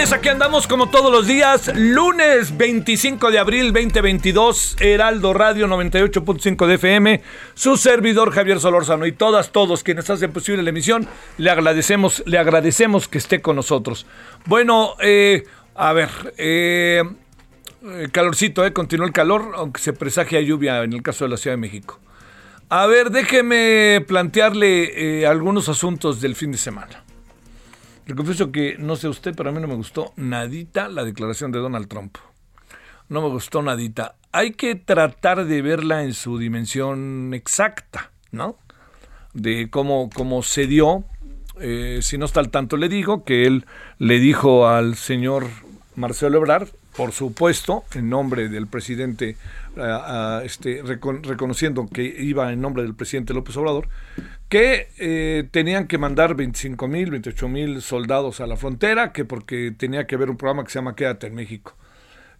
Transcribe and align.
Aquí 0.00 0.30
andamos 0.30 0.66
como 0.66 0.88
todos 0.88 1.12
los 1.12 1.26
días, 1.26 1.70
lunes 1.76 2.56
25 2.56 3.30
de 3.30 3.38
abril 3.38 3.70
2022, 3.70 4.76
Heraldo 4.80 5.34
Radio 5.34 5.66
98.5 5.66 6.66
de 6.66 6.74
FM, 6.74 7.22
su 7.52 7.76
servidor 7.76 8.32
Javier 8.32 8.60
Solórzano 8.60 9.04
y 9.04 9.12
todas, 9.12 9.52
todos 9.52 9.82
quienes 9.82 10.08
hacen 10.08 10.32
posible 10.32 10.62
la 10.62 10.70
emisión, 10.70 11.06
le 11.36 11.50
agradecemos, 11.50 12.22
le 12.24 12.38
agradecemos 12.38 13.08
que 13.08 13.18
esté 13.18 13.42
con 13.42 13.56
nosotros. 13.56 14.06
Bueno, 14.46 14.96
eh, 15.00 15.44
a 15.74 15.92
ver, 15.92 16.08
eh, 16.38 17.04
eh, 17.84 18.08
calorcito, 18.10 18.64
eh, 18.64 18.72
continúa 18.72 19.06
el 19.06 19.12
calor, 19.12 19.52
aunque 19.54 19.82
se 19.82 19.92
presagia 19.92 20.40
lluvia 20.40 20.82
en 20.82 20.94
el 20.94 21.02
caso 21.02 21.26
de 21.26 21.30
la 21.30 21.36
Ciudad 21.36 21.56
de 21.56 21.60
México. 21.60 22.00
A 22.70 22.86
ver, 22.86 23.10
déjeme 23.10 24.02
plantearle 24.08 25.26
algunos 25.26 25.68
asuntos 25.68 26.22
del 26.22 26.34
fin 26.36 26.52
de 26.52 26.58
semana. 26.58 27.04
Confieso 28.14 28.50
que, 28.52 28.76
no 28.78 28.96
sé 28.96 29.08
usted, 29.08 29.34
pero 29.36 29.50
a 29.50 29.52
mí 29.52 29.60
no 29.60 29.68
me 29.68 29.74
gustó 29.74 30.12
nadita 30.16 30.88
la 30.88 31.04
declaración 31.04 31.52
de 31.52 31.58
Donald 31.58 31.88
Trump. 31.88 32.16
No 33.08 33.22
me 33.22 33.28
gustó 33.28 33.62
nadita. 33.62 34.14
Hay 34.32 34.52
que 34.52 34.74
tratar 34.76 35.44
de 35.44 35.62
verla 35.62 36.04
en 36.04 36.14
su 36.14 36.38
dimensión 36.38 37.32
exacta, 37.34 38.12
¿no? 38.30 38.56
De 39.34 39.68
cómo, 39.70 40.10
cómo 40.14 40.42
se 40.42 40.66
dio. 40.66 41.04
Eh, 41.60 41.98
si 42.02 42.16
no 42.18 42.24
está 42.26 42.40
al 42.40 42.50
tanto, 42.50 42.76
le 42.76 42.88
digo 42.88 43.24
que 43.24 43.46
él 43.46 43.66
le 43.98 44.18
dijo 44.18 44.68
al 44.68 44.94
señor 44.96 45.46
Marcelo 45.96 46.38
Ebrard, 46.38 46.68
por 46.96 47.12
supuesto, 47.12 47.84
en 47.94 48.08
nombre 48.08 48.48
del 48.48 48.66
presidente, 48.66 49.36
ah, 49.76 50.38
ah, 50.38 50.42
este, 50.44 50.82
recon- 50.82 51.22
reconociendo 51.22 51.88
que 51.88 52.02
iba 52.02 52.52
en 52.52 52.60
nombre 52.60 52.82
del 52.82 52.94
presidente 52.94 53.34
López 53.34 53.56
Obrador, 53.56 53.88
que 54.50 54.88
eh, 54.98 55.48
tenían 55.52 55.86
que 55.86 55.96
mandar 55.96 56.34
25 56.34 56.88
mil, 56.88 57.12
28 57.12 57.48
mil 57.48 57.80
soldados 57.80 58.40
a 58.40 58.48
la 58.48 58.56
frontera, 58.56 59.12
que 59.12 59.24
porque 59.24 59.70
tenía 59.70 60.08
que 60.08 60.16
haber 60.16 60.28
un 60.28 60.36
programa 60.36 60.64
que 60.64 60.70
se 60.70 60.80
llama 60.80 60.96
Quédate 60.96 61.28
en 61.28 61.36
México. 61.36 61.76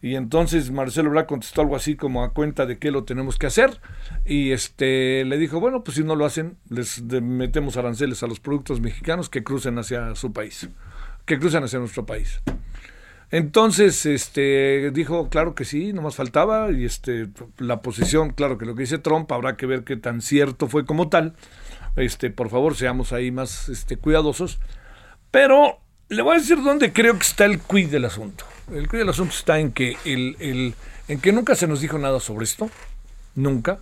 Y 0.02 0.16
entonces 0.16 0.72
Marcelo 0.72 1.10
Ebrard 1.10 1.26
contestó 1.26 1.60
algo 1.60 1.76
así 1.76 1.94
como 1.94 2.24
a 2.24 2.32
cuenta 2.32 2.66
de 2.66 2.78
que 2.78 2.90
lo 2.90 3.04
tenemos 3.04 3.38
que 3.38 3.46
hacer. 3.46 3.80
Y 4.26 4.50
este 4.50 5.24
le 5.24 5.38
dijo, 5.38 5.60
bueno, 5.60 5.84
pues 5.84 5.98
si 5.98 6.04
no 6.04 6.16
lo 6.16 6.24
hacen, 6.24 6.56
les 6.68 7.00
metemos 7.02 7.76
aranceles 7.76 8.22
a 8.24 8.26
los 8.26 8.40
productos 8.40 8.80
mexicanos 8.80 9.28
que 9.28 9.44
crucen 9.44 9.78
hacia 9.78 10.14
su 10.16 10.32
país, 10.32 10.68
que 11.26 11.38
crucen 11.38 11.62
hacia 11.62 11.78
nuestro 11.78 12.06
país. 12.06 12.40
Entonces, 13.30 14.04
este, 14.06 14.90
dijo, 14.90 15.28
claro 15.28 15.54
que 15.54 15.64
sí, 15.64 15.92
no 15.92 16.02
más 16.02 16.16
faltaba, 16.16 16.72
y 16.72 16.84
este, 16.84 17.28
la 17.58 17.80
posición, 17.80 18.30
claro 18.30 18.58
que 18.58 18.66
lo 18.66 18.74
que 18.74 18.80
dice 18.80 18.98
Trump, 18.98 19.30
habrá 19.30 19.56
que 19.56 19.66
ver 19.66 19.84
qué 19.84 19.96
tan 19.96 20.20
cierto 20.20 20.66
fue 20.66 20.84
como 20.84 21.08
tal. 21.08 21.36
Este, 21.96 22.30
por 22.30 22.48
favor, 22.50 22.76
seamos 22.76 23.12
ahí 23.12 23.30
más 23.30 23.68
este, 23.68 23.96
cuidadosos. 23.96 24.58
Pero 25.30 25.78
le 26.08 26.22
voy 26.22 26.36
a 26.36 26.38
decir 26.38 26.62
dónde 26.62 26.92
creo 26.92 27.14
que 27.14 27.22
está 27.24 27.44
el 27.44 27.60
quid 27.60 27.88
del 27.88 28.04
asunto. 28.04 28.44
El 28.72 28.88
quid 28.88 28.98
del 28.98 29.08
asunto 29.08 29.34
está 29.34 29.58
en 29.58 29.72
que, 29.72 29.96
el, 30.04 30.36
el- 30.40 30.74
en 31.08 31.20
que 31.20 31.32
nunca 31.32 31.54
se 31.54 31.66
nos 31.66 31.80
dijo 31.80 31.98
nada 31.98 32.20
sobre 32.20 32.44
esto, 32.44 32.70
nunca. 33.34 33.78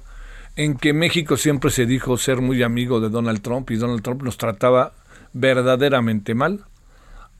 En 0.56 0.76
que 0.76 0.92
México 0.92 1.36
siempre 1.36 1.70
se 1.70 1.86
dijo 1.86 2.16
ser 2.16 2.40
muy 2.40 2.62
amigo 2.62 3.00
de 3.00 3.08
Donald 3.10 3.42
Trump 3.42 3.70
y 3.70 3.76
Donald 3.76 4.02
Trump 4.02 4.22
nos 4.22 4.36
trataba 4.38 4.92
verdaderamente 5.32 6.34
mal. 6.34 6.64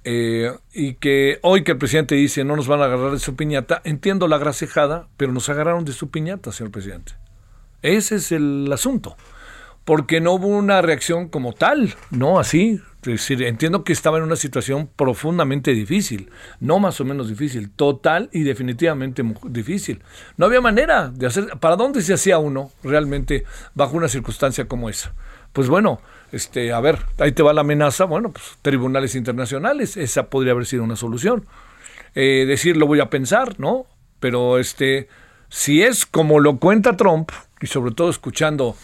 Eh, 0.04 0.52
y 0.72 0.94
que 0.94 1.38
hoy 1.42 1.64
que 1.64 1.72
el 1.72 1.78
presidente 1.78 2.14
dice 2.14 2.44
no 2.44 2.54
nos 2.56 2.68
van 2.68 2.80
a 2.80 2.84
agarrar 2.84 3.10
de 3.10 3.18
su 3.18 3.34
piñata, 3.34 3.82
entiendo 3.84 4.28
la 4.28 4.38
gracejada, 4.38 5.08
pero 5.16 5.32
nos 5.32 5.48
agarraron 5.48 5.84
de 5.84 5.92
su 5.92 6.10
piñata, 6.10 6.52
señor 6.52 6.70
presidente. 6.70 7.12
Ese 7.82 8.16
es 8.16 8.32
el 8.32 8.70
asunto. 8.72 9.16
Porque 9.88 10.20
no 10.20 10.34
hubo 10.34 10.48
una 10.48 10.82
reacción 10.82 11.28
como 11.28 11.54
tal, 11.54 11.94
no 12.10 12.38
así. 12.38 12.78
Es 13.00 13.06
decir, 13.06 13.42
entiendo 13.42 13.84
que 13.84 13.94
estaba 13.94 14.18
en 14.18 14.24
una 14.24 14.36
situación 14.36 14.86
profundamente 14.94 15.72
difícil, 15.72 16.30
no 16.60 16.78
más 16.78 17.00
o 17.00 17.06
menos 17.06 17.30
difícil, 17.30 17.70
total 17.70 18.28
y 18.30 18.42
definitivamente 18.42 19.24
difícil. 19.44 20.02
No 20.36 20.44
había 20.44 20.60
manera 20.60 21.08
de 21.08 21.26
hacer, 21.26 21.56
¿para 21.58 21.76
dónde 21.76 22.02
se 22.02 22.12
hacía 22.12 22.36
uno 22.36 22.70
realmente 22.82 23.44
bajo 23.72 23.96
una 23.96 24.08
circunstancia 24.08 24.66
como 24.66 24.90
esa? 24.90 25.14
Pues 25.54 25.70
bueno, 25.70 26.02
este, 26.32 26.70
a 26.70 26.80
ver, 26.80 26.98
ahí 27.16 27.32
te 27.32 27.42
va 27.42 27.54
la 27.54 27.62
amenaza, 27.62 28.04
bueno, 28.04 28.30
pues 28.30 28.44
tribunales 28.60 29.14
internacionales, 29.14 29.96
esa 29.96 30.28
podría 30.28 30.52
haber 30.52 30.66
sido 30.66 30.84
una 30.84 30.96
solución. 30.96 31.46
Eh, 32.14 32.44
decir 32.46 32.76
lo 32.76 32.86
voy 32.86 33.00
a 33.00 33.08
pensar, 33.08 33.58
¿no? 33.58 33.86
Pero 34.20 34.58
este, 34.58 35.08
si 35.48 35.82
es 35.82 36.04
como 36.04 36.40
lo 36.40 36.58
cuenta 36.58 36.94
Trump, 36.94 37.30
y 37.60 37.66
sobre 37.66 37.92
todo 37.94 38.10
escuchando 38.10 38.76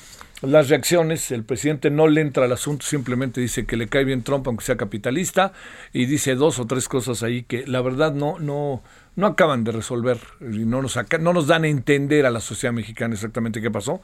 las 0.46 0.68
reacciones, 0.68 1.30
el 1.30 1.44
presidente 1.44 1.90
no 1.90 2.08
le 2.08 2.20
entra 2.20 2.44
al 2.44 2.52
asunto, 2.52 2.84
simplemente 2.86 3.40
dice 3.40 3.66
que 3.66 3.76
le 3.76 3.88
cae 3.88 4.04
bien 4.04 4.22
Trump 4.22 4.46
aunque 4.46 4.64
sea 4.64 4.76
capitalista, 4.76 5.52
y 5.92 6.06
dice 6.06 6.34
dos 6.34 6.58
o 6.58 6.66
tres 6.66 6.88
cosas 6.88 7.22
ahí 7.22 7.42
que 7.42 7.66
la 7.66 7.80
verdad 7.82 8.12
no, 8.14 8.38
no, 8.38 8.82
no 9.16 9.26
acaban 9.26 9.64
de 9.64 9.72
resolver 9.72 10.18
y 10.40 10.58
no 10.64 10.82
nos, 10.82 10.98
no 11.20 11.32
nos 11.32 11.46
dan 11.46 11.64
a 11.64 11.68
entender 11.68 12.26
a 12.26 12.30
la 12.30 12.40
sociedad 12.40 12.72
mexicana 12.72 13.14
exactamente 13.14 13.60
qué 13.60 13.70
pasó. 13.70 14.00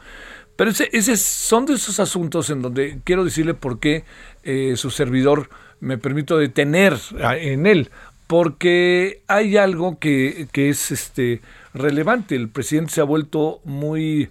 Pero 0.56 0.70
ese, 0.70 0.88
ese 0.93 1.12
es- 1.12 1.23
son 1.23 1.67
de 1.67 1.75
esos 1.75 2.00
asuntos 2.00 2.50
en 2.50 2.62
donde 2.62 3.00
quiero 3.05 3.25
decirle 3.25 3.55
por 3.55 3.81
qué 3.81 4.05
eh, 4.43 4.75
su 4.76 4.91
servidor 4.91 5.49
me 5.81 5.97
permito 5.99 6.37
detener 6.37 6.97
en 7.41 7.67
él, 7.67 7.91
porque 8.26 9.23
hay 9.26 9.56
algo 9.56 9.99
que, 9.99 10.47
que 10.53 10.69
es 10.69 10.91
este 10.93 11.41
relevante. 11.75 12.37
El 12.37 12.49
presidente 12.49 12.93
se 12.93 13.00
ha 13.00 13.05
vuelto 13.05 13.61
muy, 13.65 14.29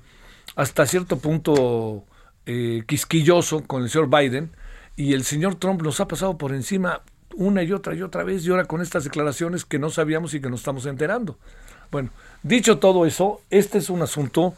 hasta 0.60 0.86
cierto 0.86 1.20
punto, 1.20 2.04
eh, 2.46 2.84
quisquilloso 2.86 3.64
con 3.64 3.84
el 3.84 3.90
señor 3.90 4.10
Biden 4.10 4.52
y 4.98 5.14
el 5.14 5.24
señor 5.24 5.56
Trump 5.56 5.82
nos 5.82 6.02
ha 6.02 6.08
pasado 6.10 6.38
por 6.38 6.54
encima 6.54 7.02
una 7.34 7.64
y 7.64 7.72
otra 7.72 7.96
y 7.96 8.02
otra 8.02 8.26
vez 8.26 8.46
y 8.46 8.52
ahora 8.52 8.66
con 8.66 8.82
estas 8.82 9.06
declaraciones 9.06 9.64
que 9.64 9.80
no 9.80 9.90
sabíamos 9.90 10.34
y 10.34 10.42
que 10.42 10.50
nos 10.50 10.60
estamos 10.60 10.86
enterando. 10.86 11.38
Bueno, 11.92 12.10
dicho 12.44 12.78
todo 12.78 13.06
eso, 13.06 13.40
este 13.50 13.78
es 13.78 13.90
un 13.90 14.02
asunto 14.02 14.54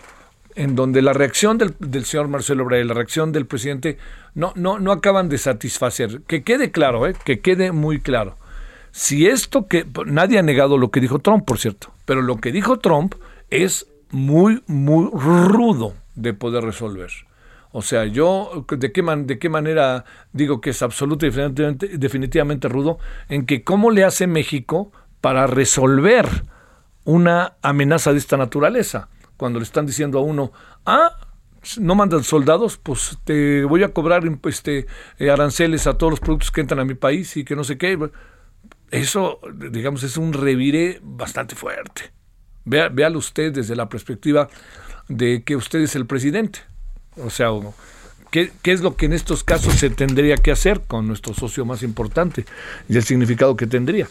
en 0.56 0.76
donde 0.76 1.04
la 1.04 1.14
reacción 1.14 1.60
del, 1.60 1.76
del 1.78 2.06
señor 2.06 2.30
Marcelo 2.30 2.66
y 2.76 2.84
la 2.84 2.96
reacción 2.96 3.32
del 3.32 3.46
presidente 3.46 4.00
no, 4.34 4.54
no, 4.56 4.80
no 4.80 4.92
acaban 4.92 5.30
de 5.30 5.38
satisfacer. 5.38 6.24
Que 6.26 6.42
quede 6.42 6.72
claro, 6.72 7.06
¿eh? 7.06 7.14
que 7.26 7.42
quede 7.42 7.72
muy 7.72 8.02
claro. 8.02 8.38
Si 8.92 9.28
esto 9.28 9.68
que 9.68 9.86
nadie 10.08 10.40
ha 10.40 10.42
negado 10.42 10.80
lo 10.80 10.90
que 10.90 11.00
dijo 11.00 11.20
Trump, 11.20 11.46
por 11.46 11.60
cierto, 11.60 11.94
pero 12.06 12.24
lo 12.24 12.38
que 12.38 12.52
dijo 12.52 12.80
Trump 12.80 13.14
es 13.52 13.86
muy, 14.12 14.64
muy 14.68 15.10
rudo 15.12 15.94
de 16.16 16.34
poder 16.34 16.64
resolver. 16.64 17.12
O 17.72 17.82
sea, 17.82 18.06
yo 18.06 18.66
de 18.70 18.92
qué, 18.92 19.02
man, 19.02 19.28
de 19.28 19.40
qué 19.40 19.50
manera 19.50 20.04
digo 20.34 20.60
que 20.60 20.72
es 20.72 20.82
absoluto 20.82 21.26
y 21.26 21.30
definitivamente, 21.30 22.68
rudo, 22.68 23.00
en 23.30 23.46
que 23.46 23.64
cómo 23.64 23.92
le 23.92 24.04
hace 24.04 24.28
México 24.28 24.92
para 25.22 25.48
resolver 25.48 26.28
una 27.06 27.54
amenaza 27.62 28.12
de 28.12 28.18
esta 28.18 28.36
naturaleza. 28.36 29.10
Cuando 29.38 29.60
le 29.60 29.64
están 29.64 29.86
diciendo 29.86 30.20
a 30.20 30.22
uno, 30.22 30.52
ah, 30.86 31.18
no 31.80 31.96
mandan 31.96 32.24
soldados, 32.24 32.78
pues 32.78 33.18
te 33.24 33.64
voy 33.64 33.84
a 33.84 33.94
cobrar 33.94 34.24
este, 34.44 34.86
eh, 35.18 35.30
aranceles 35.30 35.88
a 35.88 35.98
todos 35.98 36.12
los 36.12 36.20
productos 36.20 36.52
que 36.52 36.62
entran 36.62 36.80
a 36.80 36.86
mi 36.86 36.96
país 36.96 37.38
y 37.38 37.46
que 37.46 37.56
no 37.56 37.64
sé 37.64 37.78
qué. 37.78 37.98
Eso, 38.90 39.40
digamos, 39.72 40.04
es 40.04 40.18
un 40.18 40.34
revire 40.34 41.00
bastante 41.02 41.56
fuerte. 41.56 42.12
Vea, 42.66 42.90
véalo 42.90 43.20
usted 43.20 43.54
desde 43.54 43.76
la 43.76 43.90
perspectiva 43.90 44.50
de 45.08 45.44
que 45.44 45.56
usted 45.56 45.80
es 45.80 45.96
el 45.96 46.06
presidente. 46.06 46.60
O 47.18 47.30
sea, 47.30 47.50
¿qué, 48.30 48.52
¿qué, 48.62 48.72
es 48.72 48.82
lo 48.82 48.96
que 48.96 49.08
en 49.08 49.14
estos 49.14 49.44
casos 49.44 49.74
se 49.74 49.90
tendría 49.90 50.38
que 50.38 50.52
hacer 50.52 50.82
con 50.82 51.08
nuestro 51.08 51.34
socio 51.34 51.66
más 51.66 51.84
importante 51.84 52.46
y 52.88 52.98
el 52.98 53.04
significado 53.04 53.56
que 53.56 53.68
tendría? 53.68 54.08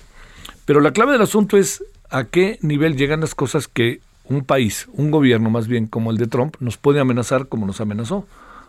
Pero 0.64 0.80
la 0.80 0.92
clave 0.92 1.12
del 1.12 1.22
asunto 1.22 1.56
es 1.56 1.84
a 2.10 2.24
qué 2.24 2.58
nivel 2.62 2.96
llegan 2.96 3.20
las 3.20 3.34
cosas 3.34 3.68
que 3.68 4.00
un 4.24 4.44
país, 4.44 4.88
un 4.92 5.10
gobierno 5.10 5.50
más 5.50 5.66
bien 5.66 5.86
como 5.86 6.10
el 6.10 6.16
de 6.16 6.26
Trump, 6.26 6.56
nos 6.60 6.76
puede 6.76 7.00
amenazar 7.00 7.48
como 7.48 7.66
nos 7.66 7.80
amenazó. 7.80 8.26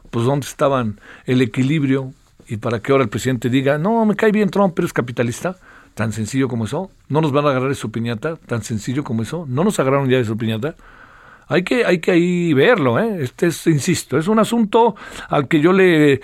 Pues 0.10 0.26
dónde 0.26 0.48
estaban 0.48 1.00
el 1.26 1.42
equilibrio 1.42 2.14
y 2.48 2.58
para 2.58 2.80
que 2.80 2.92
ahora 2.92 3.04
el 3.04 3.10
presidente 3.10 3.50
diga, 3.50 3.78
no, 3.78 4.06
me 4.06 4.16
cae 4.16 4.32
bien 4.32 4.50
Trump, 4.50 4.74
pero 4.76 4.86
es 4.86 4.94
capitalista, 4.94 5.58
tan 5.94 6.12
sencillo 6.12 6.48
como 6.48 6.66
eso. 6.66 6.92
No 7.10 7.22
nos 7.22 7.32
van 7.32 7.46
a 7.46 7.50
agarrar 7.50 7.70
de 7.70 7.76
su 7.76 7.92
piñata, 7.92 8.36
tan 8.36 8.64
sencillo 8.64 9.04
como 9.04 9.24
eso. 9.24 9.46
No 9.48 9.64
nos 9.64 9.80
agarraron 9.80 10.10
ya 10.10 10.18
de 10.18 10.26
su 10.26 10.38
piñata. 10.38 10.76
Hay 11.48 11.64
que, 11.64 11.86
hay 11.86 12.00
que 12.00 12.12
ahí 12.12 12.54
verlo, 12.54 12.98
¿eh? 12.98 13.24
Este 13.24 13.48
es, 13.48 13.68
insisto, 13.68 14.18
es 14.18 14.30
un 14.30 14.40
asunto 14.40 14.96
al 15.28 15.50
que 15.50 15.60
yo 15.60 15.74
le, 15.74 16.22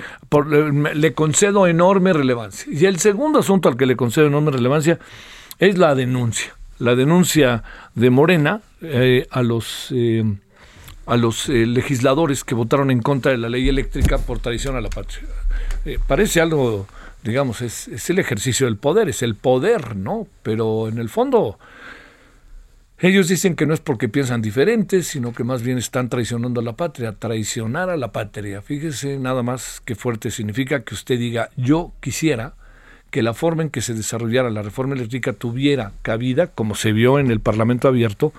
le 0.93 1.13
concedo 1.13 1.67
enorme 1.67 2.13
relevancia. 2.13 2.71
Y 2.71 2.85
el 2.85 2.97
segundo 2.99 3.39
asunto 3.39 3.67
al 3.67 3.75
que 3.75 3.85
le 3.85 3.97
concedo 3.97 4.27
enorme 4.27 4.51
relevancia 4.51 4.99
es 5.59 5.77
la 5.77 5.95
denuncia. 5.95 6.55
La 6.79 6.95
denuncia 6.95 7.63
de 7.95 8.09
Morena 8.09 8.61
eh, 8.81 9.27
a 9.31 9.41
los, 9.41 9.87
eh, 9.91 10.23
a 11.07 11.17
los 11.17 11.49
eh, 11.49 11.65
legisladores 11.65 12.43
que 12.43 12.55
votaron 12.55 12.91
en 12.91 13.01
contra 13.01 13.31
de 13.31 13.37
la 13.37 13.49
ley 13.49 13.67
eléctrica 13.67 14.19
por 14.19 14.39
traición 14.39 14.75
a 14.75 14.81
la 14.81 14.89
patria. 14.89 15.23
parece 16.07 16.39
algo, 16.39 16.87
digamos, 17.27 17.61
es, 17.61 18.09
el 18.09 18.19
ejercicio 18.19 18.65
del 18.65 18.77
poder, 18.77 19.09
es 19.09 19.21
el 19.21 19.35
poder, 19.35 19.95
¿no? 19.95 20.27
Pero 20.43 20.87
en 20.87 20.97
el 20.97 21.09
fondo... 21.09 21.59
Ellos 22.99 23.27
dicen 23.27 23.55
que 23.55 23.67
no 23.67 23.75
es 23.75 23.79
porque 23.79 24.09
piensan 24.09 24.41
diferentes, 24.41 25.05
sino 25.05 25.31
que 25.31 25.43
más 25.43 25.61
bien 25.61 25.77
están 25.77 26.09
traicionando 26.09 26.61
a 26.61 26.63
la 26.63 26.75
patria, 26.75 27.11
traicionar 27.11 27.91
a 27.91 27.95
la 27.97 28.11
patria. 28.11 28.63
Fíjese 28.63 29.19
nada 29.19 29.43
más 29.43 29.83
qué 29.85 29.93
fuerte 29.93 30.31
significa 30.31 30.81
que 30.81 30.95
usted 30.95 31.19
diga 31.19 31.51
yo 31.55 31.93
quisiera 31.99 32.55
que 33.11 33.21
la 33.21 33.35
forma 33.35 33.61
en 33.61 33.69
que 33.69 33.81
se 33.81 33.93
desarrollara 33.93 34.49
la 34.49 34.63
reforma 34.63 34.95
eléctrica 34.95 35.33
tuviera 35.33 35.91
cabida, 36.01 36.47
como 36.47 36.73
se 36.73 36.91
vio 36.91 37.19
en 37.19 37.29
el 37.29 37.39
Parlamento 37.39 37.87
abierto, 37.87 38.33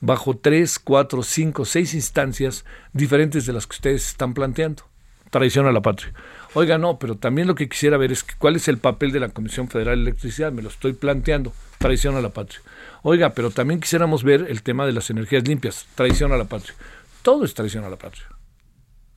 bajo 0.00 0.38
tres, 0.38 0.78
cuatro, 0.78 1.22
cinco, 1.22 1.66
seis 1.66 1.92
instancias 1.92 2.64
diferentes 2.94 3.44
de 3.44 3.52
las 3.52 3.66
que 3.66 3.74
ustedes 3.74 4.06
están 4.06 4.32
planteando. 4.32 4.84
Traición 5.30 5.66
a 5.66 5.72
la 5.72 5.82
patria. 5.82 6.14
Oiga, 6.58 6.76
no, 6.76 6.98
pero 6.98 7.14
también 7.14 7.46
lo 7.46 7.54
que 7.54 7.68
quisiera 7.68 7.96
ver 7.98 8.10
es 8.10 8.24
cuál 8.24 8.56
es 8.56 8.66
el 8.66 8.78
papel 8.78 9.12
de 9.12 9.20
la 9.20 9.28
Comisión 9.28 9.68
Federal 9.68 9.94
de 9.94 10.10
Electricidad, 10.10 10.50
me 10.50 10.60
lo 10.60 10.70
estoy 10.70 10.92
planteando, 10.92 11.52
traición 11.78 12.16
a 12.16 12.20
la 12.20 12.30
patria. 12.30 12.58
Oiga, 13.02 13.30
pero 13.30 13.52
también 13.52 13.78
quisiéramos 13.78 14.24
ver 14.24 14.44
el 14.48 14.64
tema 14.64 14.84
de 14.84 14.90
las 14.90 15.08
energías 15.08 15.46
limpias, 15.46 15.86
traición 15.94 16.32
a 16.32 16.36
la 16.36 16.46
patria. 16.46 16.74
Todo 17.22 17.44
es 17.44 17.54
traición 17.54 17.84
a 17.84 17.88
la 17.88 17.94
patria. 17.94 18.24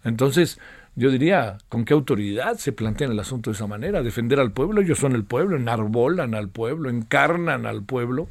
Entonces, 0.04 0.60
yo 0.96 1.10
diría, 1.10 1.58
¿con 1.68 1.84
qué 1.84 1.96
autoridad 1.96 2.58
se 2.58 2.74
plantean 2.74 3.12
el 3.12 3.20
asunto 3.20 3.50
de 3.50 3.56
esa 3.56 3.66
manera? 3.66 4.04
Defender 4.04 4.40
al 4.40 4.52
pueblo, 4.52 4.80
ellos 4.80 5.00
son 5.00 5.16
el 5.16 5.24
pueblo, 5.24 5.58
enarbolan 5.58 6.36
al 6.36 6.48
pueblo, 6.48 6.92
encarnan 6.92 7.66
al 7.66 7.82
pueblo. 7.82 8.30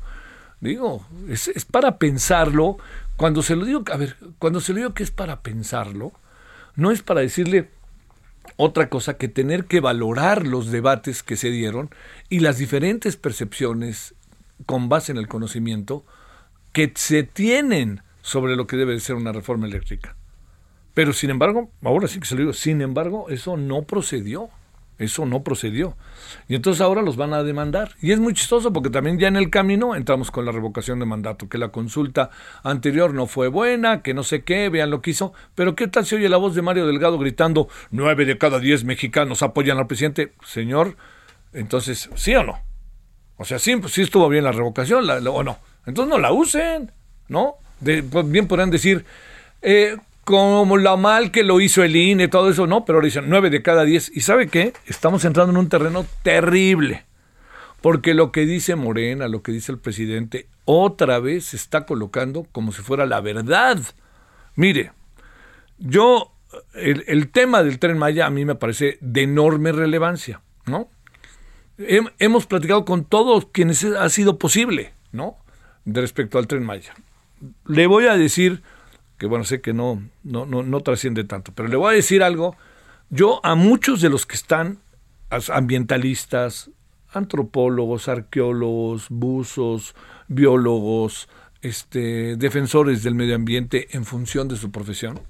Digo, 0.60 1.04
es, 1.28 1.48
es 1.48 1.64
para 1.64 1.98
pensarlo. 1.98 2.78
Cuando 3.16 3.42
se 3.42 3.56
lo 3.56 3.64
digo, 3.64 3.82
a 3.92 3.96
ver, 3.96 4.14
cuando 4.38 4.60
se 4.60 4.72
lo 4.72 4.78
digo 4.78 4.94
que 4.94 5.02
es 5.02 5.10
para 5.10 5.40
pensarlo, 5.40 6.12
no 6.76 6.92
es 6.92 7.02
para 7.02 7.22
decirle 7.22 7.70
otra 8.62 8.90
cosa 8.90 9.16
que 9.16 9.28
tener 9.28 9.64
que 9.64 9.80
valorar 9.80 10.46
los 10.46 10.70
debates 10.70 11.22
que 11.22 11.36
se 11.36 11.50
dieron 11.50 11.88
y 12.28 12.40
las 12.40 12.58
diferentes 12.58 13.16
percepciones 13.16 14.14
con 14.66 14.90
base 14.90 15.12
en 15.12 15.18
el 15.18 15.28
conocimiento 15.28 16.04
que 16.72 16.92
se 16.94 17.22
tienen 17.22 18.02
sobre 18.20 18.56
lo 18.56 18.66
que 18.66 18.76
debe 18.76 18.92
de 18.92 19.00
ser 19.00 19.16
una 19.16 19.32
reforma 19.32 19.66
eléctrica. 19.66 20.14
Pero 20.92 21.14
sin 21.14 21.30
embargo, 21.30 21.70
ahora 21.82 22.06
sí 22.06 22.20
que 22.20 22.26
se 22.26 22.34
lo 22.34 22.40
digo, 22.40 22.52
sin 22.52 22.82
embargo, 22.82 23.30
eso 23.30 23.56
no 23.56 23.84
procedió. 23.84 24.50
Eso 25.00 25.24
no 25.24 25.42
procedió. 25.42 25.96
Y 26.46 26.54
entonces 26.54 26.82
ahora 26.82 27.00
los 27.00 27.16
van 27.16 27.32
a 27.32 27.42
demandar. 27.42 27.92
Y 28.02 28.12
es 28.12 28.20
muy 28.20 28.34
chistoso 28.34 28.70
porque 28.70 28.90
también 28.90 29.18
ya 29.18 29.28
en 29.28 29.36
el 29.36 29.48
camino 29.48 29.94
entramos 29.96 30.30
con 30.30 30.44
la 30.44 30.52
revocación 30.52 30.98
de 30.98 31.06
mandato, 31.06 31.48
que 31.48 31.56
la 31.56 31.70
consulta 31.70 32.28
anterior 32.62 33.14
no 33.14 33.26
fue 33.26 33.48
buena, 33.48 34.02
que 34.02 34.12
no 34.12 34.22
sé 34.22 34.44
qué, 34.44 34.68
vean 34.68 34.90
lo 34.90 35.00
que 35.00 35.12
hizo. 35.12 35.32
Pero 35.54 35.74
¿qué 35.74 35.88
tal 35.88 36.04
se 36.04 36.16
oye 36.16 36.28
la 36.28 36.36
voz 36.36 36.54
de 36.54 36.60
Mario 36.60 36.86
Delgado 36.86 37.18
gritando, 37.18 37.68
nueve 37.90 38.26
de 38.26 38.36
cada 38.36 38.58
diez 38.58 38.84
mexicanos 38.84 39.42
apoyan 39.42 39.78
al 39.78 39.86
presidente? 39.86 40.34
Señor, 40.44 40.98
entonces, 41.54 42.10
¿sí 42.14 42.34
o 42.34 42.44
no? 42.44 42.60
O 43.38 43.46
sea, 43.46 43.58
sí, 43.58 43.80
sí 43.88 44.02
estuvo 44.02 44.28
bien 44.28 44.44
la 44.44 44.52
revocación 44.52 45.08
o 45.08 45.42
no. 45.42 45.58
Entonces 45.86 46.10
no 46.10 46.18
la 46.18 46.30
usen, 46.30 46.92
¿no? 47.28 47.54
Pues 47.82 48.30
bien 48.30 48.46
podrán 48.46 48.70
decir, 48.70 49.06
eh, 49.62 49.96
como 50.24 50.76
lo 50.76 50.96
mal 50.96 51.30
que 51.30 51.42
lo 51.42 51.60
hizo 51.60 51.82
el 51.82 51.96
INE, 51.96 52.28
todo 52.28 52.50
eso, 52.50 52.66
no, 52.66 52.84
pero 52.84 52.98
ahora 52.98 53.06
dicen 53.06 53.24
9 53.28 53.50
de 53.50 53.62
cada 53.62 53.84
10. 53.84 54.12
¿Y 54.14 54.20
sabe 54.20 54.48
qué? 54.48 54.72
Estamos 54.86 55.24
entrando 55.24 55.52
en 55.52 55.56
un 55.56 55.68
terreno 55.68 56.06
terrible. 56.22 57.04
Porque 57.80 58.14
lo 58.14 58.30
que 58.30 58.44
dice 58.44 58.76
Morena, 58.76 59.28
lo 59.28 59.42
que 59.42 59.52
dice 59.52 59.72
el 59.72 59.78
presidente, 59.78 60.48
otra 60.66 61.18
vez 61.18 61.46
se 61.46 61.56
está 61.56 61.86
colocando 61.86 62.46
como 62.52 62.72
si 62.72 62.82
fuera 62.82 63.06
la 63.06 63.20
verdad. 63.20 63.78
Mire, 64.54 64.92
yo, 65.78 66.32
el, 66.74 67.30
tema 67.30 67.62
del 67.62 67.78
tren 67.78 67.96
Maya 67.96 68.26
a 68.26 68.30
mí 68.30 68.44
me 68.44 68.54
parece 68.54 68.98
de 69.00 69.22
enorme 69.22 69.72
relevancia, 69.72 70.42
¿no? 70.66 70.88
hemos 72.18 72.44
platicado 72.44 72.84
con 72.84 73.06
todos 73.06 73.46
quienes 73.46 73.82
ha 73.84 74.08
sido 74.10 74.38
posible, 74.38 74.92
¿no? 75.12 75.38
De 75.86 76.02
respecto 76.02 76.38
al 76.38 76.46
tren 76.46 76.62
Maya. 76.62 76.94
Le 77.66 77.86
voy 77.86 78.06
a 78.06 78.18
decir 78.18 78.62
que 79.20 79.26
bueno, 79.26 79.44
sé 79.44 79.60
que 79.60 79.74
no, 79.74 80.02
no, 80.24 80.46
no, 80.46 80.62
no 80.62 80.80
trasciende 80.80 81.24
tanto, 81.24 81.52
pero 81.54 81.68
le 81.68 81.76
voy 81.76 81.92
a 81.92 81.94
decir 81.94 82.22
algo. 82.22 82.56
Yo 83.10 83.44
a 83.44 83.54
muchos 83.54 84.00
de 84.00 84.08
los 84.08 84.24
que 84.24 84.34
están 84.34 84.78
ambientalistas, 85.52 86.70
antropólogos, 87.12 88.08
arqueólogos, 88.08 89.08
buzos, 89.10 89.94
biólogos, 90.28 91.28
este, 91.60 92.36
defensores 92.36 93.02
del 93.02 93.14
medio 93.14 93.34
ambiente 93.34 93.88
en 93.94 94.06
función 94.06 94.48
de 94.48 94.56
su 94.56 94.70
profesión, 94.70 95.20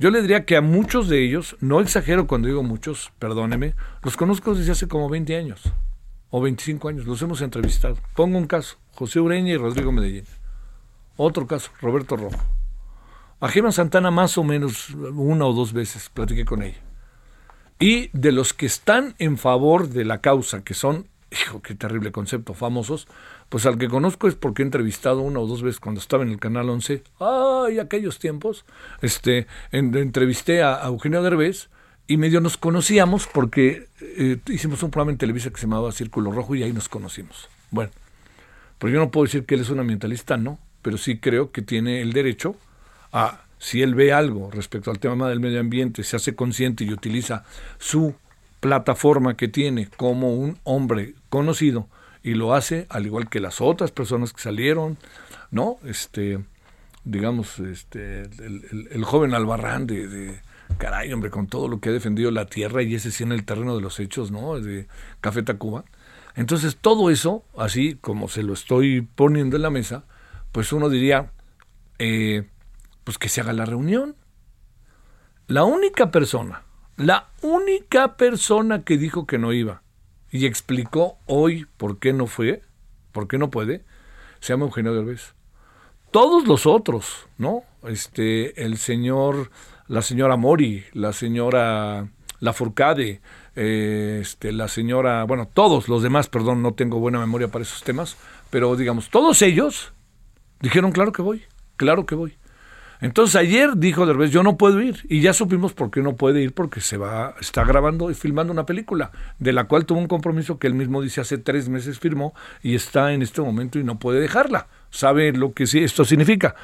yo 0.00 0.10
le 0.10 0.20
diría 0.20 0.44
que 0.44 0.56
a 0.56 0.60
muchos 0.60 1.08
de 1.08 1.24
ellos, 1.24 1.56
no 1.60 1.80
exagero 1.80 2.26
cuando 2.26 2.48
digo 2.48 2.64
muchos, 2.64 3.12
perdóneme, 3.20 3.76
los 4.02 4.16
conozco 4.16 4.52
desde 4.52 4.72
hace 4.72 4.88
como 4.88 5.08
20 5.08 5.36
años 5.36 5.62
o 6.30 6.40
25 6.40 6.88
años, 6.88 7.06
los 7.06 7.22
hemos 7.22 7.40
entrevistado. 7.40 7.98
Pongo 8.16 8.36
un 8.36 8.48
caso, 8.48 8.78
José 8.96 9.20
Ureña 9.20 9.52
y 9.52 9.56
Rodrigo 9.58 9.92
Medellín. 9.92 10.24
Otro 11.16 11.46
caso, 11.46 11.70
Roberto 11.80 12.16
Rojo. 12.16 12.55
A 13.38 13.48
Gemma 13.48 13.70
Santana 13.70 14.10
más 14.10 14.38
o 14.38 14.44
menos 14.44 14.90
una 14.90 15.44
o 15.44 15.52
dos 15.52 15.74
veces 15.74 16.08
platiqué 16.08 16.46
con 16.46 16.62
ella. 16.62 16.80
Y 17.78 18.08
de 18.14 18.32
los 18.32 18.54
que 18.54 18.64
están 18.64 19.14
en 19.18 19.36
favor 19.36 19.90
de 19.90 20.06
la 20.06 20.22
causa, 20.22 20.64
que 20.64 20.72
son, 20.72 21.06
hijo, 21.30 21.60
qué 21.60 21.74
terrible 21.74 22.12
concepto, 22.12 22.54
famosos, 22.54 23.06
pues 23.50 23.66
al 23.66 23.76
que 23.76 23.88
conozco 23.88 24.26
es 24.26 24.34
porque 24.34 24.62
he 24.62 24.64
entrevistado 24.64 25.20
una 25.20 25.40
o 25.40 25.46
dos 25.46 25.60
veces 25.60 25.80
cuando 25.80 26.00
estaba 26.00 26.22
en 26.22 26.30
el 26.30 26.38
Canal 26.38 26.70
11, 26.70 27.02
ay, 27.20 27.78
aquellos 27.78 28.18
tiempos, 28.18 28.64
este, 29.02 29.46
entrevisté 29.70 30.62
a, 30.62 30.86
Eugenio 30.86 31.22
Derbez 31.22 31.68
y 32.06 32.16
medio 32.16 32.40
nos 32.40 32.56
conocíamos 32.56 33.26
porque 33.26 33.88
eh, 34.00 34.38
hicimos 34.48 34.82
un 34.82 34.90
programa 34.90 35.12
en 35.12 35.18
Televisa 35.18 35.50
que 35.50 35.56
se 35.56 35.66
llamaba 35.66 35.92
Círculo 35.92 36.32
Rojo 36.32 36.54
y 36.54 36.62
ahí 36.62 36.72
nos 36.72 36.88
conocimos. 36.88 37.50
Bueno, 37.70 37.90
pues 38.78 38.94
yo 38.94 38.98
no 38.98 39.10
puedo 39.10 39.26
decir 39.26 39.44
que 39.44 39.56
él 39.56 39.60
es 39.60 39.68
un 39.68 39.80
ambientalista, 39.80 40.38
no, 40.38 40.58
pero 40.80 40.96
sí 40.96 41.18
creo 41.18 41.50
que 41.50 41.60
tiene 41.60 42.00
el 42.00 42.14
derecho 42.14 42.56
si 43.58 43.82
él 43.82 43.94
ve 43.94 44.12
algo 44.12 44.50
respecto 44.50 44.90
al 44.90 44.98
tema 44.98 45.28
del 45.28 45.40
medio 45.40 45.60
ambiente, 45.60 46.04
se 46.04 46.16
hace 46.16 46.34
consciente 46.34 46.84
y 46.84 46.92
utiliza 46.92 47.44
su 47.78 48.14
plataforma 48.60 49.36
que 49.36 49.48
tiene 49.48 49.88
como 49.96 50.34
un 50.34 50.58
hombre 50.64 51.14
conocido 51.28 51.88
y 52.22 52.34
lo 52.34 52.54
hace 52.54 52.86
al 52.90 53.06
igual 53.06 53.28
que 53.28 53.40
las 53.40 53.60
otras 53.60 53.92
personas 53.92 54.32
que 54.32 54.40
salieron, 54.42 54.98
¿no? 55.50 55.78
Este, 55.84 56.40
digamos, 57.04 57.60
este, 57.60 58.22
el, 58.22 59.04
joven 59.04 59.34
Albarrán 59.34 59.86
de, 59.86 60.08
de, 60.08 60.40
caray, 60.78 61.12
hombre, 61.12 61.30
con 61.30 61.46
todo 61.46 61.68
lo 61.68 61.78
que 61.78 61.90
ha 61.90 61.92
defendido 61.92 62.30
la 62.32 62.46
tierra 62.46 62.82
y 62.82 62.96
ese 62.96 63.12
sí 63.12 63.22
en 63.22 63.32
el 63.32 63.44
terreno 63.44 63.76
de 63.76 63.82
los 63.82 64.00
hechos, 64.00 64.32
¿no? 64.32 64.58
De 64.58 64.88
Café 65.20 65.42
Tacuba. 65.42 65.84
Entonces, 66.34 66.76
todo 66.76 67.10
eso, 67.10 67.44
así 67.56 67.96
como 68.00 68.28
se 68.28 68.42
lo 68.42 68.52
estoy 68.52 69.02
poniendo 69.02 69.56
en 69.56 69.62
la 69.62 69.70
mesa, 69.70 70.04
pues 70.50 70.72
uno 70.72 70.88
diría, 70.88 71.30
eh, 71.98 72.44
pues 73.06 73.18
que 73.18 73.28
se 73.28 73.40
haga 73.40 73.52
la 73.52 73.64
reunión. 73.64 74.16
la 75.46 75.62
única 75.62 76.10
persona, 76.10 76.64
la 76.96 77.28
única 77.40 78.16
persona 78.16 78.82
que 78.82 78.98
dijo 78.98 79.28
que 79.28 79.38
no 79.38 79.52
iba 79.52 79.82
y 80.32 80.44
explicó 80.44 81.16
hoy 81.26 81.68
por 81.76 82.00
qué 82.00 82.12
no 82.12 82.26
fue, 82.26 82.62
por 83.12 83.28
qué 83.28 83.38
no 83.38 83.48
puede, 83.48 83.84
se 84.40 84.52
llama 84.52 84.64
Eugenio 84.64 84.92
Derbez. 84.92 85.34
Todos 86.10 86.48
los 86.48 86.66
otros, 86.66 87.28
¿no? 87.38 87.62
Este, 87.84 88.64
el 88.64 88.76
señor, 88.76 89.52
la 89.86 90.02
señora 90.02 90.36
Mori, 90.36 90.84
la 90.92 91.12
señora 91.12 92.08
Lafourcade, 92.40 93.20
eh, 93.54 94.18
este, 94.20 94.50
la 94.50 94.66
señora, 94.66 95.22
bueno, 95.22 95.46
todos 95.46 95.88
los 95.88 96.02
demás, 96.02 96.28
perdón, 96.28 96.60
no 96.60 96.74
tengo 96.74 96.98
buena 96.98 97.20
memoria 97.20 97.46
para 97.46 97.62
esos 97.62 97.84
temas, 97.84 98.16
pero 98.50 98.74
digamos, 98.74 99.10
todos 99.10 99.42
ellos 99.42 99.92
dijeron, 100.60 100.90
claro 100.90 101.12
que 101.12 101.22
voy, 101.22 101.44
claro 101.76 102.04
que 102.04 102.16
voy. 102.16 102.36
Entonces 103.00 103.36
ayer 103.36 103.76
dijo 103.76 104.06
Derbez, 104.06 104.30
yo 104.30 104.42
no 104.42 104.56
puedo 104.56 104.80
ir. 104.80 105.04
Y 105.08 105.20
ya 105.20 105.32
supimos 105.32 105.72
por 105.72 105.90
qué 105.90 106.02
no 106.02 106.16
puede 106.16 106.42
ir, 106.42 106.54
porque 106.54 106.80
se 106.80 106.96
va, 106.96 107.34
está 107.40 107.64
grabando 107.64 108.10
y 108.10 108.14
filmando 108.14 108.52
una 108.52 108.66
película, 108.66 109.10
de 109.38 109.52
la 109.52 109.64
cual 109.64 109.84
tuvo 109.86 109.98
un 109.98 110.08
compromiso 110.08 110.58
que 110.58 110.66
él 110.66 110.74
mismo 110.74 111.02
dice 111.02 111.20
hace 111.20 111.38
tres 111.38 111.68
meses 111.68 111.98
firmó 111.98 112.34
y 112.62 112.74
está 112.74 113.12
en 113.12 113.22
este 113.22 113.40
momento 113.40 113.78
y 113.78 113.84
no 113.84 113.98
puede 113.98 114.20
dejarla. 114.20 114.68
Sabe 114.90 115.32
lo 115.32 115.52
que 115.52 115.64
esto 115.64 116.04
significa. 116.04 116.54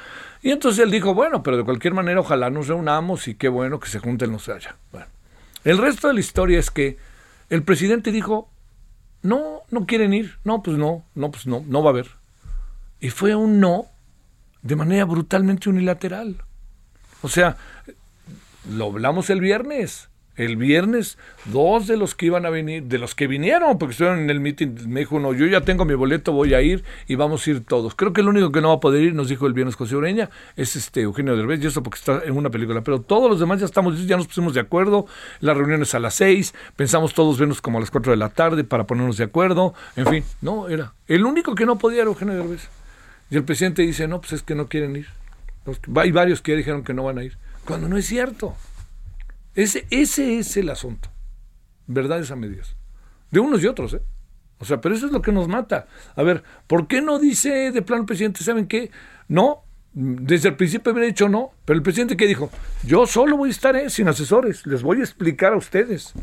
Y 0.41 0.51
entonces 0.51 0.83
él 0.83 0.91
dijo, 0.91 1.13
bueno, 1.13 1.43
pero 1.43 1.57
de 1.57 1.63
cualquier 1.63 1.93
manera 1.93 2.19
ojalá 2.19 2.49
nos 2.49 2.67
reunamos 2.67 3.27
y 3.27 3.35
qué 3.35 3.49
bueno 3.49 3.79
que 3.79 3.89
se 3.89 3.99
junten 3.99 4.31
los 4.31 4.49
allá. 4.49 4.75
Bueno, 4.91 5.07
el 5.63 5.77
resto 5.77 6.07
de 6.07 6.15
la 6.15 6.19
historia 6.19 6.59
es 6.59 6.71
que 6.71 6.97
el 7.49 7.63
presidente 7.63 8.11
dijo, 8.11 8.49
no, 9.21 9.61
no 9.71 9.85
quieren 9.85 10.13
ir. 10.13 10.37
No, 10.43 10.61
pues 10.61 10.77
no, 10.77 11.05
no, 11.15 11.31
pues 11.31 11.47
no, 11.47 11.63
no 11.67 11.81
va 11.81 11.89
a 11.91 11.93
haber. 11.93 12.07
Y 12.99 13.09
fue 13.09 13.35
un 13.35 13.59
no 13.59 13.92
de 14.63 14.75
manera 14.75 15.05
brutalmente 15.05 15.69
unilateral. 15.69 16.37
O 17.21 17.29
sea, 17.29 17.57
lo 18.69 18.85
hablamos 18.85 19.29
el 19.29 19.41
viernes. 19.41 20.09
El 20.35 20.57
viernes, 20.57 21.19
dos 21.45 21.85
de 21.85 21.95
los 21.95 22.15
que 22.15 22.25
iban 22.25 22.47
a 22.47 22.49
venir, 22.49 22.85
de 22.85 22.97
los 22.97 23.13
que 23.13 23.27
vinieron, 23.27 23.77
porque 23.77 23.91
estuvieron 23.91 24.21
en 24.21 24.31
el 24.31 24.39
meeting, 24.39 24.87
me 24.87 25.01
dijo 25.01 25.17
uno, 25.17 25.31
yo 25.31 25.45
ya 25.45 25.61
tengo 25.61 25.85
mi 25.85 25.93
boleto, 25.93 26.31
voy 26.31 26.55
a 26.55 26.61
ir 26.61 26.83
y 27.07 27.13
vamos 27.13 27.45
a 27.45 27.51
ir 27.51 27.63
todos. 27.63 27.93
Creo 27.93 28.13
que 28.13 28.21
el 28.21 28.27
único 28.27 28.51
que 28.51 28.59
no 28.59 28.69
va 28.69 28.73
a 28.73 28.79
poder 28.79 29.03
ir, 29.03 29.13
nos 29.13 29.29
dijo 29.29 29.45
el 29.45 29.53
viernes 29.53 29.75
José 29.75 29.95
Ureña, 29.95 30.31
es 30.55 30.75
este 30.75 31.01
Eugenio 31.01 31.37
Derbez, 31.37 31.63
y 31.63 31.67
eso 31.67 31.83
porque 31.83 31.99
está 31.99 32.23
en 32.25 32.35
una 32.35 32.49
película. 32.49 32.81
Pero 32.81 32.99
todos 32.99 33.29
los 33.29 33.39
demás 33.39 33.59
ya 33.59 33.67
estamos, 33.67 34.07
ya 34.07 34.17
nos 34.17 34.25
pusimos 34.25 34.55
de 34.55 34.61
acuerdo, 34.61 35.05
las 35.39 35.55
reuniones 35.55 35.93
a 35.93 35.99
las 35.99 36.15
seis, 36.15 36.55
pensamos 36.75 37.13
todos 37.13 37.37
vernos 37.37 37.61
como 37.61 37.77
a 37.77 37.81
las 37.81 37.91
cuatro 37.91 38.09
de 38.09 38.17
la 38.17 38.29
tarde 38.29 38.63
para 38.63 38.87
ponernos 38.87 39.17
de 39.17 39.25
acuerdo, 39.25 39.75
en 39.95 40.07
fin, 40.07 40.23
no, 40.41 40.67
era. 40.67 40.95
El 41.07 41.25
único 41.25 41.53
que 41.53 41.67
no 41.67 41.77
podía 41.77 42.01
era 42.01 42.09
Eugenio 42.09 42.33
Derbez. 42.33 42.69
Y 43.29 43.37
el 43.37 43.43
presidente 43.43 43.81
dice, 43.81 44.07
no, 44.07 44.21
pues 44.21 44.33
es 44.33 44.43
que 44.43 44.55
no 44.55 44.67
quieren 44.67 44.95
ir. 44.95 45.07
Hay 45.95 46.11
varios 46.11 46.41
que 46.41 46.51
ya 46.51 46.57
dijeron 46.57 46.83
que 46.83 46.93
no 46.93 47.03
van 47.03 47.17
a 47.17 47.23
ir. 47.23 47.37
Cuando 47.65 47.87
no 47.87 47.97
es 47.97 48.05
cierto. 48.05 48.55
Ese, 49.55 49.85
ese 49.89 50.39
es 50.39 50.57
el 50.57 50.69
asunto. 50.69 51.09
Verdades 51.87 52.31
a 52.31 52.35
medias. 52.35 52.75
De 53.31 53.39
unos 53.39 53.63
y 53.63 53.67
otros, 53.67 53.93
¿eh? 53.93 54.01
O 54.59 54.65
sea, 54.65 54.79
pero 54.79 54.95
eso 54.95 55.07
es 55.07 55.11
lo 55.11 55.21
que 55.21 55.31
nos 55.31 55.47
mata. 55.47 55.87
A 56.15 56.23
ver, 56.23 56.43
¿por 56.67 56.87
qué 56.87 57.01
no 57.01 57.19
dice 57.19 57.71
de 57.71 57.81
plano 57.81 58.03
el 58.03 58.07
presidente, 58.07 58.43
¿saben 58.43 58.67
qué? 58.67 58.91
No, 59.27 59.63
desde 59.93 60.49
el 60.49 60.55
principio 60.55 60.91
había 60.91 61.05
dicho 61.05 61.29
no, 61.29 61.51
pero 61.65 61.77
el 61.77 61.83
presidente 61.83 62.17
¿qué 62.17 62.27
dijo, 62.27 62.49
yo 62.83 63.05
solo 63.05 63.37
voy 63.37 63.49
a 63.49 63.51
estar 63.51 63.75
¿eh? 63.75 63.89
sin 63.89 64.07
asesores, 64.07 64.65
les 64.65 64.81
voy 64.81 64.99
a 64.99 65.03
explicar 65.03 65.53
a 65.53 65.57
ustedes. 65.57 66.13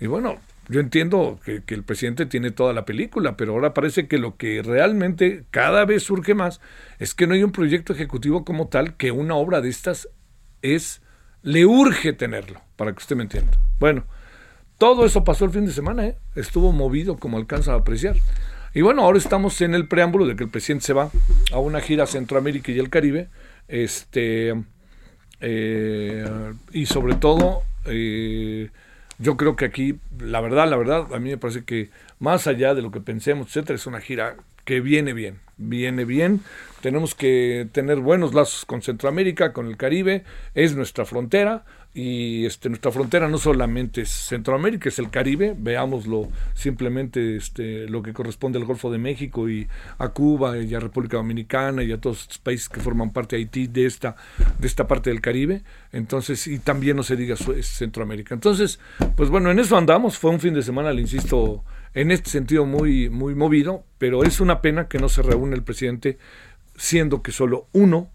Y 0.00 0.06
bueno, 0.06 0.38
yo 0.70 0.80
entiendo 0.80 1.40
que, 1.44 1.62
el 1.66 1.82
presidente 1.82 2.26
tiene 2.26 2.52
toda 2.52 2.72
la 2.72 2.84
película, 2.84 3.36
pero 3.36 3.52
ahora 3.52 3.74
parece 3.74 4.06
que 4.06 4.18
lo 4.18 4.36
que 4.36 4.62
realmente 4.62 5.44
cada 5.50 5.84
vez 5.84 6.04
surge 6.04 6.34
más 6.34 6.60
es 7.00 7.12
que 7.14 7.26
no 7.26 7.34
hay 7.34 7.42
un 7.42 7.50
proyecto 7.50 7.92
ejecutivo 7.92 8.44
como 8.44 8.68
tal 8.68 8.96
que 8.96 9.10
una 9.10 9.34
obra 9.34 9.60
de 9.60 9.68
estas 9.68 10.08
es 10.62 11.02
le 11.42 11.66
urge 11.66 12.12
tenerlo, 12.12 12.60
para 12.76 12.92
que 12.92 12.98
usted 12.98 13.16
me 13.16 13.24
entienda. 13.24 13.52
Bueno, 13.80 14.04
todo 14.78 15.04
eso 15.04 15.24
pasó 15.24 15.44
el 15.44 15.50
fin 15.50 15.66
de 15.66 15.72
semana, 15.72 16.06
¿eh? 16.06 16.16
estuvo 16.36 16.72
movido 16.72 17.16
como 17.16 17.36
alcanza 17.36 17.72
a 17.72 17.76
apreciar. 17.76 18.16
Y 18.72 18.82
bueno, 18.82 19.02
ahora 19.02 19.18
estamos 19.18 19.60
en 19.62 19.74
el 19.74 19.88
preámbulo 19.88 20.26
de 20.26 20.36
que 20.36 20.44
el 20.44 20.50
presidente 20.50 20.86
se 20.86 20.92
va 20.92 21.10
a 21.52 21.58
una 21.58 21.80
gira 21.80 22.06
Centroamérica 22.06 22.70
y 22.70 22.78
el 22.78 22.90
Caribe, 22.90 23.28
este 23.66 24.54
eh, 25.40 26.52
y 26.72 26.86
sobre 26.86 27.14
todo 27.16 27.62
eh, 27.86 28.70
yo 29.20 29.36
creo 29.36 29.54
que 29.54 29.66
aquí, 29.66 30.00
la 30.18 30.40
verdad, 30.40 30.68
la 30.68 30.78
verdad, 30.78 31.14
a 31.14 31.18
mí 31.18 31.28
me 31.28 31.36
parece 31.36 31.64
que 31.64 31.90
más 32.18 32.46
allá 32.46 32.74
de 32.74 32.80
lo 32.80 32.90
que 32.90 33.00
pensemos, 33.00 33.48
etcétera, 33.48 33.76
es 33.76 33.86
una 33.86 34.00
gira 34.00 34.36
que 34.64 34.80
viene 34.80 35.12
bien, 35.12 35.40
viene 35.56 36.04
bien. 36.04 36.40
Tenemos 36.80 37.14
que 37.14 37.68
tener 37.72 37.98
buenos 37.98 38.34
lazos 38.34 38.64
con 38.64 38.82
Centroamérica, 38.82 39.52
con 39.52 39.66
el 39.66 39.76
Caribe, 39.76 40.24
es 40.54 40.74
nuestra 40.74 41.04
frontera 41.04 41.64
y 41.92 42.46
este, 42.46 42.68
nuestra 42.68 42.92
frontera 42.92 43.28
no 43.28 43.36
solamente 43.36 44.02
es 44.02 44.10
Centroamérica, 44.10 44.88
es 44.88 44.98
el 45.00 45.10
Caribe, 45.10 45.56
veámoslo 45.58 46.28
simplemente 46.54 47.36
este, 47.36 47.88
lo 47.88 48.00
que 48.00 48.12
corresponde 48.12 48.58
al 48.58 48.64
Golfo 48.64 48.92
de 48.92 48.98
México 48.98 49.48
y 49.48 49.66
a 49.98 50.08
Cuba 50.08 50.56
y 50.58 50.72
a 50.72 50.80
República 50.80 51.16
Dominicana 51.16 51.82
y 51.82 51.90
a 51.90 52.00
todos 52.00 52.22
estos 52.22 52.38
países 52.38 52.68
que 52.68 52.80
forman 52.80 53.12
parte 53.12 53.36
de 53.36 53.42
Haití 53.42 53.66
de 53.66 53.86
esta, 53.86 54.14
de 54.58 54.66
esta 54.68 54.86
parte 54.86 55.10
del 55.10 55.20
Caribe, 55.20 55.62
entonces, 55.92 56.46
y 56.46 56.60
también 56.60 56.96
no 56.96 57.02
se 57.02 57.16
diga 57.16 57.34
Centroamérica. 57.36 58.34
Entonces, 58.34 58.78
pues 59.16 59.28
bueno, 59.28 59.50
en 59.50 59.58
eso 59.58 59.76
andamos, 59.76 60.16
fue 60.16 60.30
un 60.30 60.40
fin 60.40 60.54
de 60.54 60.62
semana, 60.62 60.92
le 60.92 61.00
insisto, 61.00 61.64
en 61.94 62.10
este 62.10 62.30
sentido 62.30 62.66
muy, 62.66 63.10
muy 63.10 63.34
movido, 63.34 63.84
pero 63.98 64.22
es 64.24 64.40
una 64.40 64.60
pena 64.60 64.88
que 64.88 64.98
no 64.98 65.08
se 65.08 65.22
reúne 65.22 65.56
el 65.56 65.62
presidente, 65.62 66.18
siendo 66.76 67.22
que 67.22 67.32
solo 67.32 67.68
uno, 67.72 68.10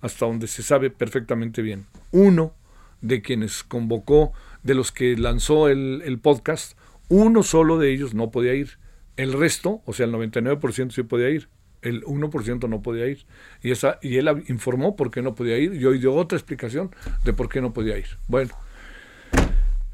hasta 0.00 0.26
donde 0.26 0.46
se 0.46 0.62
sabe 0.62 0.90
perfectamente 0.90 1.62
bien, 1.62 1.86
uno 2.12 2.54
de 3.00 3.22
quienes 3.22 3.64
convocó, 3.64 4.32
de 4.62 4.74
los 4.74 4.92
que 4.92 5.16
lanzó 5.16 5.68
el, 5.68 6.18
podcast, 6.22 6.78
uno 7.08 7.42
solo 7.42 7.78
de 7.78 7.92
ellos 7.92 8.14
no 8.14 8.30
podía 8.30 8.54
ir. 8.54 8.78
El 9.16 9.32
resto, 9.32 9.82
o 9.84 9.92
sea, 9.92 10.06
el 10.06 10.12
99% 10.12 10.92
sí 10.92 11.02
podía 11.02 11.30
ir. 11.30 11.48
El 11.80 12.02
1% 12.04 12.68
no 12.68 12.82
podía 12.82 13.06
ir. 13.06 13.24
Y, 13.62 13.70
esa, 13.70 13.98
y 14.02 14.16
él 14.16 14.44
informó 14.48 14.96
por 14.96 15.10
qué 15.10 15.22
no 15.22 15.34
podía 15.34 15.58
ir 15.58 15.74
y 15.74 15.84
hoy 15.84 15.98
dio 15.98 16.14
otra 16.14 16.36
explicación 16.36 16.90
de 17.24 17.32
por 17.32 17.48
qué 17.48 17.60
no 17.60 17.72
podía 17.72 17.96
ir. 17.98 18.18
Bueno, 18.26 18.52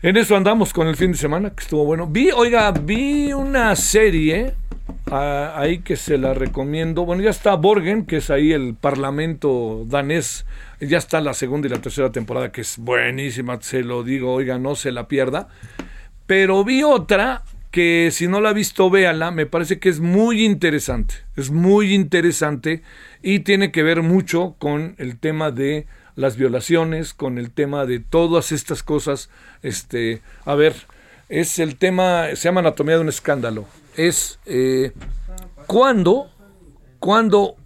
en 0.05 0.19
eso 0.19 0.37
andamos 0.37 0.75
con 0.75 0.87
el 0.87 0.97
fin 0.97 1.13
de 1.13 1.17
semana, 1.17 1.49
que 1.49 1.63
estuvo 1.63 1.87
bueno. 1.87 2.07
Vi, 2.07 2.31
oiga, 2.31 2.71
vi 2.73 3.33
una 3.33 3.75
serie 3.75 4.53
ahí 5.11 5.79
que 5.79 5.97
se 5.97 6.19
la 6.19 6.35
recomiendo. 6.35 7.07
Bueno, 7.07 7.23
ya 7.23 7.31
está 7.31 7.55
Borgen, 7.55 8.05
que 8.05 8.19
es 8.19 8.29
ahí 8.29 8.53
el 8.53 8.75
parlamento 8.75 9.87
danés. 9.87 10.45
Ya 10.79 10.99
está 10.99 11.23
la 11.23 11.33
segunda 11.33 11.69
y 11.69 11.71
la 11.71 11.81
tercera 11.81 12.13
temporada, 12.13 12.53
que 12.53 12.61
es 12.61 12.77
buenísima, 12.77 13.59
se 13.63 13.83
lo 13.83 14.03
digo, 14.03 14.35
oiga, 14.35 14.59
no 14.59 14.75
se 14.75 14.93
la 14.93 15.09
pierda. 15.09 15.49
Pero 16.27 16.63
vi 16.65 16.83
otra 16.83 17.43
que 17.71 18.11
si 18.13 18.29
no 18.29 18.43
la 18.43 18.51
ha 18.51 18.53
visto, 18.53 18.91
véala, 18.91 19.31
me 19.31 19.47
parece 19.47 19.79
que 19.79 19.89
es 19.89 20.01
muy 20.01 20.45
interesante. 20.45 21.15
Es 21.35 21.51
muy 21.51 21.95
interesante 21.95 22.83
y 23.23 23.39
tiene 23.39 23.73
que 23.73 23.83
ver 23.83 24.03
mucho 24.03 24.55
con 24.59 24.97
el 24.99 25.19
tema 25.19 25.51
de 25.51 25.87
las 26.17 26.37
violaciones, 26.37 27.15
con 27.15 27.39
el 27.39 27.51
tema 27.51 27.87
de 27.87 28.01
todas 28.01 28.53
estas 28.53 28.83
cosas. 28.83 29.31
Este, 29.63 30.23
a 30.45 30.55
ver, 30.55 30.75
es 31.29 31.59
el 31.59 31.77
tema, 31.77 32.27
se 32.35 32.49
llama 32.49 32.61
Anatomía 32.61 32.97
de 32.97 33.03
un 33.03 33.09
escándalo 33.09 33.67
es 33.97 34.39
eh, 34.47 34.93
cuando, 35.67 36.31
cuando, 36.99 37.57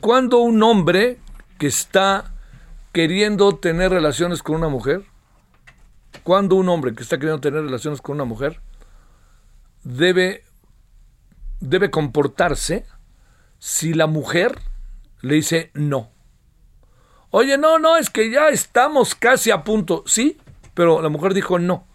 cuando 0.00 0.38
un 0.38 0.62
hombre 0.62 1.18
que 1.58 1.66
está 1.66 2.32
queriendo 2.92 3.56
tener 3.56 3.90
relaciones 3.90 4.42
con 4.42 4.56
una 4.56 4.68
mujer, 4.68 5.04
cuando 6.22 6.56
un 6.56 6.68
hombre 6.68 6.94
que 6.94 7.02
está 7.02 7.16
queriendo 7.16 7.40
tener 7.40 7.62
relaciones 7.62 8.00
con 8.00 8.16
una 8.16 8.24
mujer 8.24 8.60
debe, 9.82 10.44
debe 11.60 11.90
comportarse 11.90 12.86
si 13.58 13.94
la 13.94 14.06
mujer 14.06 14.58
le 15.22 15.34
dice 15.34 15.70
no. 15.74 16.11
Oye, 17.34 17.56
no, 17.56 17.78
no, 17.78 17.96
es 17.96 18.10
que 18.10 18.30
ya 18.30 18.50
estamos 18.50 19.14
casi 19.14 19.50
a 19.50 19.64
punto. 19.64 20.04
Sí, 20.06 20.36
pero 20.74 21.00
la 21.00 21.08
mujer 21.08 21.32
dijo 21.32 21.58
no. 21.58 21.86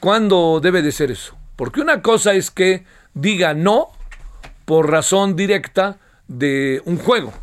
¿Cuándo 0.00 0.60
debe 0.62 0.80
de 0.80 0.92
ser 0.92 1.10
eso? 1.10 1.36
Porque 1.56 1.82
una 1.82 2.00
cosa 2.00 2.32
es 2.32 2.50
que 2.50 2.86
diga 3.12 3.52
no 3.52 3.88
por 4.64 4.90
razón 4.90 5.36
directa 5.36 5.98
de 6.26 6.80
un 6.86 6.96
juego. 6.96 7.34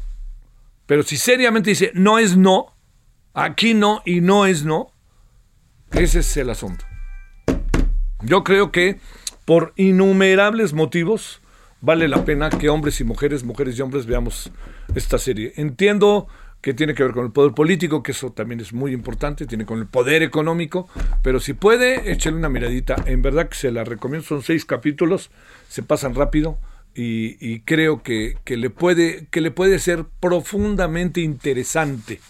Pero 0.88 1.04
si 1.04 1.18
seriamente 1.18 1.70
dice 1.70 1.92
no 1.94 2.18
es 2.18 2.36
no, 2.36 2.74
aquí 3.36 3.76
no 3.76 4.02
y 4.06 4.22
no 4.22 4.48
es 4.48 4.66
no, 4.66 4.92
ese 5.92 6.20
es 6.20 6.38
el 6.38 6.50
asunto. 6.50 6.84
Yo 8.24 8.44
creo 8.44 8.72
que 8.72 9.00
por 9.46 9.74
innumerables 9.76 10.74
motivos 10.74 11.42
vale 11.80 12.08
la 12.08 12.26
pena 12.26 12.50
que 12.50 12.70
hombres 12.70 13.00
y 13.02 13.04
mujeres, 13.04 13.44
mujeres 13.44 13.78
y 13.78 13.84
hombres 13.84 14.08
veamos 14.08 14.52
esta 14.96 15.20
serie. 15.20 15.54
Entiendo 15.58 16.28
que 16.64 16.74
tiene 16.74 16.96
que 16.96 17.04
ver 17.04 17.12
con 17.12 17.26
el 17.26 17.34
poder 17.34 17.52
político, 17.52 18.02
que 18.02 18.14
eso 18.14 18.32
también 18.32 18.62
es 18.62 18.72
muy 18.72 18.94
importante, 18.94 19.46
tiene 19.46 19.66
con 19.66 19.80
el 19.80 19.86
poder 19.86 20.24
económico, 20.24 20.88
pero 21.22 21.42
si 21.42 21.52
puede, 21.52 22.10
échale 22.10 22.38
una 22.38 22.48
miradita. 22.48 22.96
En 23.06 23.22
verdad 23.22 23.50
que 23.50 23.56
se 23.56 23.70
la 23.70 23.84
recomiendo, 23.84 24.26
son 24.26 24.44
seis 24.44 24.64
capítulos, 24.64 25.30
se 25.68 25.84
pasan 25.84 26.16
rápido 26.16 26.58
y, 26.96 27.60
creo 27.62 28.02
que, 28.02 28.38
le 28.46 28.70
puede, 28.70 29.28
que 29.30 29.42
le 29.42 29.52
puede 29.52 29.78
ser 29.78 30.06
profundamente 30.22 31.20
interesante 31.20 32.22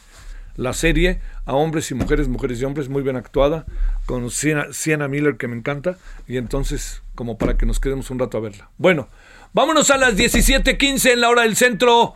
la 0.55 0.73
serie 0.73 1.19
a 1.45 1.53
hombres 1.53 1.91
y 1.91 1.93
mujeres, 1.93 2.27
mujeres 2.27 2.59
y 2.59 2.65
hombres, 2.65 2.89
muy 2.89 3.03
bien 3.03 3.17
actuada, 3.17 3.67
con 4.07 4.31
Sienna, 4.31 5.07
Miller 5.07 5.37
que 5.37 5.47
me 5.47 5.55
encanta, 5.55 5.99
y 6.27 6.37
entonces 6.37 7.03
como 7.13 7.37
para 7.37 7.55
que 7.55 7.67
nos 7.67 7.79
quedemos 7.79 8.09
un 8.09 8.17
rato 8.17 8.39
a 8.39 8.41
verla. 8.41 8.71
Bueno, 8.79 9.09
vámonos 9.53 9.91
a 9.91 9.97
las 9.97 10.17
17:15 10.17 11.11
en 11.11 11.21
la 11.21 11.29
hora 11.29 11.43
del 11.43 11.55
centro. 11.55 12.15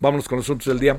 Vámonos 0.00 0.28
con 0.28 0.36
los 0.36 0.46
asuntos 0.46 0.68
del 0.68 0.80
día. 0.80 0.98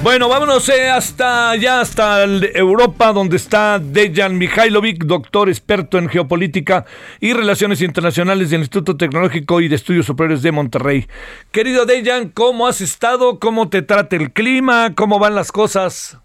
Bueno, 0.00 0.28
vámonos 0.28 0.68
eh, 0.68 0.88
hasta 0.88 1.50
allá, 1.50 1.80
hasta 1.80 2.22
Europa, 2.22 3.12
donde 3.12 3.36
está 3.36 3.80
Dejan 3.80 4.38
Mihailovic, 4.38 5.04
doctor 5.04 5.48
experto 5.48 5.98
en 5.98 6.08
geopolítica 6.08 6.86
y 7.20 7.32
relaciones 7.32 7.82
internacionales 7.82 8.50
del 8.50 8.60
Instituto 8.60 8.96
Tecnológico 8.96 9.60
y 9.60 9.66
de 9.66 9.74
Estudios 9.74 10.06
Superiores 10.06 10.42
de 10.42 10.52
Monterrey. 10.52 11.08
Querido 11.50 11.84
Dejan, 11.84 12.28
¿cómo 12.28 12.68
has 12.68 12.80
estado? 12.80 13.40
¿Cómo 13.40 13.68
te 13.68 13.82
trata 13.82 14.14
el 14.14 14.32
clima? 14.32 14.94
¿Cómo 14.94 15.18
van 15.18 15.34
las 15.34 15.50
cosas? 15.50 16.18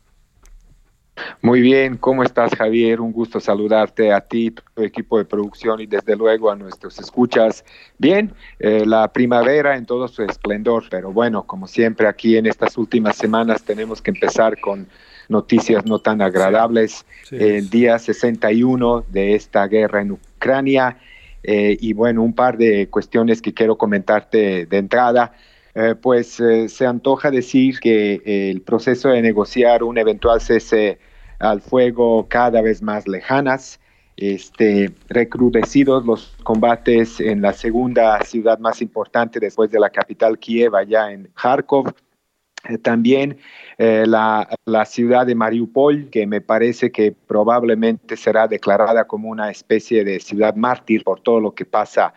Muy 1.41 1.62
bien, 1.62 1.98
¿cómo 1.98 2.24
estás 2.24 2.55
Javier? 2.55 3.00
Un 3.00 3.12
gusto 3.12 3.39
saludarte 3.39 4.12
a 4.12 4.22
ti, 4.22 4.51
tu 4.51 4.82
equipo 4.82 5.17
de 5.17 5.25
producción 5.25 5.79
y 5.79 5.86
desde 5.86 6.15
luego 6.15 6.50
a 6.50 6.55
nuestros 6.55 7.00
escuchas. 7.00 7.63
Bien, 7.98 8.34
eh, 8.60 8.84
la 8.86 9.12
primavera 9.12 9.75
en 9.77 9.86
todo 9.86 10.08
su 10.08 10.24
esplendor, 10.24 10.86
pero 10.89 11.12
bueno, 11.12 11.43
como 11.43 11.67
siempre 11.67 12.08
aquí 12.08 12.38
en 12.38 12.48
estas 12.48 12.77
últimas 12.77 13.15
semanas 13.15 13.63
tenemos 13.63 14.01
que 14.01 14.12
empezar 14.12 14.60
con 14.60 14.88
noticias 15.29 15.86
no 15.86 16.00
tan 16.00 16.22
agradables. 16.22 17.05
El 17.32 17.70
día 17.70 18.00
61 18.00 19.05
de 19.10 19.36
esta 19.36 19.67
guerra 19.67 20.01
en 20.01 20.12
Ucrania 20.13 20.98
eh, 21.43 21.77
y 21.79 21.93
bueno, 21.93 22.24
un 22.24 22.34
par 22.34 22.58
de 22.58 22.88
cuestiones 22.89 23.41
que 23.41 23.53
quiero 23.53 23.77
comentarte 23.77 24.65
de 24.65 24.77
entrada. 24.77 25.34
Eh, 25.75 25.96
pues 26.00 26.39
eh, 26.39 26.70
se 26.70 26.86
antoja 26.86 27.32
decir 27.32 27.80
que 27.80 28.22
el 28.51 28.62
proceso 28.62 29.10
de 29.10 29.22
negociar 29.24 29.84
un 29.84 29.98
eventual 29.98 30.39
cese 30.39 31.00
al 31.39 31.62
fuego 31.62 32.27
cada 32.30 32.62
vez 32.62 32.84
más 32.84 33.08
lejanas, 33.08 33.80
este, 34.15 34.92
recrudecidos 35.10 36.06
los 36.06 36.36
combates 36.44 37.20
en 37.20 37.42
la 37.42 37.53
segunda 37.53 38.22
ciudad 38.22 38.60
más 38.60 38.84
importante 38.84 39.39
después 39.39 39.72
de 39.72 39.80
la 39.80 39.89
capital 39.89 40.38
Kiev, 40.38 40.75
allá 40.75 41.12
en 41.12 41.30
Kharkov. 41.34 41.92
Eh, 42.70 42.77
también 42.77 43.39
la, 43.77 44.48
ciudad 44.86 45.25
de 45.25 45.34
Mariupol, 45.36 46.10
que 46.12 46.27
me 46.27 46.39
parece 46.39 46.92
que 46.92 47.12
probablemente 47.12 48.15
será 48.15 48.48
declarada 48.48 49.06
como 49.06 49.30
una 49.30 49.50
especie 49.50 50.06
de 50.06 50.20
ciudad 50.20 50.56
mártir 50.56 51.03
por 51.03 51.20
todo 51.20 51.39
lo 51.39 51.56
que 51.56 51.65
pasa 51.65 52.13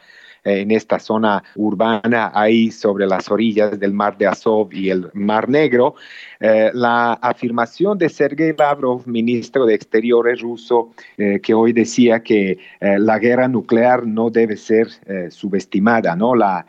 en 0.47 0.71
esta 0.71 0.99
zona 1.01 1.43
urbana, 1.57 2.31
ahí 2.33 2.71
sobre 2.71 3.07
las 3.07 3.31
orillas 3.31 3.79
del 3.79 3.93
mar 3.93 4.17
de 4.17 4.29
Azov 4.29 4.73
y 4.73 4.91
el 4.91 5.11
mar 5.13 5.49
Negro. 5.49 5.97
Eh, 6.39 6.71
la 6.73 7.15
afirmación 7.15 7.99
de 7.99 8.09
Sergei 8.09 8.55
Lavrov, 8.57 9.07
ministro 9.07 9.67
de 9.67 9.75
Exteriores 9.75 10.41
ruso, 10.41 10.93
eh, 11.17 11.41
que 11.43 11.53
hoy 11.53 11.73
decía 11.73 12.21
que 12.23 12.59
eh, 12.81 12.99
la 12.99 13.19
guerra 13.19 13.49
nuclear 13.49 14.07
no 14.07 14.31
debe 14.31 14.57
ser 14.57 14.89
subestimada, 15.31 16.15
¿no? 16.15 16.35
La, 16.35 16.65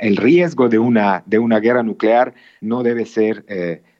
el 0.00 0.16
riesgo 0.16 0.68
de 0.68 0.78
una, 0.78 1.22
de 1.26 1.38
una 1.38 1.60
guerra 1.60 1.82
nuclear 1.82 2.34
no 2.60 2.82
debe 2.82 3.04
ser 3.04 3.44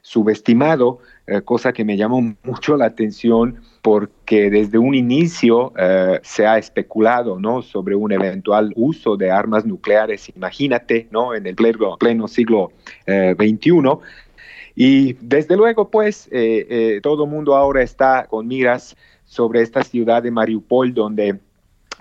subestimado, 0.01 0.99
cosa 1.45 1.73
que 1.73 1.85
me 1.85 1.97
llamó 1.97 2.35
mucho 2.43 2.77
la 2.77 2.87
atención 2.87 3.61
porque 3.83 4.49
desde 4.49 4.79
un 4.79 4.95
inicio 4.95 5.73
eh, 5.77 6.21
se 6.23 6.47
ha 6.47 6.57
especulado 6.57 7.39
¿no? 7.41 7.63
sobre 7.63 7.97
un 7.97 8.13
eventual 8.13 8.73
uso 8.77 9.17
de 9.17 9.31
armas 9.31 9.67
nucleares, 9.67 10.33
imagínate, 10.35 11.09
¿no? 11.11 11.35
en 11.35 11.47
el 11.49 11.57
pleno, 11.57 12.29
siglo 12.29 12.73
XXI. 13.07 13.71
Eh, 13.71 13.97
y 14.75 15.13
desde 15.15 15.57
luego, 15.57 15.91
pues, 15.91 16.29
eh, 16.33 17.01
todo 17.03 17.25
el 17.25 17.31
mundo 17.31 17.57
ahora 17.57 17.83
está 17.83 18.27
con 18.27 18.47
miras 18.47 18.97
sobre 19.25 19.61
esta 19.61 19.83
ciudad 19.83 20.23
de 20.23 20.31
Mariupol, 20.31 20.95
donde 20.95 21.41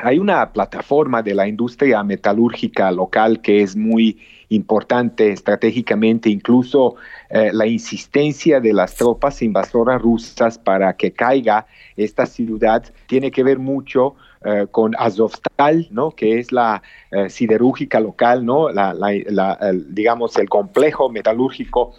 hay 0.04 0.20
una 0.20 0.52
plataforma 0.52 1.22
de 1.22 1.36
la 1.36 1.48
industria 1.48 2.04
metalúrgica 2.04 2.92
local 2.92 3.42
que 3.42 3.62
es 3.62 3.76
muy 3.76 4.20
importante 4.50 5.32
estratégicamente, 5.32 6.30
incluso 6.30 6.96
eh, 7.30 7.52
la 7.54 7.68
insistencia 7.68 8.60
de 8.60 8.74
las 8.74 8.96
tropas 8.96 9.42
invasoras 9.42 10.02
rusas 10.02 10.58
para 10.58 10.94
que 10.98 11.12
caiga 11.12 11.66
esta 11.96 12.26
ciudad. 12.26 12.84
Tiene 13.08 13.32
que 13.32 13.44
ver 13.44 13.60
mucho 13.60 14.16
eh, 14.44 14.68
con 14.72 14.96
Azovstal, 14.98 15.88
¿no? 15.92 16.12
que 16.12 16.40
es 16.40 16.52
la 16.52 16.82
eh, 17.12 17.30
siderúrgica 17.30 18.00
local, 18.00 18.46
¿no? 18.46 18.70
La, 18.70 18.96
digamos 19.90 20.38
el 20.38 20.50
complejo 20.50 21.10
metalúrgico 21.10 21.94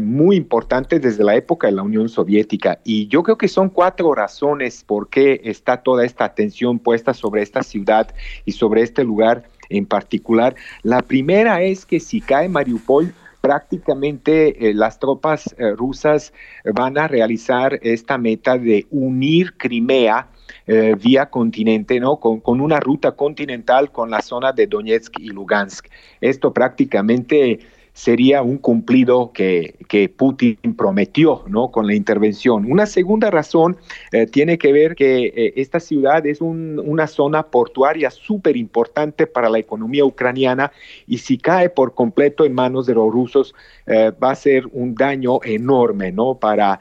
muy 0.00 0.36
importante 0.36 1.00
desde 1.00 1.24
la 1.24 1.34
época 1.34 1.66
de 1.66 1.72
la 1.72 1.82
Unión 1.82 2.08
Soviética. 2.08 2.78
Y 2.84 3.08
yo 3.08 3.22
creo 3.22 3.38
que 3.38 3.48
son 3.48 3.70
cuatro 3.70 4.14
razones 4.14 4.84
por 4.84 5.08
qué 5.08 5.40
está 5.44 5.78
toda 5.78 6.04
esta 6.04 6.24
atención 6.24 6.78
puesta 6.78 7.14
sobre 7.14 7.42
esta 7.42 7.62
ciudad 7.62 8.14
y 8.44 8.52
sobre 8.52 8.82
este 8.82 9.04
lugar 9.04 9.44
en 9.68 9.86
particular. 9.86 10.54
La 10.82 11.02
primera 11.02 11.62
es 11.62 11.86
que 11.86 12.00
si 12.00 12.20
cae 12.20 12.48
Mariupol, 12.48 13.12
prácticamente 13.40 14.68
eh, 14.68 14.74
las 14.74 14.98
tropas 14.98 15.54
eh, 15.58 15.70
rusas 15.76 16.32
van 16.64 16.98
a 16.98 17.06
realizar 17.06 17.78
esta 17.82 18.18
meta 18.18 18.58
de 18.58 18.86
unir 18.90 19.56
Crimea 19.56 20.28
eh, 20.66 20.94
vía 21.00 21.26
continente, 21.26 22.00
¿no? 22.00 22.16
Con, 22.16 22.40
con, 22.40 22.60
una 22.60 22.80
ruta 22.80 23.12
continental 23.12 23.90
con 23.92 24.10
la 24.10 24.22
zona 24.22 24.52
de 24.52 24.66
Donetsk 24.66 25.18
y 25.20 25.28
Lugansk. 25.28 25.86
Esto 26.20 26.52
prácticamente 26.52 27.60
sería 27.96 28.42
un 28.42 28.58
cumplido 28.58 29.32
que, 29.32 29.74
Putin 30.18 30.58
prometió 30.76 31.44
¿no? 31.48 31.70
con 31.70 31.86
la 31.86 31.94
intervención. 31.94 32.70
Una 32.70 32.84
segunda 32.84 33.30
razón 33.30 33.78
eh, 34.12 34.26
tiene 34.26 34.58
que 34.58 34.70
ver 34.70 34.94
que 34.94 35.32
eh, 35.34 35.54
esta 35.56 35.80
ciudad 35.80 36.26
es 36.26 36.42
una 36.42 37.06
zona 37.06 37.44
portuaria 37.44 38.10
súper 38.10 38.58
importante 38.58 39.26
para 39.26 39.48
la 39.48 39.58
economía 39.58 40.04
ucraniana 40.04 40.72
y 41.06 41.18
si 41.18 41.38
cae 41.38 41.70
por 41.70 41.94
completo 41.94 42.44
en 42.44 42.52
manos 42.52 42.84
de 42.84 42.94
los 42.94 43.10
rusos 43.10 43.54
eh, 43.86 44.12
va 44.22 44.32
a 44.32 44.34
ser 44.34 44.66
un 44.72 44.94
daño 44.94 45.40
enorme 45.42 46.12
¿no? 46.12 46.34
para, 46.34 46.78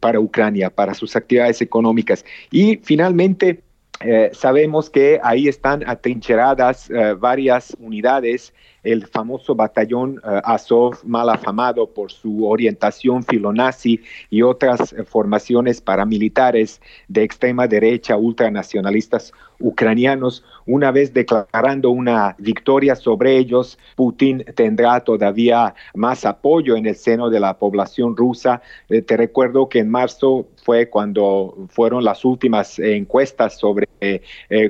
para 0.00 0.20
Ucrania, 0.20 0.68
para 0.68 0.92
sus 0.92 1.16
actividades 1.16 1.62
económicas. 1.62 2.26
Y 2.50 2.76
finalmente, 2.82 3.62
sabemos 4.32 4.90
que 4.90 5.18
ahí 5.22 5.48
están 5.48 5.82
atrincheradas 5.88 6.90
varias 7.18 7.74
unidades 7.80 8.52
el 8.84 9.06
famoso 9.06 9.54
batallón 9.54 10.20
eh, 10.24 10.40
Azov, 10.44 10.98
mal 11.04 11.28
afamado 11.30 11.86
por 11.86 12.12
su 12.12 12.46
orientación 12.46 13.24
filonazi 13.24 14.00
y 14.30 14.42
otras 14.42 14.92
eh, 14.92 15.04
formaciones 15.04 15.80
paramilitares 15.80 16.80
de 17.08 17.24
extrema 17.24 17.66
derecha 17.66 18.16
ultranacionalistas 18.16 19.32
ucranianos, 19.64 20.44
una 20.66 20.90
vez 20.90 21.12
declarando 21.14 21.90
una 21.90 22.36
victoria 22.38 22.94
sobre 22.94 23.36
ellos, 23.38 23.78
Putin 23.96 24.44
tendrá 24.54 25.00
todavía 25.00 25.74
más 25.94 26.26
apoyo 26.26 26.76
en 26.76 26.86
el 26.86 26.94
seno 26.94 27.30
de 27.30 27.40
la 27.40 27.58
población 27.58 28.14
rusa. 28.14 28.60
Eh, 28.90 29.00
te 29.00 29.16
recuerdo 29.16 29.68
que 29.68 29.78
en 29.78 29.90
marzo 29.90 30.46
fue 30.62 30.90
cuando 30.90 31.66
fueron 31.70 32.04
las 32.04 32.24
últimas 32.24 32.78
encuestas 32.78 33.58
sobre 33.58 33.88
eh, 34.00 34.20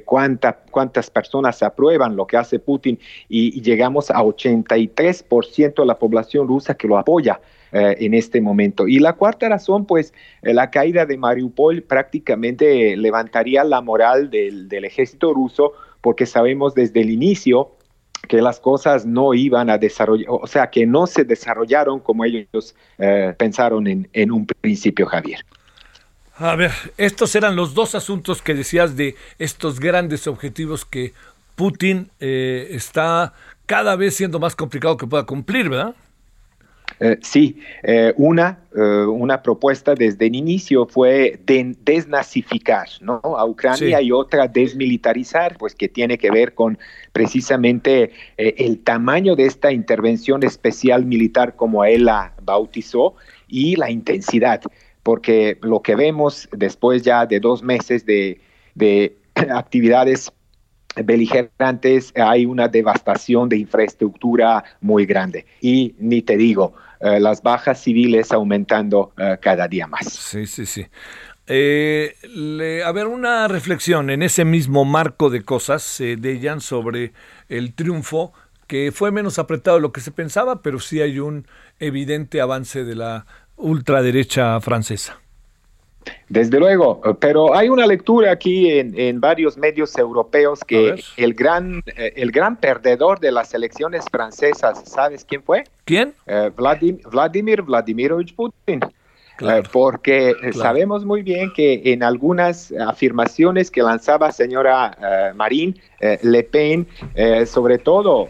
cuántas 0.05 1.11
personas 1.11 1.63
aprueban 1.63 2.15
lo 2.15 2.27
que 2.27 2.37
hace 2.37 2.59
Putin 2.61 2.99
y, 3.29 3.61
llegamos 3.63 4.11
a 4.11 4.23
83% 4.23 5.75
de 5.75 5.87
la 5.87 5.99
población 5.99 6.47
rusa 6.47 6.75
que 6.75 6.87
lo 6.87 6.99
apoya. 6.99 7.41
Eh, 7.77 7.97
en 8.07 8.15
este 8.15 8.41
momento. 8.41 8.87
Y 8.87 9.01
la 9.01 9.15
cuarta 9.15 9.49
razón, 9.49 9.85
pues 9.85 10.15
la 10.43 10.71
caída 10.71 11.07
de 11.07 11.17
Mariupol 11.17 11.83
prácticamente 11.83 12.97
levantaría 12.97 13.65
la 13.65 13.81
moral 13.81 14.31
del, 14.31 14.85
ejército 14.85 15.35
ruso 15.35 15.73
porque 16.01 16.25
sabemos 16.25 16.77
desde 16.77 17.01
el 17.01 17.11
inicio 17.11 17.73
que 18.29 18.41
las 18.41 18.61
cosas 18.61 19.05
no 19.07 19.35
iban 19.35 19.71
a 19.71 19.79
desarrollar, 19.79 20.29
o 20.29 20.47
sea, 20.47 20.71
que 20.71 20.87
no 20.87 21.09
se 21.09 21.25
desarrollaron 21.25 21.99
como 21.99 22.25
ellos 22.25 22.77
eh, 22.99 23.35
pensaron 23.37 23.89
en, 23.89 24.09
en 24.13 24.31
un 24.31 24.47
principio, 24.47 25.07
Javier. 25.07 25.45
A 26.37 26.55
ver, 26.55 26.71
estos 26.97 27.35
eran 27.35 27.57
los 27.57 27.75
dos 27.75 27.97
asuntos 27.97 28.41
que 28.41 28.55
decías 28.55 28.97
de 28.97 29.17
estos 29.39 29.81
grandes 29.81 30.29
objetivos 30.29 30.85
que 30.85 31.13
Putin 31.55 32.11
eh, 32.21 32.69
está 32.71 33.33
cada 33.67 33.97
vez 33.97 34.17
siendo 34.17 34.41
más 34.41 34.57
complicado 34.57 34.97
que 34.97 35.07
pueda 35.07 35.25
cumplir, 35.25 35.69
¿verdad? 35.69 35.95
Eh, 37.01 37.19
sí, 37.23 37.59
eh, 37.83 38.15
una, 38.17 38.61
eh, 38.75 38.81
una 38.81 39.43
propuesta 39.43 39.95
desde 39.95 40.27
el 40.27 40.35
inicio 40.37 40.87
fue 40.87 41.41
de 41.45 41.75
desnazificar 41.85 42.89
¿no? 43.01 43.21
a 43.25 43.45
Ucrania 43.45 44.01
y 44.01 44.13
otra 44.13 44.47
desmilitarizar, 44.47 45.57
pues 45.59 45.75
que 45.75 45.89
tiene 45.89 46.19
que 46.19 46.31
ver 46.31 46.55
con 46.55 46.79
precisamente 47.13 48.13
el 48.37 48.81
tamaño 48.81 49.37
de 49.37 49.47
esta 49.47 49.73
intervención 49.73 50.43
especial 50.45 51.05
militar 51.05 51.57
como 51.57 51.85
él 51.85 52.05
la 52.05 52.33
bautizó 52.43 53.15
y 53.49 53.77
la 53.77 53.91
intensidad, 53.91 54.63
porque 55.03 55.59
lo 55.63 55.83
que 55.83 55.95
vemos 55.95 56.49
después 56.53 57.03
ya 57.03 57.27
de 57.27 57.41
dos 57.41 57.63
meses 57.63 58.07
de, 58.07 58.41
de 58.75 59.17
actividades 59.35 60.33
beligerantes, 61.03 62.13
hay 62.17 62.47
una 62.47 62.69
devastación 62.69 63.49
de 63.49 63.59
infraestructura 63.59 64.65
muy 64.81 65.07
grande. 65.07 65.47
Y 65.61 65.95
ni 65.99 66.23
te 66.23 66.37
digo, 66.37 66.75
eh, 67.01 67.21
las 67.21 67.43
bajas 67.43 67.83
civiles 67.83 68.33
aumentando 68.33 69.13
eh, 69.19 69.37
cada 69.41 69.69
día 69.69 69.87
más. 69.87 70.07
Sí, 70.07 70.47
sí, 70.47 70.65
sí. 70.65 70.87
Eh, 71.47 72.15
a 72.85 72.93
ver, 72.93 73.07
una 73.07 73.47
reflexión 73.49 74.09
en 74.09 74.23
ese 74.23 74.47
mismo 74.47 74.85
marco 74.87 75.29
de 75.29 75.43
cosas 75.43 75.99
de 75.99 76.41
Jan 76.43 76.63
sobre 76.63 77.13
el 77.51 77.75
triunfo, 77.75 78.33
que 78.67 78.93
fue 78.93 79.11
menos 79.11 79.39
apretado 79.39 79.77
de 79.77 79.83
lo 79.83 79.93
que 79.93 80.01
se 80.01 80.11
pensaba, 80.11 80.63
pero 80.63 80.81
sí 80.81 81.03
hay 81.03 81.19
un 81.19 81.47
evidente 81.79 82.41
avance 82.41 82.85
de 82.85 82.95
la 82.95 83.27
ultraderecha 83.57 84.59
francesa. 84.61 85.21
Desde 86.29 86.59
luego, 86.59 87.01
pero 87.21 87.55
hay 87.55 87.69
una 87.69 87.87
lectura 87.87 88.33
aquí 88.33 88.71
en, 88.71 89.21
varios 89.21 89.57
medios 89.57 89.97
europeos 89.97 90.61
que 90.67 91.03
el 91.17 91.35
gran, 91.35 91.83
eh, 91.97 92.13
el 92.17 92.31
gran 92.31 92.57
perdedor 92.57 93.21
de 93.21 93.33
las 93.33 93.55
elecciones 93.55 94.05
francesas, 94.11 94.83
¿sabes 94.85 95.25
quién 95.25 95.43
fue? 95.43 95.65
¿Quién? 95.85 96.13
Eh, 96.27 96.51
Vladimir, 96.57 97.03
Vladimir 97.09 97.63
Vladimirovich 97.63 98.35
Putin. 98.35 98.81
Eh, 99.41 99.63
porque 99.73 100.35
sabemos 100.53 101.05
muy 101.05 101.23
bien 101.23 101.53
que 101.53 101.83
en 101.87 102.03
algunas 102.03 102.73
afirmaciones 102.73 103.71
que 103.71 103.83
lanzaba 103.83 104.31
señora 104.31 105.33
Marine 105.35 105.75
Le 106.23 106.43
Pen, 106.45 106.87
sobre 107.47 107.79
todo 107.79 108.29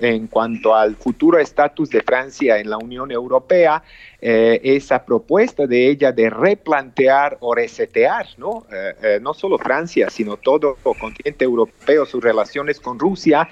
en 0.00 0.26
cuanto 0.26 0.74
al 0.74 0.96
futuro 0.96 1.38
estatus 1.38 1.88
de 1.90 2.02
Francia 2.02 2.58
en 2.58 2.68
la 2.68 2.76
Unión 2.76 3.10
Europea, 3.10 3.82
eh, 4.24 4.60
esa 4.76 5.04
propuesta 5.04 5.66
de 5.66 5.90
ella 5.90 6.12
de 6.12 6.30
replantear 6.30 7.38
o 7.40 7.56
resetear, 7.56 8.24
¿no? 8.36 8.64
Eh, 8.72 8.94
eh, 9.02 9.18
no 9.20 9.34
solo 9.34 9.58
Francia, 9.58 10.10
sino 10.10 10.36
todo 10.36 10.76
el 10.84 10.96
continente 10.96 11.44
europeo, 11.44 12.06
sus 12.06 12.22
relaciones 12.22 12.78
con 12.78 13.00
Rusia, 13.00 13.48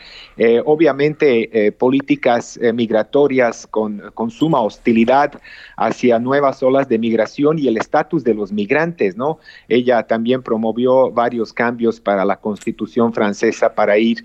obviamente 0.64 1.72
políticas 1.72 2.58
migratorias 2.72 3.66
con, 3.66 4.12
con, 4.14 4.30
suma 4.30 4.60
hostilidad 4.60 5.40
hacia 5.76 6.18
nuevas 6.20 6.62
olas 6.62 6.88
de 6.90 6.98
migración 6.98 7.58
y 7.58 7.68
el 7.68 7.78
estatus 7.78 8.22
de 8.22 8.34
los 8.34 8.52
migrantes, 8.52 9.16
¿no? 9.16 9.38
Ella 9.66 10.02
también 10.02 10.42
promovió 10.42 11.10
varios 11.10 11.54
cambios 11.54 12.00
para 12.00 12.26
la 12.26 12.36
constitución 12.36 13.14
francesa 13.14 13.74
para 13.74 13.96
ir 13.96 14.24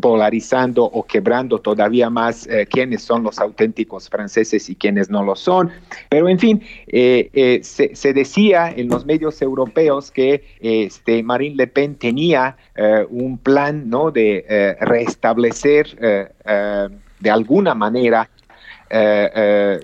polarizando 0.00 0.84
o 0.84 1.02
quebrando 1.04 1.58
todavía 1.58 2.08
más 2.08 2.48
quiénes 2.70 3.02
son 3.02 3.22
los 3.22 3.38
auténticos 3.38 4.08
franceses 4.08 4.70
y 4.70 4.74
quiénes 4.76 5.10
no 5.10 5.22
lo 5.22 5.36
son 5.36 5.70
pero 6.08 6.28
en 6.28 6.38
fin, 6.38 6.62
eh, 6.86 7.30
eh, 7.32 7.60
se, 7.62 8.12
decía 8.12 8.72
en 8.74 8.88
los 8.88 9.06
medios 9.06 9.40
europeos 9.42 10.10
que 10.10 10.44
este, 10.60 11.22
Marine 11.22 11.56
Le 11.56 11.66
Pen 11.66 11.94
tenía 11.96 12.56
eh, 12.76 13.06
un 13.08 13.38
plan 13.38 13.88
¿no? 13.88 14.10
de 14.10 14.76
restablecer 14.80 15.96
de 17.20 17.30
alguna 17.30 17.74
manera 17.74 18.28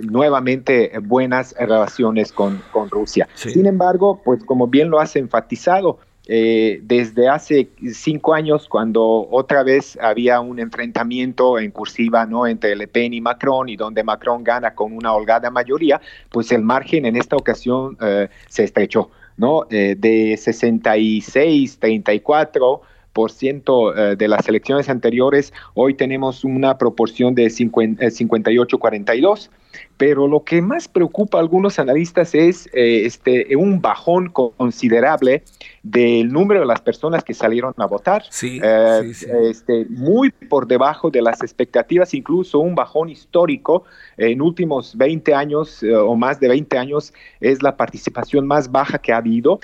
nuevamente 0.03 0.92
buenas 1.03 1.55
relaciones 1.59 2.33
con, 2.33 2.61
Rusia. 2.90 3.29
Sin 3.35 3.66
embargo, 3.66 4.21
pues 4.25 4.44
como 4.44 4.66
bien 4.66 4.90
lo 4.90 5.01
has 5.01 5.16
enfatizado, 5.16 5.99
eh, 6.31 6.81
desde 6.83 7.27
hace 7.27 7.71
cinco 7.90 8.35
años, 8.35 8.68
cuando 8.68 9.27
otra 9.31 9.62
vez 9.62 9.99
había 9.99 10.40
un 10.40 10.59
enfrentamiento 10.59 11.59
en 11.59 11.71
cursiva 11.71 12.27
¿no? 12.27 12.47
entre 12.47 12.77
Le 12.77 12.87
Pen 12.87 13.14
y 13.14 13.21
Macron, 13.23 13.71
y 13.71 13.77
donde 13.77 14.05
Macron 14.05 14.44
gana 14.44 14.75
con 14.75 14.92
una 14.92 15.14
holgada 15.14 15.51
mayoría, 15.51 16.03
pues 16.29 16.53
el 16.53 16.61
margen 16.61 17.07
en 17.07 17.16
esta 17.16 17.35
ocasión 17.35 17.97
eh, 18.03 18.29
se 18.47 18.64
estrechó, 18.64 19.11
¿no? 19.38 19.66
Eh, 19.71 19.97
de 19.99 20.37
66, 20.37 21.79
34 21.79 22.83
ciento 23.26 23.92
de 23.92 24.28
las 24.28 24.48
elecciones 24.48 24.88
anteriores, 24.88 25.52
hoy 25.74 25.94
tenemos 25.94 26.44
una 26.44 26.78
proporción 26.78 27.35
de 27.35 27.46
58-42 27.46 29.50
pero 29.96 30.28
lo 30.28 30.44
que 30.44 30.62
más 30.62 30.87
preocupa 30.87 31.38
a 31.38 31.40
algunos 31.40 31.78
analistas 31.78 32.35
es 32.35 32.68
eh, 32.72 33.04
este, 33.04 33.57
un 33.57 33.83
bajón 33.83 34.28
considerable 34.28 35.42
del 35.83 36.33
número 36.33 36.61
de 36.61 36.66
las 36.66 36.81
personas 36.81 37.24
que 37.24 37.35
salieron 37.35 37.74
a 37.76 37.87
votar. 37.87 38.22
Eh, 38.42 39.12
este, 39.50 39.87
muy 39.90 40.31
por 40.31 40.68
debajo 40.68 41.11
de 41.11 41.20
las 41.20 41.42
expectativas, 41.42 42.14
incluso 42.14 42.61
un 42.61 42.76
bajón 42.76 43.09
histórico. 43.09 43.85
En 44.16 44.40
últimos 44.40 44.96
20 44.96 45.35
años 45.35 45.83
eh, 45.83 45.94
o 45.94 46.14
más 46.14 46.38
de 46.38 46.48
20 46.48 46.78
años 46.78 47.12
es 47.40 47.62
la 47.62 47.76
participación 47.76 48.46
más 48.46 48.70
baja 48.70 48.98
que 48.98 49.12
ha 49.12 49.16
habido. 49.16 49.61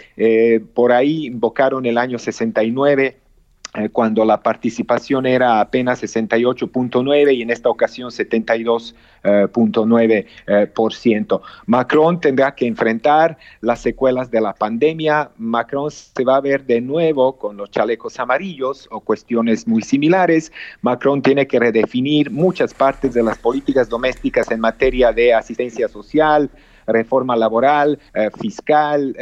por 0.75 0.93
ahí 0.93 1.27
invocaron 1.27 1.87
el 1.87 1.97
año 1.97 2.19
69 2.19 3.17
eh, 3.77 3.89
cuando 3.89 4.25
la 4.25 4.41
participación 4.41 5.27
era 5.27 5.59
apenas 5.59 6.01
68.9 6.01 7.35
y 7.35 7.43
en 7.43 7.51
esta 7.51 7.69
ocasión 7.69 8.11
72.9%. 8.11 10.27
Eh, 10.47 10.73
Macron 11.67 12.21
tendrá 12.21 12.55
que 12.55 12.69
enfrentar 12.69 13.37
las 13.61 13.81
secuelas 13.81 14.31
de 14.31 14.41
la 14.41 14.55
pandemia. 14.55 15.33
Macron 15.39 15.91
se 15.91 16.23
va 16.23 16.37
a 16.37 16.41
ver 16.41 16.65
de 16.67 16.81
nuevo 16.81 17.37
con 17.37 17.57
los 17.57 17.69
chalecos 17.73 18.21
amarillos 18.21 18.87
o 18.93 19.01
cuestiones 19.01 19.67
muy 19.67 19.83
similares. 19.83 20.53
Macron 20.81 21.21
tiene 21.21 21.49
que 21.49 21.59
redefinir 21.59 22.31
muchas 22.31 22.73
partes 22.73 23.13
de 23.13 23.25
las 23.25 23.39
políticas 23.39 23.89
domésticas 23.89 24.53
en 24.53 24.61
materia 24.61 25.11
de 25.11 25.35
asistencia 25.35 25.89
social, 25.89 26.49
reforma 26.87 27.35
laboral, 27.35 27.99
eh, 28.15 28.31
fiscal, 28.41 29.17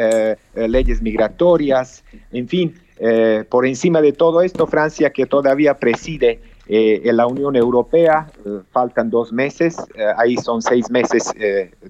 leyes 0.54 1.00
migratorias, 1.00 2.04
en 2.32 2.48
fin, 2.48 2.74
eh, 3.04 3.42
por 3.48 3.66
encima 3.66 4.00
de 4.00 4.12
todo 4.12 4.42
esto, 4.42 4.68
Francia, 4.68 5.10
que 5.10 5.26
todavía 5.26 5.76
preside 5.76 6.38
eh, 6.68 7.02
en 7.04 7.16
la 7.16 7.26
Unión 7.26 7.56
Europea, 7.56 8.30
eh, 8.46 8.60
faltan 8.70 9.10
dos 9.10 9.32
meses, 9.32 9.76
ahí 10.16 10.36
son 10.36 10.62
seis 10.62 10.88
meses 10.88 11.32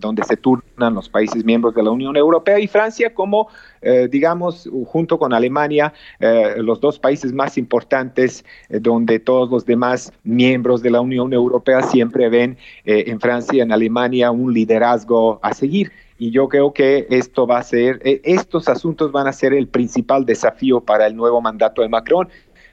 donde 0.01 0.25
se 0.25 0.39
turnan 0.39 0.95
los 0.95 1.11
países 1.11 1.45
miembros 1.45 1.75
de 1.75 1.83
la 1.83 1.91
Unión 1.91 2.17
Europea 2.17 2.59
y 2.59 2.67
Francia 2.67 3.13
como, 3.13 3.49
digamos, 4.11 4.67
junto 4.87 5.19
con 5.19 5.35
Alemania, 5.35 5.93
los 6.57 6.81
dos 6.81 6.99
países 6.99 7.33
más 7.33 7.59
importantes 7.59 8.45
donde 8.71 9.19
todos 9.19 9.51
los 9.51 9.67
demás 9.67 10.13
miembros 10.25 10.83
de 10.83 10.91
la 10.91 11.03
Unión 11.03 11.35
Europea 11.35 11.83
siempre 11.83 12.31
ven 12.31 12.57
en 12.85 13.21
Francia 13.21 13.59
y 13.59 13.61
en 13.61 13.73
Alemania 13.73 14.31
un 14.31 14.55
liderazgo 14.55 15.39
a 15.43 15.53
seguir 15.53 15.93
y 16.23 16.31
yo 16.31 16.49
creo 16.49 16.73
que 16.73 17.09
esto 17.11 17.49
va 17.49 17.59
a 17.59 17.65
ser, 17.65 18.01
eh, 18.05 18.21
estos 18.23 18.69
asuntos 18.69 19.11
van 19.11 19.27
a 19.27 19.33
ser 19.33 19.53
el 19.53 19.67
principal 19.67 20.25
desafío 20.25 20.81
para 20.81 21.09
el 21.09 21.17
nuevo 21.17 21.41
mandato 21.41 21.83
de 21.83 21.89
Macron. 21.89 22.29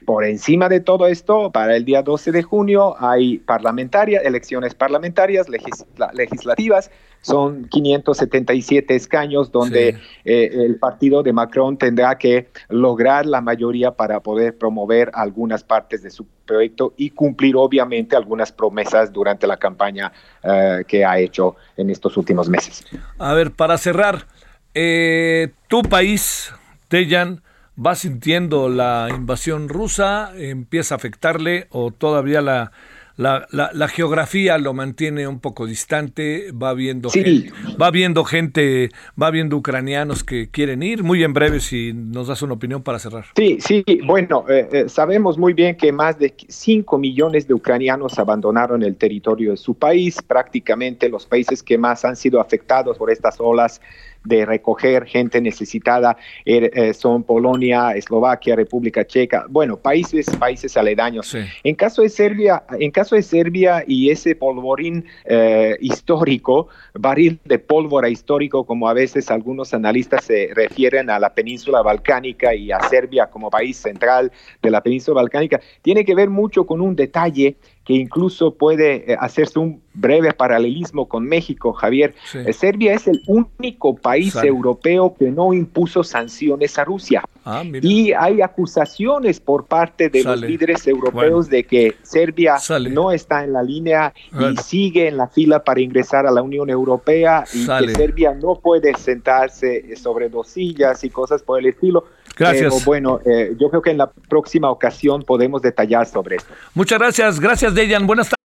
Por 0.06 0.24
encima 0.24 0.68
de 0.68 0.78
todo 0.78 1.08
esto, 1.08 1.50
para 1.50 1.74
el 1.74 1.84
día 1.84 2.02
12 2.02 2.30
de 2.30 2.44
junio 2.44 2.94
hay 3.00 3.38
parlamentarias, 3.38 4.24
elecciones 4.24 4.76
parlamentarias, 4.76 5.48
legislativas, 5.48 6.92
son 7.22 7.66
577 7.68 8.94
escaños 8.94 9.52
donde 9.52 9.98
eh, 10.24 10.50
el 10.52 10.76
partido 10.76 11.22
de 11.22 11.32
Macron 11.32 11.76
tendrá 11.76 12.16
que 12.16 12.48
lograr 12.68 13.26
la 13.26 13.40
mayoría 13.40 13.92
para 13.92 14.20
poder 14.20 14.56
promover 14.56 15.10
algunas 15.14 15.62
partes 15.62 16.02
de 16.02 16.10
su 16.10 16.26
proyecto 16.46 16.94
y 16.96 17.10
cumplir 17.10 17.56
obviamente 17.56 18.16
algunas 18.16 18.52
promesas 18.52 19.12
durante 19.12 19.46
la 19.46 19.56
campaña 19.56 20.12
eh, 20.42 20.84
que 20.86 21.04
ha 21.04 21.18
hecho 21.18 21.56
en 21.76 21.90
estos 21.90 22.16
últimos 22.16 22.48
meses. 22.48 22.84
A 23.18 23.34
ver, 23.34 23.52
para 23.52 23.76
cerrar, 23.76 24.26
eh, 24.74 25.50
tu 25.68 25.82
país, 25.82 26.52
Teyan, 26.88 27.42
va 27.84 27.94
sintiendo 27.94 28.68
la 28.68 29.08
invasión 29.10 29.68
rusa, 29.68 30.32
empieza 30.36 30.94
a 30.94 30.96
afectarle 30.96 31.66
o 31.70 31.90
todavía 31.90 32.40
la 32.40 32.72
la, 33.20 33.46
la, 33.50 33.88
geografía 33.88 34.56
lo 34.56 34.72
mantiene 34.72 35.28
un 35.28 35.40
poco 35.40 35.66
distante, 35.66 36.52
va 36.52 36.72
viendo, 36.72 37.10
gente, 37.10 37.52
va 37.80 37.90
viendo 37.90 38.24
gente, 38.24 38.88
va 39.20 39.30
viendo 39.30 39.58
ucranianos 39.58 40.24
que 40.24 40.50
quieren 40.50 40.82
ir. 40.82 41.02
Muy 41.02 41.22
en 41.22 41.34
breve, 41.34 41.60
si 41.60 41.92
nos 41.92 42.28
das 42.28 42.40
una 42.40 42.54
opinión 42.54 42.82
para 42.82 42.98
cerrar. 42.98 43.26
Sí, 43.36 43.58
sí, 43.60 43.84
bueno, 44.06 44.46
eh, 44.48 44.68
eh, 44.72 44.88
sabemos 44.88 45.36
muy 45.36 45.52
bien 45.52 45.76
que 45.76 45.92
más 45.92 46.18
de 46.18 46.34
5 46.48 46.96
millones 46.96 47.46
de 47.46 47.52
ucranianos 47.52 48.18
abandonaron 48.18 48.82
el 48.82 48.96
territorio 48.96 49.50
de 49.50 49.58
su 49.58 49.74
país. 49.74 50.22
Prácticamente 50.26 51.10
los 51.10 51.26
países 51.26 51.62
que 51.62 51.76
más 51.76 52.06
han 52.06 52.16
sido 52.16 52.40
afectados 52.40 52.96
por 52.96 53.10
estas 53.10 53.38
olas 53.38 53.82
de 54.24 54.44
recoger 54.44 55.06
gente 55.06 55.40
necesitada 55.40 56.16
er, 56.44 56.70
eh, 56.74 56.94
son 56.94 57.22
Polonia, 57.22 57.92
Eslovaquia, 57.92 58.56
República 58.56 59.06
Checa, 59.06 59.46
bueno, 59.48 59.76
países, 59.76 60.26
países 60.38 60.76
aledaños. 60.76 61.34
En 61.64 61.74
caso 61.74 62.02
de 62.02 62.08
Serbia, 62.08 62.64
en 62.78 62.90
caso 62.90 63.14
de 63.14 63.22
Serbia 63.22 63.84
y 63.86 64.10
ese 64.10 64.34
polvorín 64.34 65.04
eh, 65.24 65.76
histórico, 65.80 66.68
barril 66.94 67.40
de 67.44 67.58
pólvora 67.58 68.08
histórico, 68.08 68.64
como 68.64 68.88
a 68.88 68.92
veces 68.92 69.30
algunos 69.30 69.72
analistas 69.74 70.24
se 70.24 70.50
refieren 70.54 71.10
a 71.10 71.18
la 71.18 71.34
península 71.34 71.82
balcánica 71.82 72.54
y 72.54 72.72
a 72.72 72.80
Serbia 72.80 73.26
como 73.26 73.50
país 73.50 73.76
central 73.76 74.32
de 74.62 74.70
la 74.70 74.82
península 74.82 75.22
balcánica, 75.22 75.60
tiene 75.82 76.04
que 76.04 76.14
ver 76.14 76.30
mucho 76.30 76.66
con 76.66 76.80
un 76.80 76.94
detalle 76.94 77.56
que 77.90 77.96
incluso 77.96 78.54
puede 78.54 79.12
eh, 79.12 79.16
hacerse 79.18 79.58
un 79.58 79.82
breve 79.94 80.32
paralelismo 80.32 81.08
con 81.08 81.24
México, 81.24 81.72
Javier. 81.72 82.14
Eh, 82.34 82.52
Serbia 82.52 82.94
es 82.94 83.08
el 83.08 83.20
único 83.26 83.96
país 83.96 84.36
europeo 84.36 85.16
que 85.18 85.32
no 85.32 85.52
impuso 85.52 86.04
sanciones 86.04 86.78
a 86.78 86.84
Rusia. 86.84 87.24
Ah, 87.44 87.64
y 87.64 88.12
hay 88.12 88.42
acusaciones 88.42 89.40
por 89.40 89.64
parte 89.66 90.08
de 90.08 90.22
los 90.22 90.40
líderes 90.40 90.86
europeos 90.86 91.48
de 91.48 91.64
que 91.64 91.96
Serbia 92.02 92.58
no 92.92 93.10
está 93.10 93.42
en 93.42 93.54
la 93.54 93.64
línea 93.64 94.14
y 94.38 94.56
sigue 94.58 95.08
en 95.08 95.16
la 95.16 95.26
fila 95.26 95.64
para 95.64 95.80
ingresar 95.80 96.28
a 96.28 96.30
la 96.30 96.42
Unión 96.42 96.70
Europea 96.70 97.42
y 97.52 97.66
que 97.66 97.92
Serbia 97.92 98.34
no 98.34 98.54
puede 98.54 98.94
sentarse 98.94 99.96
sobre 99.96 100.28
dos 100.28 100.46
sillas 100.46 101.02
y 101.02 101.10
cosas 101.10 101.42
por 101.42 101.58
el 101.58 101.66
estilo. 101.66 102.04
Gracias. 102.40 102.84
bueno, 102.84 103.20
eh, 103.26 103.54
yo 103.58 103.68
creo 103.68 103.82
que 103.82 103.90
en 103.90 103.98
la 103.98 104.10
próxima 104.10 104.70
ocasión 104.70 105.22
podemos 105.22 105.60
detallar 105.60 106.06
sobre 106.06 106.36
esto. 106.36 106.52
Muchas 106.74 106.98
gracias. 106.98 107.38
Gracias, 107.38 107.74
Dejan. 107.74 108.06
Buenas 108.06 108.28
tardes. 108.28 108.40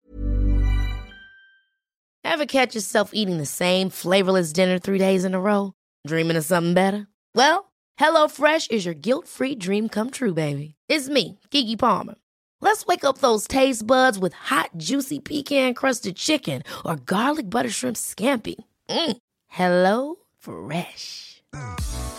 Ever 2.23 2.45
catch 2.47 2.73
yourself 2.73 3.11
eating 3.13 3.37
the 3.37 3.45
same 3.45 3.89
flavorless 3.91 4.51
dinner 4.51 4.79
three 4.79 4.97
days 4.97 5.23
in 5.23 5.35
a 5.35 5.39
row? 5.39 5.73
Dreaming 6.07 6.35
of 6.37 6.43
something 6.43 6.73
better? 6.73 7.05
Well, 7.35 7.71
HelloFresh 7.99 8.71
is 8.71 8.85
your 8.85 8.95
guilt-free 8.95 9.55
dream 9.55 9.87
come 9.87 10.09
true, 10.09 10.33
baby. 10.33 10.73
It's 10.89 11.09
me, 11.09 11.39
Kiki 11.51 11.75
Palmer. 11.75 12.15
Let's 12.59 12.85
wake 12.87 13.03
up 13.03 13.19
those 13.19 13.47
taste 13.47 13.85
buds 13.85 14.17
with 14.17 14.33
hot, 14.33 14.71
juicy 14.77 15.19
pecan-crusted 15.19 16.15
chicken 16.15 16.63
or 16.83 16.95
garlic 16.95 17.49
butter 17.49 17.69
shrimp 17.69 17.97
scampi. 17.97 18.55
Mm. 18.89 19.17
Hello 19.47 20.15
Fresh. 20.39 21.43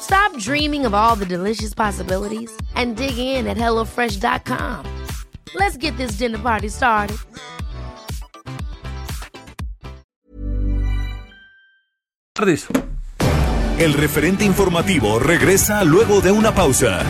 Stop 0.05 0.38
dreaming 0.38 0.85
of 0.85 0.93
all 0.93 1.17
the 1.17 1.25
delicious 1.25 1.73
possibilities 1.73 2.55
and 2.75 2.95
dig 2.95 3.17
in 3.17 3.47
at 3.47 3.57
HelloFresh.com. 3.57 4.85
Let's 5.55 5.79
get 5.79 5.97
this 5.97 6.19
dinner 6.19 6.38
party 6.38 6.69
started. 6.69 7.17
El 13.79 13.95
referente 13.95 14.45
informativo 14.45 15.19
regresa 15.19 15.83
luego 15.85 16.21
de 16.21 16.33
una 16.33 16.55
pausa. 16.55 17.03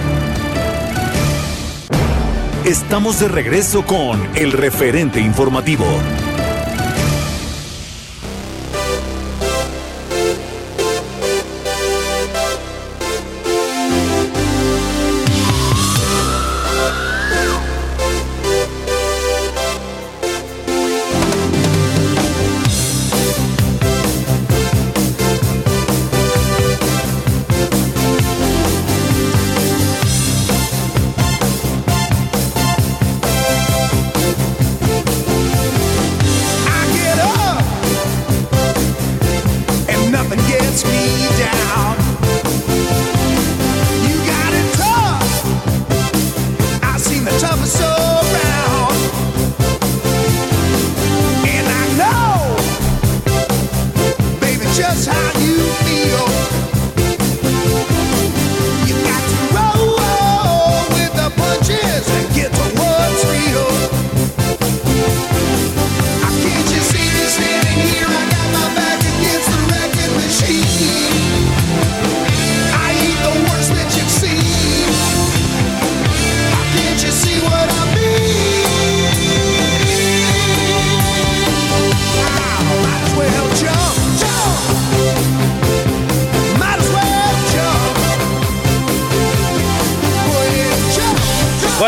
Estamos 2.64 3.18
de 3.18 3.28
regreso 3.28 3.84
con 3.84 4.20
el 4.36 4.52
referente 4.52 5.20
informativo. 5.20 5.84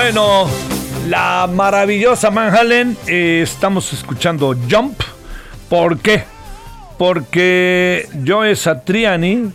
Bueno, 0.07 0.47
la 1.09 1.51
maravillosa 1.53 2.31
Manhattan, 2.31 2.97
eh, 3.09 3.41
estamos 3.43 3.93
escuchando 3.93 4.55
Jump. 4.71 5.01
¿Por 5.69 5.99
qué? 5.99 6.23
Porque 6.97 8.09
Joe 8.25 8.55
Satriani, 8.55 9.51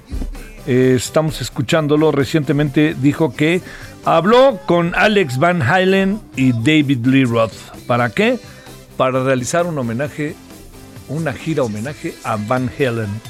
eh, 0.68 0.96
estamos 0.98 1.40
escuchándolo 1.40 2.12
recientemente, 2.12 2.98
dijo 3.00 3.34
que 3.34 3.62
habló 4.04 4.60
con 4.66 4.94
Alex 4.94 5.38
Van 5.38 5.62
Halen 5.62 6.20
y 6.36 6.52
David 6.52 7.06
Lee 7.06 7.24
Roth. 7.24 7.54
¿Para 7.88 8.10
qué? 8.10 8.38
Para 8.98 9.24
realizar 9.24 9.66
un 9.66 9.78
homenaje, 9.78 10.36
una 11.08 11.32
gira 11.32 11.64
homenaje 11.64 12.14
a 12.26 12.36
Van 12.36 12.70
Halen. 12.78 13.22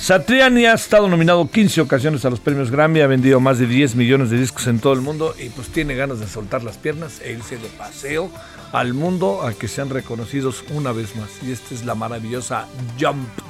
Satriani 0.00 0.64
ha 0.64 0.72
estado 0.72 1.08
nominado 1.08 1.46
15 1.50 1.82
ocasiones 1.82 2.24
a 2.24 2.30
los 2.30 2.40
premios 2.40 2.70
Grammy, 2.70 3.02
ha 3.02 3.06
vendido 3.06 3.38
más 3.38 3.58
de 3.58 3.66
10 3.66 3.96
millones 3.96 4.30
de 4.30 4.38
discos 4.38 4.66
en 4.66 4.78
todo 4.78 4.94
el 4.94 5.02
mundo 5.02 5.34
y 5.38 5.50
pues 5.50 5.68
tiene 5.68 5.94
ganas 5.94 6.20
de 6.20 6.26
soltar 6.26 6.62
las 6.62 6.78
piernas 6.78 7.20
e 7.22 7.32
irse 7.32 7.58
de 7.58 7.68
paseo 7.68 8.30
al 8.72 8.94
mundo 8.94 9.42
a 9.46 9.52
que 9.52 9.68
sean 9.68 9.90
reconocidos 9.90 10.64
una 10.70 10.92
vez 10.92 11.14
más. 11.16 11.28
Y 11.46 11.52
esta 11.52 11.74
es 11.74 11.84
la 11.84 11.94
maravillosa 11.94 12.66
Jump. 12.98 13.49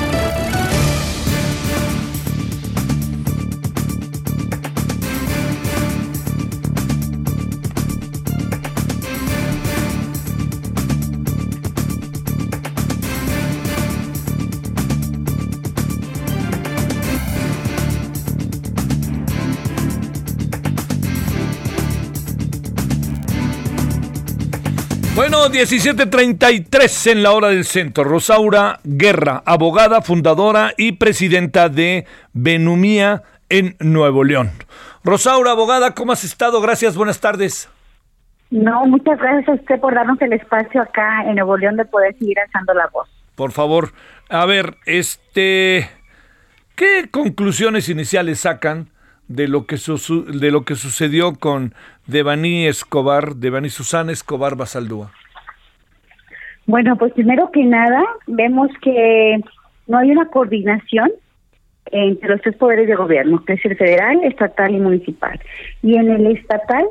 Bueno, 25.21 25.49
17:33 25.49 27.11
en 27.11 27.21
la 27.21 27.33
hora 27.33 27.49
del 27.49 27.63
centro. 27.63 28.03
Rosaura 28.03 28.79
Guerra, 28.83 29.43
abogada, 29.45 30.01
fundadora 30.01 30.73
y 30.79 30.93
presidenta 30.93 31.69
de 31.69 32.07
Benumía 32.33 33.21
en 33.47 33.75
Nuevo 33.79 34.23
León. 34.23 34.49
Rosaura, 35.03 35.51
abogada, 35.51 35.93
¿cómo 35.93 36.11
has 36.11 36.23
estado? 36.23 36.59
Gracias, 36.59 36.97
buenas 36.97 37.19
tardes. 37.19 37.69
No, 38.49 38.83
muchas 38.87 39.19
gracias 39.19 39.47
a 39.49 39.61
usted 39.61 39.79
por 39.79 39.93
darnos 39.93 40.19
el 40.23 40.33
espacio 40.33 40.81
acá 40.81 41.23
en 41.27 41.35
Nuevo 41.35 41.55
León 41.55 41.75
de 41.75 41.85
poder 41.85 42.17
seguir 42.17 42.39
alzando 42.39 42.73
la 42.73 42.87
voz. 42.87 43.07
Por 43.35 43.51
favor, 43.51 43.91
a 44.27 44.47
ver, 44.47 44.77
este, 44.87 45.87
¿qué 46.73 47.09
conclusiones 47.11 47.89
iniciales 47.89 48.39
sacan 48.39 48.89
de 49.35 49.47
lo 49.47 49.65
que, 49.65 49.77
de 49.77 50.51
lo 50.51 50.63
que 50.63 50.75
sucedió 50.75 51.35
con 51.35 51.73
Devani 52.07 52.67
Escobar, 52.67 53.35
Devani 53.35 53.69
Susana 53.69 54.11
Escobar 54.11 54.55
Basaldúa? 54.55 55.11
Bueno, 56.65 56.95
pues 56.95 57.13
primero 57.13 57.51
que 57.51 57.63
nada, 57.63 58.03
vemos 58.27 58.69
que 58.81 59.39
no 59.87 59.97
hay 59.97 60.11
una 60.11 60.27
coordinación 60.27 61.11
entre 61.91 62.29
los 62.29 62.41
tres 62.41 62.55
poderes 62.55 62.87
de 62.87 62.95
gobierno, 62.95 63.43
que 63.43 63.53
es 63.53 63.65
el 63.65 63.75
federal, 63.75 64.23
estatal 64.23 64.73
y 64.73 64.79
municipal. 64.79 65.39
Y 65.81 65.95
en 65.95 66.09
el 66.09 66.27
estatal, 66.27 66.85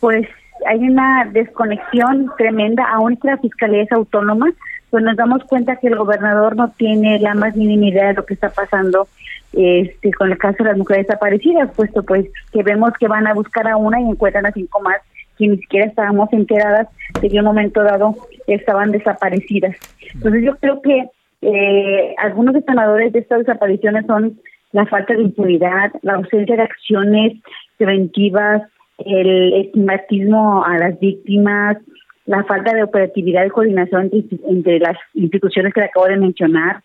pues 0.00 0.28
hay 0.66 0.78
una 0.78 1.28
desconexión 1.32 2.30
tremenda, 2.36 2.84
aún 2.92 3.18
la 3.22 3.38
fiscalía 3.38 3.82
es 3.82 3.92
autónoma, 3.92 4.52
pues 4.90 5.02
nos 5.02 5.16
damos 5.16 5.42
cuenta 5.44 5.76
que 5.76 5.88
el 5.88 5.96
gobernador 5.96 6.56
no 6.56 6.70
tiene 6.76 7.18
la 7.18 7.34
más 7.34 7.56
mínima 7.56 7.86
idea 7.86 8.08
de 8.08 8.14
lo 8.14 8.26
que 8.26 8.34
está 8.34 8.50
pasando 8.50 9.08
este 9.56 10.12
con 10.12 10.30
el 10.30 10.38
caso 10.38 10.62
de 10.62 10.70
las 10.70 10.78
mujeres 10.78 11.06
desaparecidas, 11.06 11.72
puesto 11.74 12.02
pues 12.02 12.26
que 12.52 12.62
vemos 12.62 12.92
que 13.00 13.08
van 13.08 13.26
a 13.26 13.34
buscar 13.34 13.66
a 13.68 13.76
una 13.76 14.00
y 14.00 14.04
encuentran 14.04 14.46
a 14.46 14.52
cinco 14.52 14.80
más 14.80 14.98
que 15.38 15.48
ni 15.48 15.58
siquiera 15.58 15.86
estábamos 15.86 16.32
enteradas 16.32 16.88
de 17.20 17.28
que 17.28 17.34
en 17.34 17.40
un 17.40 17.46
momento 17.46 17.82
dado 17.82 18.14
estaban 18.46 18.92
desaparecidas. 18.92 19.76
Entonces 20.14 20.44
yo 20.44 20.56
creo 20.56 20.80
que 20.80 21.08
eh, 21.42 22.14
algunos 22.18 22.54
detonadores 22.54 23.12
de 23.12 23.20
estas 23.20 23.40
desapariciones 23.40 24.06
son 24.06 24.38
la 24.72 24.86
falta 24.86 25.14
de 25.14 25.22
impunidad, 25.22 25.92
la 26.02 26.14
ausencia 26.14 26.56
de 26.56 26.62
acciones 26.62 27.34
preventivas, 27.76 28.62
el 28.98 29.52
estigmatismo 29.54 30.64
a 30.64 30.78
las 30.78 30.98
víctimas, 30.98 31.76
la 32.24 32.42
falta 32.44 32.74
de 32.74 32.82
operatividad 32.82 33.44
y 33.44 33.50
coordinación 33.50 34.10
entre, 34.48 34.80
las 34.80 34.96
instituciones 35.14 35.72
que 35.72 35.80
le 35.80 35.86
acabo 35.86 36.06
de 36.06 36.16
mencionar. 36.16 36.82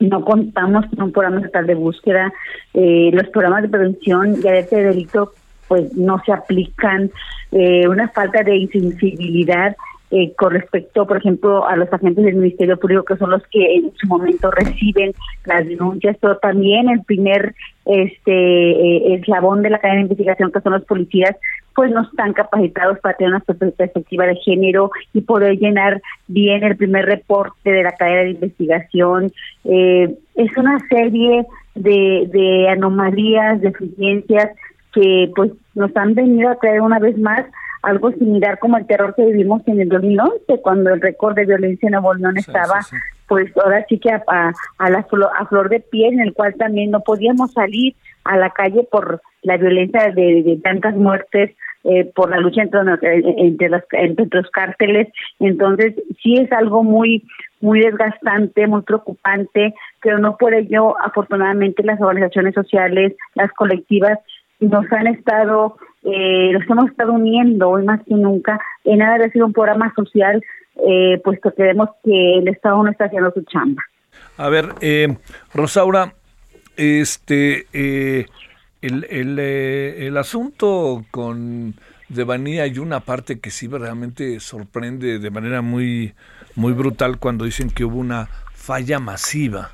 No 0.00 0.24
contamos 0.24 0.86
con 0.86 1.02
un 1.02 1.12
programa 1.12 1.38
estatal 1.38 1.66
de 1.66 1.74
búsqueda. 1.74 2.32
Eh, 2.74 3.10
los 3.12 3.28
programas 3.28 3.62
de 3.62 3.68
prevención 3.68 4.36
y 4.42 4.46
alerta 4.46 4.76
de 4.76 4.84
delito 4.84 5.32
pues 5.66 5.92
no 5.96 6.22
se 6.24 6.32
aplican. 6.32 7.10
Eh, 7.52 7.88
una 7.88 8.08
falta 8.08 8.42
de 8.42 8.56
insensibilidad 8.56 9.76
eh, 10.10 10.32
con 10.36 10.52
respecto, 10.52 11.06
por 11.06 11.18
ejemplo, 11.18 11.66
a 11.66 11.76
los 11.76 11.92
agentes 11.92 12.24
del 12.24 12.36
Ministerio 12.36 12.78
Público, 12.78 13.04
que 13.04 13.16
son 13.16 13.30
los 13.30 13.42
que 13.48 13.76
en 13.76 13.92
su 13.96 14.06
momento 14.06 14.50
reciben 14.50 15.12
las 15.44 15.66
denuncias, 15.66 16.16
pero 16.20 16.38
también 16.38 16.88
el 16.88 17.02
primer 17.02 17.54
este 17.84 18.32
eh, 18.32 19.14
eslabón 19.14 19.62
de 19.62 19.70
la 19.70 19.78
cadena 19.78 19.96
de 19.96 20.02
investigación, 20.02 20.50
que 20.50 20.60
son 20.60 20.72
los 20.72 20.84
policías, 20.84 21.36
pues 21.74 21.90
no 21.90 22.02
están 22.02 22.32
capacitados 22.32 22.98
para 23.00 23.16
tener 23.16 23.34
una 23.34 23.40
perspectiva 23.40 24.26
de 24.26 24.36
género 24.36 24.90
y 25.12 25.20
poder 25.20 25.58
llenar 25.58 26.02
bien 26.26 26.64
el 26.64 26.76
primer 26.76 27.04
reporte 27.04 27.70
de 27.70 27.82
la 27.82 27.92
cadena 27.92 28.22
de 28.22 28.30
investigación. 28.30 29.30
Eh, 29.64 30.14
es 30.36 30.56
una 30.56 30.78
serie 30.88 31.46
de, 31.74 32.28
de 32.32 32.68
anomalías, 32.68 33.60
deficiencias 33.60 34.50
que 34.92 35.30
pues 35.36 35.52
nos 35.74 35.94
han 35.96 36.14
venido 36.14 36.50
a 36.50 36.56
traer 36.56 36.80
una 36.80 36.98
vez 36.98 37.16
más 37.18 37.44
algo 37.88 38.10
similar 38.12 38.58
como 38.58 38.76
el 38.76 38.86
terror 38.86 39.14
que 39.14 39.26
vivimos 39.26 39.62
en 39.66 39.80
el 39.80 39.88
2011, 39.88 40.60
cuando 40.62 40.90
el 40.90 41.00
récord 41.00 41.34
de 41.34 41.46
violencia 41.46 41.86
en 41.86 41.92
Nuevo 41.92 42.14
León 42.14 42.36
estaba, 42.36 42.80
pues 43.26 43.50
ahora 43.56 43.84
sí 43.88 43.98
que 43.98 44.10
a, 44.10 44.22
a, 44.78 44.90
la 44.90 45.06
a 45.38 45.46
flor 45.46 45.68
de 45.68 45.80
piel, 45.80 46.14
en 46.14 46.20
el 46.20 46.34
cual 46.34 46.54
también 46.54 46.90
no 46.90 47.00
podíamos 47.00 47.52
salir 47.52 47.94
a 48.24 48.36
la 48.36 48.50
calle 48.50 48.86
por 48.90 49.20
la 49.42 49.56
violencia 49.56 50.10
de, 50.12 50.60
tantas 50.62 50.94
muertes, 50.94 51.56
eh, 51.84 52.04
por 52.14 52.30
la 52.30 52.38
lucha 52.38 52.62
entre, 52.62 52.80
entre, 53.38 53.68
los, 53.68 53.82
entre 53.92 54.26
los 54.30 54.50
cárteles. 54.50 55.08
Entonces, 55.38 55.94
sí 56.22 56.34
es 56.34 56.52
algo 56.52 56.82
muy 56.82 57.24
muy 57.60 57.80
desgastante, 57.80 58.66
muy 58.66 58.82
preocupante, 58.82 59.74
pero 60.02 60.18
no 60.18 60.36
por 60.36 60.54
ello, 60.54 60.94
afortunadamente, 61.00 61.82
las 61.82 62.00
organizaciones 62.00 62.54
sociales, 62.54 63.14
las 63.34 63.52
colectivas, 63.52 64.18
nos 64.60 64.90
han 64.92 65.06
estado 65.08 65.76
eh, 66.04 66.50
los 66.52 66.62
hemos 66.68 66.90
estado 66.90 67.12
uniendo 67.12 67.70
hoy 67.70 67.84
más 67.84 68.00
que 68.04 68.14
nunca 68.14 68.60
en 68.84 68.98
nada 68.98 69.18
de 69.18 69.30
sido 69.30 69.46
un 69.46 69.52
programa 69.52 69.92
social, 69.94 70.42
eh, 70.88 71.20
puesto 71.24 71.52
que 71.54 71.62
vemos 71.62 71.88
que 72.04 72.38
el 72.38 72.48
Estado 72.48 72.82
no 72.82 72.90
está 72.90 73.06
haciendo 73.06 73.32
su 73.32 73.42
chamba. 73.42 73.82
A 74.36 74.48
ver, 74.48 74.74
eh, 74.80 75.16
Rosaura, 75.52 76.14
este, 76.76 77.66
eh, 77.72 78.26
el, 78.80 79.06
el, 79.10 79.38
el 79.38 80.16
asunto 80.16 81.04
con 81.10 81.74
Devani 82.08 82.60
hay 82.60 82.78
una 82.78 83.00
parte 83.00 83.40
que 83.40 83.50
sí 83.50 83.68
realmente 83.68 84.38
sorprende 84.40 85.18
de 85.18 85.30
manera 85.30 85.62
muy, 85.62 86.14
muy 86.54 86.72
brutal 86.72 87.18
cuando 87.18 87.44
dicen 87.44 87.70
que 87.70 87.84
hubo 87.84 87.98
una 87.98 88.28
falla 88.54 88.98
masiva 88.98 89.72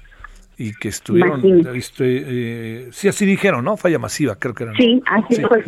y 0.57 0.73
que 0.75 0.89
estuvieron, 0.89 1.43
este, 1.75 2.05
eh, 2.27 2.89
sí, 2.93 3.09
así 3.09 3.27
dijeron, 3.27 3.65
¿no? 3.65 3.77
Falla 3.77 3.99
masiva, 3.99 4.37
creo 4.37 4.55
que 4.55 4.65
era. 4.65 4.75
Sí, 4.77 5.03
así 5.07 5.43
fue 5.43 5.61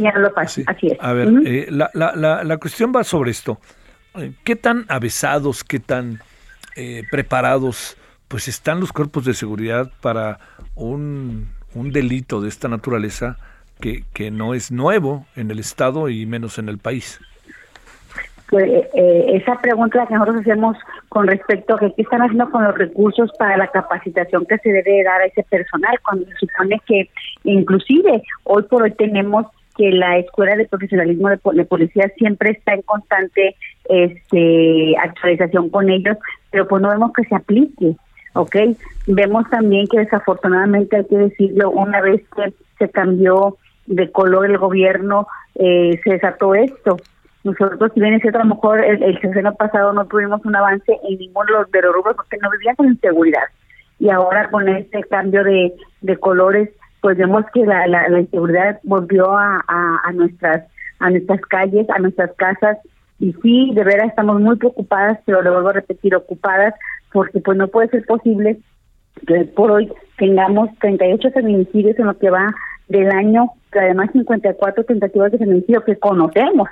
así 0.67 0.87
es. 0.87 0.99
A 1.01 1.13
ver, 1.13 1.29
eh, 1.45 1.67
la, 1.71 1.91
la, 1.95 2.45
la, 2.45 2.57
cuestión 2.59 2.93
va 2.95 3.03
sobre 3.03 3.33
esto. 3.33 3.59
Eh, 4.15 4.33
¿Qué 4.45 4.55
tan 4.55 4.85
avesados, 4.89 5.65
qué 5.65 5.81
tan 5.81 6.21
eh, 6.77 7.03
preparados 7.11 7.97
pues 8.29 8.49
están 8.49 8.81
los 8.81 8.93
cuerpos 8.93 9.25
de 9.25 9.35
seguridad 9.35 9.91
para 10.01 10.39
un, 10.75 11.49
un 11.75 11.93
delito 11.93 12.41
de 12.41 12.49
esta 12.49 12.69
naturaleza 12.69 13.37
que, 13.81 14.05
que 14.13 14.31
no 14.31 14.55
es 14.55 14.73
nuevo 14.73 15.27
en 15.37 15.51
el 15.51 15.59
Estado 15.59 16.09
y 16.09 16.27
menos 16.27 16.59
en 16.59 16.69
el 16.69 16.79
país? 16.79 17.21
Eh, 18.53 19.27
esa 19.35 19.61
pregunta 19.61 20.07
que 20.07 20.15
nosotros 20.15 20.41
hacemos 20.41 20.77
con 21.09 21.27
respecto 21.27 21.75
a 21.75 21.79
qué 21.79 21.93
están 21.97 22.23
haciendo 22.23 22.51
con 22.51 22.65
los 22.65 22.79
recursos 22.79 23.31
para 23.39 23.57
la 23.57 23.69
capacitación 23.69 24.47
que 24.47 24.59
se 24.59 24.71
debe 24.71 25.03
dar 25.03 25.21
a 25.21 25.27
ese 25.27 25.43
personal, 25.45 25.99
cuando 26.05 26.27
se 26.27 26.47
supone 26.47 26.81
que 26.87 27.11
inclusive 27.45 28.23
hoy 28.45 28.63
por 28.65 28.83
hoy 28.83 28.93
tenemos 28.93 29.47
que 29.77 29.91
la 29.91 30.19
escuela 30.19 30.57
de 30.57 30.67
profesionalismo 30.67 31.29
de, 31.29 31.65
policía 31.65 32.11
siempre 32.17 32.53
está 32.53 32.75
en 32.75 32.83
constante 32.83 33.57
este 33.85 34.97
actualización 34.99 35.69
con 35.69 35.91
ellos, 35.91 36.17
pero 36.51 36.67
pues 36.67 36.83
no 36.83 36.89
vemos 36.89 37.13
que 37.13 37.25
se 37.25 37.35
aplique, 37.35 37.97
¿ok? 38.35 38.57
Vemos 39.07 39.49
también 39.51 39.87
que 39.87 39.99
desafortunadamente 39.99 40.97
hay 40.97 41.05
que 41.05 41.19
decirlo, 41.19 41.71
una 41.71 42.01
vez 42.01 42.23
que 42.35 42.55
se 42.79 42.89
cambió 42.91 43.59
de 43.87 44.11
color 44.11 44.47
el 44.47 44.59
gobierno, 44.59 45.29
eh, 45.57 46.01
se 46.03 46.11
desató 46.11 46.55
esto, 46.55 46.97
nosotros, 47.47 47.93
si 47.95 48.01
bien 48.01 48.15
es 48.15 48.23
cierto, 48.23 48.41
a 48.41 48.45
lo 48.45 48.57
mejor 48.57 48.85
el, 48.85 49.03
el 49.03 49.53
pasado 49.57 49.93
no 49.93 50.05
tuvimos 50.07 50.45
un 50.45 50.57
avance 50.57 50.99
en 51.09 51.19
ninguno 51.19 51.65
de 51.73 51.83
los, 51.83 51.95
rubros 51.95 52.17
porque 52.17 52.39
no 52.43 52.51
vivíamos 52.51 52.87
en 52.87 53.01
seguridad. 53.01 53.45
Y 54.01 54.11
ahora 54.11 54.51
con 54.51 54.69
este 54.69 55.03
cambio 55.05 55.45
de, 55.45 55.73
de 56.01 56.17
colores, 56.19 56.71
pues 57.01 57.17
vemos 57.17 57.45
que 57.55 57.65
la, 57.65 57.87
la, 57.87 58.19
inseguridad 58.19 58.81
volvió 58.83 59.31
a, 59.31 59.63
a, 59.69 60.13
nuestras 60.13 60.67
a 60.99 61.11
nuestras 61.11 61.41
calles, 61.43 61.89
a 61.89 62.01
nuestras 62.01 62.33
casas. 62.37 62.79
Y 63.21 63.33
sí, 63.43 63.71
de 63.75 63.85
veras 63.85 64.09
estamos 64.09 64.41
muy 64.41 64.57
preocupadas, 64.57 65.21
pero 65.25 65.41
le 65.41 65.51
vuelvo 65.51 65.69
a 65.69 65.75
repetir, 65.75 66.17
ocupadas, 66.17 66.75
porque 67.13 67.39
pues 67.41 67.57
no 67.57 67.69
puede 67.69 67.89
ser 67.89 68.05
posible 68.07 68.59
que 69.27 69.45
por 69.45 69.71
hoy 69.71 69.91
tengamos 70.19 70.69
38 70.81 71.31
feminicidios 71.31 71.97
en 71.99 72.07
lo 72.07 72.19
que 72.19 72.29
va 72.29 72.53
del 72.89 73.11
año, 73.13 73.53
que 73.71 73.79
además 73.79 74.11
54 74.13 74.85
tentativas 74.85 75.31
de 75.31 75.39
feminicidio 75.39 75.85
que 75.85 75.97
conocemos 75.97 76.69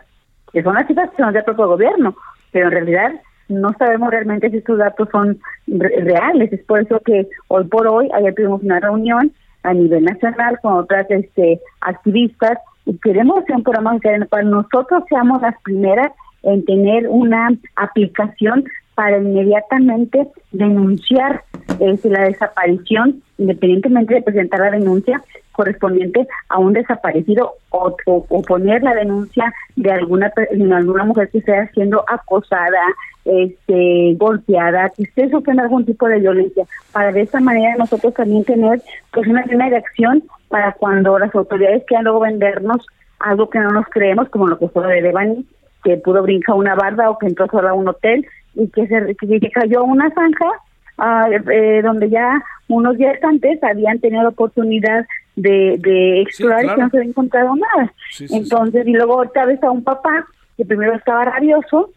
que 0.54 0.62
son 0.62 0.74
las 0.74 0.86
cifras 0.86 1.10
que 1.10 1.22
son 1.22 1.34
del 1.34 1.44
propio 1.44 1.68
gobierno, 1.68 2.16
pero 2.52 2.66
en 2.66 2.72
realidad 2.72 3.12
no 3.48 3.74
sabemos 3.74 4.10
realmente 4.10 4.50
si 4.50 4.58
estos 4.58 4.78
datos 4.78 5.08
son 5.12 5.38
reales. 5.66 6.52
Es 6.52 6.64
por 6.64 6.80
eso 6.80 7.00
que 7.00 7.28
hoy 7.48 7.64
por 7.64 7.86
hoy, 7.86 8.08
ayer 8.14 8.34
tuvimos 8.34 8.62
una 8.62 8.80
reunión 8.80 9.32
a 9.64 9.74
nivel 9.74 10.04
nacional 10.04 10.58
con 10.62 10.74
otras 10.74 11.10
este, 11.10 11.60
activistas 11.80 12.58
y 12.86 12.96
queremos 12.98 13.38
hacer 13.38 13.56
un 13.56 13.62
programa 13.62 13.98
en 14.02 14.22
el 14.30 14.50
nosotros 14.50 15.04
seamos 15.08 15.42
las 15.42 15.60
primeras 15.62 16.12
en 16.42 16.64
tener 16.64 17.08
una 17.08 17.48
aplicación 17.76 18.64
para 18.94 19.18
inmediatamente 19.18 20.28
denunciar 20.52 21.42
este, 21.80 22.10
la 22.10 22.24
desaparición, 22.24 23.22
independientemente 23.38 24.14
de 24.14 24.22
presentar 24.22 24.60
la 24.60 24.70
denuncia, 24.70 25.22
correspondiente 25.54 26.26
a 26.48 26.58
un 26.58 26.72
desaparecido 26.72 27.54
o, 27.70 27.96
o, 28.06 28.42
poner 28.42 28.82
la 28.82 28.94
denuncia 28.94 29.52
de 29.76 29.90
alguna 29.90 30.32
alguna 30.72 31.04
mujer 31.04 31.28
que 31.30 31.38
esté 31.38 31.70
siendo 31.72 32.04
acosada, 32.08 32.82
este, 33.24 34.14
golpeada, 34.16 34.90
que 34.90 35.04
esté 35.04 35.30
sufriendo 35.30 35.62
algún 35.62 35.86
tipo 35.86 36.06
de 36.06 36.20
violencia, 36.20 36.64
para 36.92 37.12
de 37.12 37.22
esa 37.22 37.40
manera 37.40 37.76
nosotros 37.76 38.12
también 38.14 38.44
tener 38.44 38.82
pues 39.12 39.26
una 39.26 39.44
línea 39.46 39.70
de 39.70 39.76
acción 39.76 40.22
para 40.48 40.72
cuando 40.72 41.18
las 41.18 41.34
autoridades 41.34 41.84
quieran 41.86 42.04
luego 42.04 42.20
vendernos 42.20 42.86
algo 43.20 43.48
que 43.48 43.58
no 43.58 43.70
nos 43.70 43.86
creemos, 43.88 44.28
como 44.28 44.48
lo 44.48 44.58
que 44.58 44.68
fue 44.68 44.86
de 44.86 45.02
Devani, 45.02 45.46
que 45.82 45.96
pudo 45.96 46.22
brincar 46.22 46.56
una 46.56 46.74
barda 46.74 47.10
o 47.10 47.18
que 47.18 47.26
entró 47.26 47.46
solo 47.46 47.68
a 47.68 47.74
un 47.74 47.88
hotel 47.88 48.26
y 48.54 48.68
que 48.68 48.86
se 48.86 49.14
que 49.14 49.50
cayó 49.50 49.84
una 49.84 50.10
zanja 50.10 50.50
ah, 50.98 51.28
eh, 51.30 51.82
donde 51.82 52.10
ya 52.10 52.42
unos 52.68 52.96
días 52.96 53.18
antes 53.22 53.62
habían 53.62 53.98
tenido 54.00 54.22
la 54.22 54.28
oportunidad 54.30 55.06
de, 55.36 55.76
de 55.78 56.22
explorar 56.22 56.64
y 56.64 56.68
que 56.68 56.76
no 56.76 56.90
se 56.90 56.96
había 56.98 57.10
encontrado 57.10 57.54
nada. 57.56 57.92
Entonces, 58.30 58.86
y 58.86 58.92
luego 58.92 59.16
otra 59.16 59.46
vez 59.46 59.62
a 59.62 59.70
un 59.70 59.82
papá 59.82 60.26
que 60.56 60.64
primero 60.64 60.94
estaba 60.94 61.24
rabioso 61.24 61.90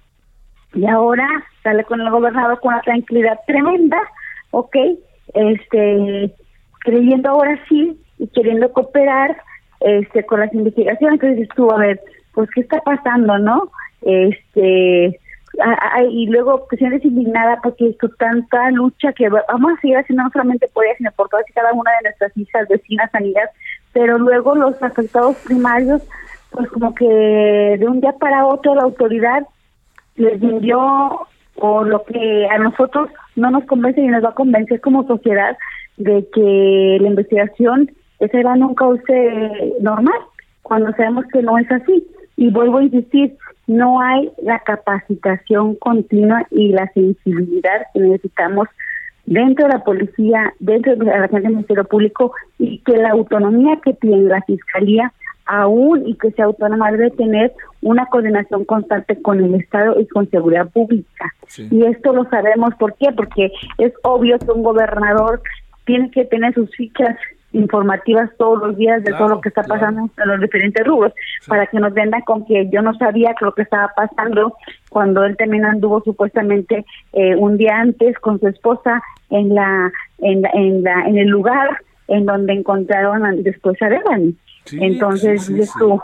y 0.73 0.85
ahora 0.85 1.27
sale 1.63 1.83
con 1.83 2.01
el 2.01 2.09
gobernador 2.09 2.59
con 2.59 2.73
una 2.73 2.81
tranquilidad 2.81 3.39
tremenda, 3.45 3.97
¿ok? 4.51 4.75
Este, 5.33 6.33
creyendo 6.79 7.29
ahora 7.29 7.59
sí 7.67 7.99
y 8.17 8.27
queriendo 8.27 8.71
cooperar 8.71 9.37
este, 9.79 10.25
con 10.25 10.39
las 10.39 10.53
investigaciones, 10.53 11.21
entonces 11.21 11.47
tú, 11.55 11.69
a 11.71 11.77
ver, 11.77 12.01
pues, 12.33 12.49
¿qué 12.53 12.61
está 12.61 12.81
pasando, 12.81 13.37
no? 13.37 13.71
Este, 14.01 15.19
y 16.09 16.27
luego 16.27 16.67
que 16.67 16.77
sientes 16.77 17.03
indignada 17.03 17.59
porque 17.63 17.89
esto 17.89 18.09
tanta 18.19 18.69
lucha 18.71 19.13
que 19.13 19.29
vamos 19.29 19.71
a 19.71 19.81
seguir 19.81 19.97
haciendo 19.97 20.23
no 20.23 20.29
solamente 20.31 20.67
por 20.73 20.85
ella, 20.85 20.95
sino 20.97 21.11
por 21.13 21.29
todas 21.29 21.49
y 21.49 21.53
cada 21.53 21.73
una 21.73 21.91
de 21.91 22.09
nuestras 22.09 22.37
hijas, 22.37 22.67
vecinas, 22.67 23.13
amigas, 23.13 23.49
pero 23.93 24.17
luego 24.17 24.55
los 24.55 24.81
afectados 24.83 25.35
primarios, 25.45 26.01
pues 26.51 26.69
como 26.69 26.93
que 26.93 27.05
de 27.79 27.87
un 27.87 28.01
día 28.01 28.13
para 28.13 28.45
otro 28.45 28.75
la 28.75 28.83
autoridad 28.83 29.47
les 30.15 30.39
vendió 30.39 31.27
o 31.55 31.83
lo 31.83 32.03
que 32.03 32.47
a 32.49 32.57
nosotros 32.59 33.09
no 33.35 33.51
nos 33.51 33.65
convence 33.65 34.01
y 34.01 34.07
nos 34.07 34.23
va 34.23 34.29
a 34.29 34.35
convencer 34.35 34.79
como 34.81 35.07
sociedad 35.07 35.57
de 35.97 36.27
que 36.33 36.97
la 37.01 37.07
investigación 37.07 37.91
será 38.31 38.53
un 38.53 38.75
cauce 38.75 39.73
normal, 39.81 40.19
cuando 40.61 40.91
sabemos 40.93 41.25
que 41.31 41.41
no 41.41 41.57
es 41.57 41.71
así. 41.71 42.05
Y 42.35 42.51
vuelvo 42.51 42.77
a 42.77 42.83
insistir, 42.83 43.35
no 43.67 44.01
hay 44.01 44.31
la 44.41 44.59
capacitación 44.59 45.75
continua 45.75 46.47
y 46.51 46.69
la 46.69 46.87
sensibilidad 46.93 47.87
que 47.93 47.99
necesitamos 47.99 48.67
dentro 49.25 49.67
de 49.67 49.73
la 49.73 49.83
policía, 49.83 50.53
dentro 50.59 50.95
de 50.95 51.05
la 51.05 51.27
gente 51.27 51.41
del 51.41 51.51
Ministerio 51.51 51.83
Público 51.83 52.31
y 52.57 52.79
que 52.79 52.97
la 52.97 53.11
autonomía 53.11 53.79
que 53.83 53.93
tiene 53.93 54.23
la 54.23 54.41
Fiscalía 54.41 55.13
aún 55.45 56.07
y 56.07 56.15
que 56.15 56.31
sea 56.31 56.45
autónoma 56.45 56.91
debe 56.91 57.11
tener 57.11 57.53
una 57.81 58.05
coordinación 58.07 58.65
constante 58.65 59.21
con 59.21 59.43
el 59.43 59.55
Estado 59.55 59.99
y 59.99 60.07
con 60.07 60.29
seguridad 60.29 60.69
pública. 60.69 61.33
Y 61.57 61.85
esto 61.85 62.13
lo 62.13 62.25
sabemos, 62.29 62.73
¿por 62.75 62.95
qué? 62.95 63.11
Porque 63.15 63.51
es 63.77 63.93
obvio 64.03 64.37
que 64.39 64.51
un 64.51 64.63
gobernador 64.63 65.41
tiene 65.85 66.11
que 66.11 66.25
tener 66.25 66.53
sus 66.53 66.69
fichas 66.75 67.17
informativas 67.53 68.29
todos 68.37 68.59
los 68.59 68.77
días 68.77 69.03
de 69.03 69.13
todo 69.13 69.29
lo 69.29 69.41
que 69.41 69.49
está 69.49 69.63
pasando 69.63 70.09
en 70.17 70.27
los 70.27 70.41
diferentes 70.41 70.85
rubros, 70.85 71.13
para 71.47 71.65
que 71.67 71.79
nos 71.79 71.93
vendan 71.93 72.21
con 72.21 72.45
que 72.45 72.69
yo 72.69 72.81
no 72.81 72.93
sabía 72.95 73.33
lo 73.41 73.53
que 73.53 73.61
estaba 73.61 73.91
pasando 73.95 74.53
cuando 74.89 75.23
él 75.23 75.37
también 75.37 75.65
anduvo 75.65 76.01
supuestamente 76.01 76.85
eh, 77.13 77.35
un 77.35 77.57
día 77.57 77.77
antes 77.77 78.17
con 78.19 78.39
su 78.39 78.47
esposa 78.47 79.01
en 79.29 79.55
la 79.55 79.91
en 80.19 80.41
la, 80.41 80.49
en, 80.53 80.83
la, 80.83 81.05
en 81.05 81.17
el 81.17 81.27
lugar 81.27 81.69
en 82.07 82.25
donde 82.25 82.53
encontraron 82.53 83.43
después 83.43 83.81
a 83.81 83.89
Devani. 83.89 84.35
Entonces, 84.73 85.49
eso, 85.49 86.03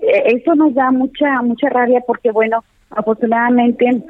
eh, 0.00 0.22
eso 0.26 0.54
nos 0.54 0.74
da 0.74 0.90
mucha 0.90 1.42
mucha 1.42 1.68
rabia 1.68 2.00
porque 2.06 2.30
bueno, 2.30 2.64
afortunadamente 2.90 4.02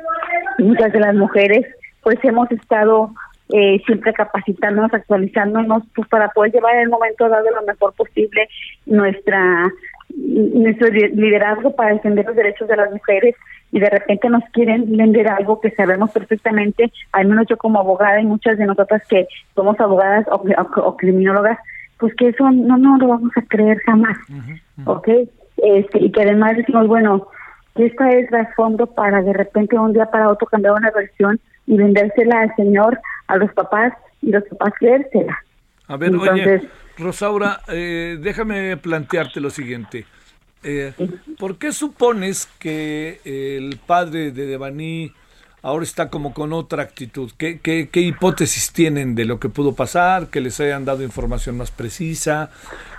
muchas 0.59 0.93
de 0.93 1.01
las 1.01 1.15
mujeres 1.15 1.67
pues 2.03 2.19
hemos 2.23 2.51
estado 2.51 3.13
eh, 3.53 3.81
siempre 3.87 4.13
capacitándonos, 4.13 4.93
actualizándonos, 4.93 5.83
pues 5.95 6.09
para 6.09 6.29
poder 6.29 6.53
llevar 6.53 6.77
en 6.77 6.83
el 6.83 6.89
momento 6.89 7.29
dado 7.29 7.51
lo 7.51 7.63
mejor 7.63 7.93
posible 7.95 8.49
nuestra 8.87 9.71
nuestro 10.17 10.89
liderazgo 10.89 11.75
para 11.75 11.95
defender 11.95 12.27
los 12.27 12.37
derechos 12.37 12.69
de 12.69 12.77
las 12.77 12.91
mujeres 12.91 13.37
y 13.73 13.79
de 13.79 13.89
repente 13.89 14.29
nos 14.29 14.45
quieren 14.53 14.97
vender 14.97 15.29
algo 15.29 15.61
que 15.61 15.71
sabemos 15.71 16.11
perfectamente, 16.11 16.93
al 17.13 17.29
menos 17.29 17.47
yo 17.49 17.57
como 17.57 17.79
abogada 17.79 18.21
y 18.21 18.27
muchas 18.27 18.59
de 18.59 18.67
nosotras 18.67 19.03
que 19.09 19.29
somos 19.55 19.79
abogadas 19.79 20.27
o, 20.31 20.97
criminólogas, 20.97 21.59
pues 21.99 22.15
que 22.17 22.29
eso 22.29 22.51
no, 22.51 22.77
no 22.77 22.99
lo 22.99 23.09
vamos 23.09 23.31
a 23.37 23.43
creer 23.43 23.79
jamás, 23.87 24.19
¿ok? 24.85 25.09
Este, 25.59 25.99
y 26.01 26.11
que 26.11 26.23
además 26.23 26.57
decimos, 26.57 26.89
bueno, 26.89 27.29
que 27.77 27.87
esta 27.87 28.11
es 28.11 28.29
fondo 28.57 28.87
para 28.87 29.23
de 29.23 29.33
repente 29.33 29.79
un 29.79 29.93
día 29.93 30.07
para 30.07 30.29
otro 30.29 30.47
cambiar 30.49 30.75
una 30.75 30.91
versión 30.91 31.39
y 31.67 31.77
vendérsela 31.77 32.41
al 32.41 32.55
señor 32.57 33.01
a 33.31 33.37
los 33.37 33.53
papás 33.53 33.93
y 34.23 34.31
los 34.31 34.45
papás 34.45 34.75
creérsela. 34.79 35.39
A 35.89 35.97
ver, 35.97 36.15
oye, 36.15 36.69
Rosaura, 36.99 37.61
eh, 37.69 38.19
déjame 38.21 38.77
plantearte 38.77 39.41
lo 39.41 39.51
siguiente. 39.51 40.07
Eh, 40.63 40.93
¿Por 41.39 41.57
qué 41.57 41.73
supones 41.73 42.47
que 42.59 43.21
el 43.25 43.79
padre 43.87 44.31
de 44.31 44.47
Devani 44.47 45.13
ahora 45.63 45.85
está 45.85 46.11
como 46.11 46.35
con 46.35 46.53
otra 46.53 46.83
actitud? 46.83 47.31
¿Qué, 47.39 47.61
qué, 47.61 47.89
qué 47.91 48.01
hipótesis 48.01 48.73
tienen 48.73 49.15
de 49.15 49.25
lo 49.25 49.41
que 49.41 49.49
pudo 49.49 49.75
pasar? 49.75 50.29
¿Que 50.29 50.41
les 50.41 50.61
hayan 50.61 50.85
dado 50.85 51.03
información 51.03 51.57
más 51.57 51.71
precisa? 51.71 52.51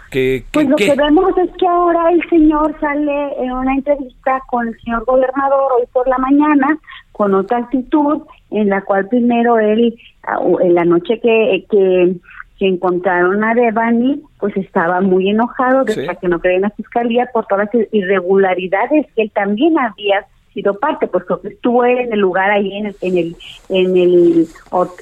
Que, 0.09 0.43
pues 0.51 0.67
lo 0.67 0.75
que 0.75 0.93
vemos 0.93 1.37
es 1.37 1.49
que 1.57 1.65
ahora 1.65 2.11
el 2.11 2.21
señor 2.29 2.75
sale 2.81 3.41
en 3.41 3.51
una 3.51 3.73
entrevista 3.73 4.41
con 4.49 4.67
el 4.67 4.77
señor 4.81 5.05
gobernador 5.05 5.71
hoy 5.79 5.87
por 5.93 6.05
la 6.05 6.17
mañana 6.17 6.77
con 7.13 7.33
otra 7.33 7.59
actitud 7.59 8.23
en 8.51 8.69
la 8.69 8.81
cual 8.81 9.07
primero 9.07 9.59
él, 9.59 9.97
ah, 10.23 10.39
en 10.61 10.75
la 10.75 10.85
noche 10.85 11.19
que, 11.19 11.65
que, 11.69 12.15
encontraron 12.63 13.43
a 13.43 13.55
Devani, 13.55 14.21
pues 14.39 14.55
estaba 14.55 15.01
muy 15.01 15.31
enojado 15.31 15.83
de 15.83 16.15
que 16.21 16.27
no 16.27 16.39
creía 16.39 16.57
en 16.57 16.61
la 16.61 16.69
fiscalía 16.69 17.27
por 17.33 17.47
todas 17.47 17.69
las 17.73 17.87
irregularidades 17.91 19.07
que 19.15 19.23
él 19.23 19.31
también 19.33 19.79
había 19.79 20.27
sido 20.53 20.77
parte, 20.79 21.07
pues 21.07 21.23
porque 21.27 21.49
estuvo 21.49 21.85
en 21.85 22.11
el 22.11 22.19
lugar 22.19 22.51
ahí 22.51 22.73
en 22.73 22.87
el, 22.87 22.95
en 23.01 23.17
el, 23.17 23.35
en 23.69 23.97
el 23.97 24.47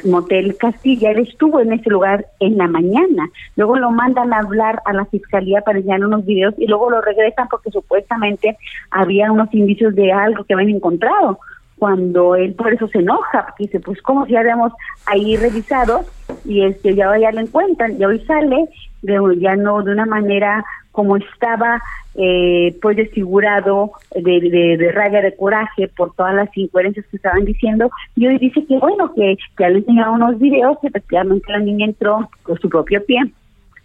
motel 0.06 0.56
Castilla, 0.58 1.12
él 1.12 1.20
estuvo 1.20 1.60
en 1.60 1.74
ese 1.74 1.90
lugar 1.90 2.26
en 2.40 2.58
la 2.58 2.68
mañana, 2.68 3.30
luego 3.56 3.78
lo 3.78 3.92
mandan 3.92 4.32
a 4.34 4.40
hablar 4.40 4.82
a 4.86 4.94
la 4.94 5.06
fiscalía 5.06 5.62
para 5.62 5.80
enseñar 5.80 6.06
unos 6.06 6.26
videos 6.26 6.54
y 6.58 6.68
luego 6.68 6.90
lo 6.90 7.02
regresan 7.02 7.48
porque 7.50 7.72
supuestamente 7.72 8.58
había 8.92 9.32
unos 9.32 9.54
indicios 9.54 9.96
de 9.96 10.12
algo 10.12 10.44
que 10.44 10.54
habían 10.54 10.70
encontrado, 10.70 11.40
cuando 11.80 12.36
él 12.36 12.54
por 12.54 12.74
eso 12.74 12.88
se 12.90 13.00
enoja, 13.00 13.46
porque 13.48 13.64
dice, 13.64 13.80
pues 13.80 14.02
como 14.02 14.26
si 14.26 14.36
habíamos 14.36 14.74
ahí 15.06 15.38
revisado 15.38 16.06
y 16.46 16.64
este 16.64 16.94
ya, 16.94 17.18
ya 17.18 17.32
lo 17.32 17.40
encuentran 17.40 18.00
y 18.00 18.06
hoy 18.06 18.20
sale 18.26 18.68
de, 19.02 19.18
ya 19.40 19.56
no 19.56 19.82
de 19.82 19.94
una 19.94 20.06
manera 20.06 20.64
como 20.92 21.16
estaba 21.16 21.82
eh, 22.16 22.78
pues 22.82 22.98
desfigurado 22.98 23.92
de, 24.14 24.42
de, 24.42 24.78
de, 24.78 24.92
raya 24.92 25.22
de 25.22 25.36
coraje 25.36 25.88
por 25.88 26.14
todas 26.16 26.36
las 26.36 26.50
incoherencias 26.58 27.06
que 27.08 27.16
estaban 27.16 27.46
diciendo. 27.46 27.90
Y 28.16 28.28
hoy 28.28 28.38
dice 28.38 28.66
que 28.66 28.78
bueno 28.78 29.14
que, 29.14 29.38
que 29.58 29.70
le 29.70 29.80
enseñado 29.80 30.14
unos 30.14 30.38
videos 30.40 30.78
que 30.82 30.88
efectivamente 30.88 31.52
la 31.52 31.60
niña 31.60 31.86
entró 31.86 32.30
con 32.44 32.60
su 32.60 32.68
propio 32.68 33.04
pie 33.06 33.20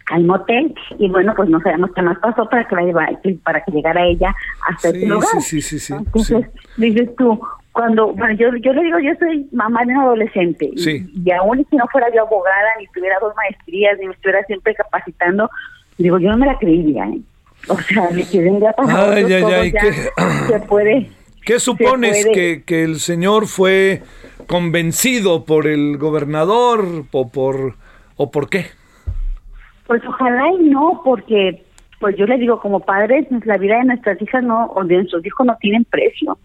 al 0.07 0.23
motel 0.23 0.75
y 0.99 1.09
bueno 1.09 1.33
pues 1.35 1.49
no 1.49 1.59
sabemos 1.61 1.91
qué 1.95 2.01
más 2.01 2.19
pasó 2.19 2.47
para 2.47 2.67
que 2.67 2.75
la 2.75 2.81
lleva, 2.83 3.09
para 3.43 3.63
que 3.63 3.71
llegara 3.71 4.05
ella 4.05 4.35
hasta 4.67 4.89
ese 4.89 5.05
lugar. 5.05 5.41
sí, 5.41 5.61
sí, 5.61 5.79
sí, 5.79 5.93
entonces 5.93 6.45
dices 6.77 7.15
tú 7.15 7.39
cuando, 7.75 8.13
bueno, 8.13 8.33
yo, 8.35 8.55
yo 8.63 8.71
le 8.71 8.83
digo, 8.83 8.99
yo 8.99 9.11
soy 9.19 9.49
mamá 9.51 9.83
de 9.83 9.91
un 9.91 9.99
adolescente 9.99 10.71
y, 10.73 11.31
aún 11.31 11.67
si 11.69 11.75
no 11.75 11.85
fuera 11.91 12.07
yo 12.15 12.21
abogada, 12.21 12.69
ni 12.79 12.87
tuviera 12.87 13.17
dos 13.19 13.33
maestrías, 13.35 13.99
ni 13.99 14.07
me 14.07 14.13
estuviera 14.13 14.41
siempre 14.45 14.73
capacitando, 14.75 15.49
digo, 15.97 16.17
yo 16.17 16.31
no 16.31 16.37
me 16.37 16.45
la 16.45 16.57
creería, 16.57 17.03
¿eh? 17.03 17.19
O 17.67 17.77
sea, 17.77 18.09
me 18.11 18.23
quieren 18.23 18.61
ya 18.61 18.71
pasar 18.71 19.15
ay, 19.15 19.25
ay, 19.25 19.73
¿qué, 19.73 19.91
se 19.91 20.59
puede. 20.61 21.09
¿Qué 21.43 21.59
supones 21.59 22.25
Que, 22.33 22.63
que 22.65 22.85
el 22.85 23.01
señor 23.01 23.45
fue 23.45 24.03
convencido 24.47 25.43
por 25.43 25.67
el 25.67 25.97
gobernador 25.97 26.85
o 27.11 27.29
por, 27.29 27.75
o 28.15 28.31
por 28.31 28.49
qué? 28.49 28.67
Pues 29.85 30.01
ojalá 30.07 30.47
y 30.61 30.69
no, 30.69 31.01
porque 31.03 31.61
pues 31.99 32.15
yo 32.15 32.25
le 32.25 32.37
digo, 32.37 32.61
como 32.61 32.79
padres, 32.79 33.27
la 33.43 33.57
vida 33.57 33.79
de 33.79 33.83
nuestras 33.83 34.21
hijas 34.21 34.43
no, 34.45 34.67
o 34.67 34.85
de 34.85 34.95
nuestros 34.95 35.25
hijos 35.25 35.45
no 35.45 35.57
tienen 35.59 35.83
precio. 35.83 36.37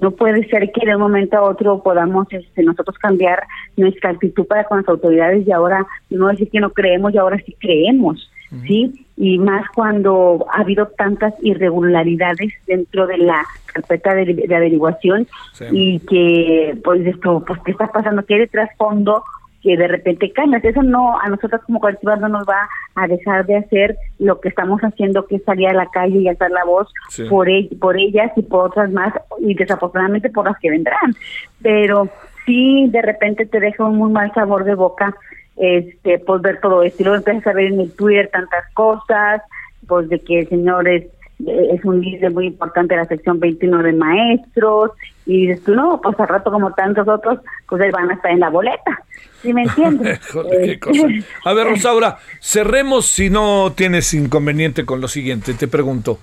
No 0.00 0.10
puede 0.12 0.46
ser 0.48 0.70
que 0.72 0.86
de 0.86 0.94
un 0.94 1.02
momento 1.02 1.36
a 1.36 1.42
otro 1.42 1.82
podamos 1.82 2.26
este, 2.30 2.62
nosotros 2.62 2.96
cambiar 2.98 3.42
nuestra 3.76 4.10
actitud 4.10 4.46
para 4.46 4.64
con 4.64 4.78
las 4.78 4.88
autoridades 4.88 5.46
y 5.46 5.52
ahora 5.52 5.86
no 6.10 6.28
decir 6.28 6.48
que 6.50 6.60
no 6.60 6.70
creemos 6.70 7.14
y 7.14 7.18
ahora 7.18 7.38
sí 7.44 7.56
creemos, 7.58 8.30
¿sí? 8.66 9.06
Y 9.16 9.38
más 9.38 9.66
cuando 9.74 10.46
ha 10.52 10.60
habido 10.60 10.86
tantas 10.96 11.34
irregularidades 11.42 12.52
dentro 12.66 13.06
de 13.06 13.18
la 13.18 13.44
carpeta 13.66 14.14
de, 14.14 14.54
averiguación 14.54 15.26
y 15.72 15.98
que, 16.00 16.78
pues, 16.84 17.06
esto, 17.06 17.44
pues, 17.46 17.58
¿qué 17.64 17.72
está 17.72 17.88
pasando? 17.88 18.24
¿Qué 18.24 18.34
hay 18.34 18.40
de 18.40 18.46
trasfondo? 18.46 19.24
Que 19.62 19.76
de 19.76 19.88
repente 19.88 20.32
cambias. 20.32 20.64
Eso 20.64 20.82
no, 20.82 21.18
a 21.18 21.28
nosotros 21.28 21.60
como 21.66 21.80
colectivas 21.80 22.20
no 22.20 22.28
nos 22.28 22.46
va 22.46 22.68
a 22.94 23.06
dejar 23.06 23.46
de 23.46 23.56
hacer 23.56 23.96
lo 24.18 24.40
que 24.40 24.48
estamos 24.48 24.80
haciendo, 24.82 25.26
que 25.26 25.36
es 25.36 25.44
salir 25.44 25.68
a 25.68 25.74
la 25.74 25.86
calle 25.86 26.18
y 26.18 26.28
alzar 26.28 26.50
la 26.50 26.64
voz 26.64 26.92
por, 27.28 27.48
por 27.80 27.96
ellas 27.96 28.32
y 28.36 28.42
por 28.42 28.66
otras 28.66 28.90
más, 28.90 29.12
y 29.40 29.54
desafortunadamente 29.54 30.30
por 30.30 30.46
las 30.46 30.58
que 30.58 30.70
vendrán. 30.70 31.14
Pero 31.62 32.08
sí, 32.46 32.88
de 32.90 33.02
repente 33.02 33.46
te 33.46 33.60
deja 33.60 33.84
un 33.84 33.96
muy 33.96 34.10
mal 34.10 34.32
sabor 34.34 34.64
de 34.64 34.74
boca 34.74 35.14
este 35.58 36.20
pues 36.20 36.40
ver 36.40 36.60
todo 36.60 36.84
esto 36.84 37.02
y 37.02 37.04
luego 37.04 37.18
empiezas 37.18 37.48
a 37.48 37.52
ver 37.52 37.66
en 37.66 37.80
el 37.80 37.92
Twitter 37.92 38.30
tantas 38.32 38.64
cosas 38.74 39.42
pues 39.88 40.08
de 40.08 40.20
que 40.20 40.40
el 40.40 40.48
señor 40.48 40.86
es 40.86 41.04
eh, 41.04 41.10
es 41.46 41.84
un 41.84 42.00
líder 42.00 42.32
muy 42.32 42.46
importante 42.46 42.94
de 42.94 43.00
la 43.00 43.06
sección 43.06 43.38
21 43.38 43.82
de 43.82 43.92
maestros, 43.92 44.90
y 45.24 45.46
dices 45.46 45.64
tú, 45.64 45.74
no, 45.74 46.00
pues 46.00 46.18
al 46.18 46.28
rato 46.28 46.50
como 46.50 46.72
tantos 46.72 47.06
otros, 47.06 47.40
pues 47.68 47.82
ahí 47.82 47.90
van 47.90 48.10
a 48.10 48.14
estar 48.14 48.30
en 48.30 48.40
la 48.40 48.50
boleta. 48.50 49.02
¿Sí 49.42 49.52
me 49.52 49.62
entiendes? 49.62 50.20
Este, 50.50 50.80
a 51.44 51.52
ver, 51.52 51.68
Rosaura, 51.68 52.18
cerremos 52.40 53.06
si 53.06 53.30
no 53.30 53.72
tienes 53.74 54.12
inconveniente 54.14 54.84
con 54.84 55.00
lo 55.00 55.08
siguiente. 55.08 55.54
Te 55.54 55.68
pregunto, 55.68 56.18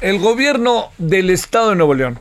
el 0.00 0.18
gobierno 0.18 0.86
del 0.98 1.30
Estado 1.30 1.70
de 1.70 1.76
Nuevo 1.76 1.94
León, 1.94 2.18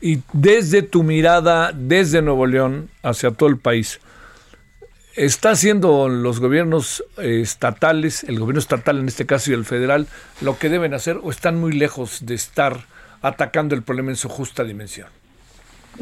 y 0.00 0.20
desde 0.32 0.82
tu 0.82 1.02
mirada, 1.02 1.72
desde 1.74 2.22
Nuevo 2.22 2.46
León 2.46 2.88
hacia 3.02 3.30
todo 3.30 3.48
el 3.48 3.58
país, 3.58 4.00
¿Está 5.18 5.50
haciendo 5.50 6.08
los 6.08 6.38
gobiernos 6.38 7.02
eh, 7.16 7.40
estatales, 7.42 8.22
el 8.22 8.38
gobierno 8.38 8.60
estatal 8.60 9.00
en 9.00 9.08
este 9.08 9.26
caso 9.26 9.50
y 9.50 9.54
el 9.54 9.64
federal, 9.64 10.06
lo 10.40 10.60
que 10.60 10.68
deben 10.68 10.94
hacer 10.94 11.18
o 11.20 11.32
están 11.32 11.58
muy 11.58 11.72
lejos 11.72 12.24
de 12.24 12.36
estar 12.36 12.84
atacando 13.20 13.74
el 13.74 13.82
problema 13.82 14.10
en 14.10 14.16
su 14.16 14.28
justa 14.28 14.62
dimensión? 14.62 15.08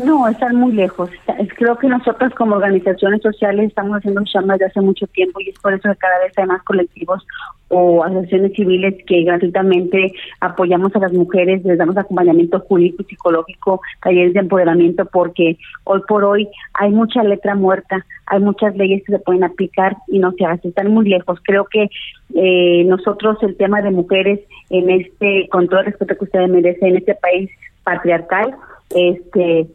No, 0.04 0.28
están 0.28 0.56
muy 0.56 0.72
lejos. 0.72 1.10
Creo 1.56 1.76
que 1.78 1.88
nosotros 1.88 2.34
como 2.34 2.56
organizaciones 2.56 3.22
sociales 3.22 3.68
estamos 3.68 3.96
haciendo 3.96 4.20
un 4.20 4.26
llama 4.26 4.54
desde 4.54 4.66
hace 4.66 4.80
mucho 4.82 5.06
tiempo 5.06 5.40
y 5.40 5.48
es 5.48 5.58
por 5.58 5.72
eso 5.72 5.88
que 5.88 5.96
cada 5.96 6.18
vez 6.18 6.36
hay 6.36 6.46
más 6.46 6.62
colectivos 6.64 7.26
o 7.68 8.04
asociaciones 8.04 8.52
civiles 8.52 8.94
que 9.06 9.22
gratuitamente 9.22 10.12
apoyamos 10.40 10.94
a 10.94 11.00
las 11.00 11.12
mujeres, 11.12 11.64
les 11.64 11.78
damos 11.78 11.96
acompañamiento 11.96 12.60
jurídico 12.60 13.02
psicológico, 13.04 13.80
talleres 14.02 14.34
de 14.34 14.40
empoderamiento, 14.40 15.06
porque 15.06 15.58
hoy 15.84 16.00
por 16.06 16.24
hoy 16.24 16.48
hay 16.74 16.90
mucha 16.90 17.24
letra 17.24 17.54
muerta, 17.54 18.04
hay 18.26 18.40
muchas 18.40 18.76
leyes 18.76 19.02
que 19.04 19.12
se 19.12 19.18
pueden 19.18 19.44
aplicar 19.44 19.96
y 20.08 20.18
no 20.18 20.32
se 20.32 20.44
hace, 20.44 20.68
están 20.68 20.92
muy 20.92 21.08
lejos. 21.08 21.40
Creo 21.42 21.64
que 21.64 21.88
eh, 22.34 22.84
nosotros 22.84 23.38
el 23.42 23.56
tema 23.56 23.80
de 23.82 23.90
mujeres 23.90 24.40
en 24.68 24.90
este, 24.90 25.48
con 25.50 25.68
todo 25.68 25.80
el 25.80 25.86
respeto 25.86 26.16
que 26.16 26.24
ustedes 26.24 26.50
merecen, 26.50 26.90
en 26.90 26.96
este 26.98 27.14
país 27.14 27.50
patriarcal, 27.82 28.54
este 28.90 29.66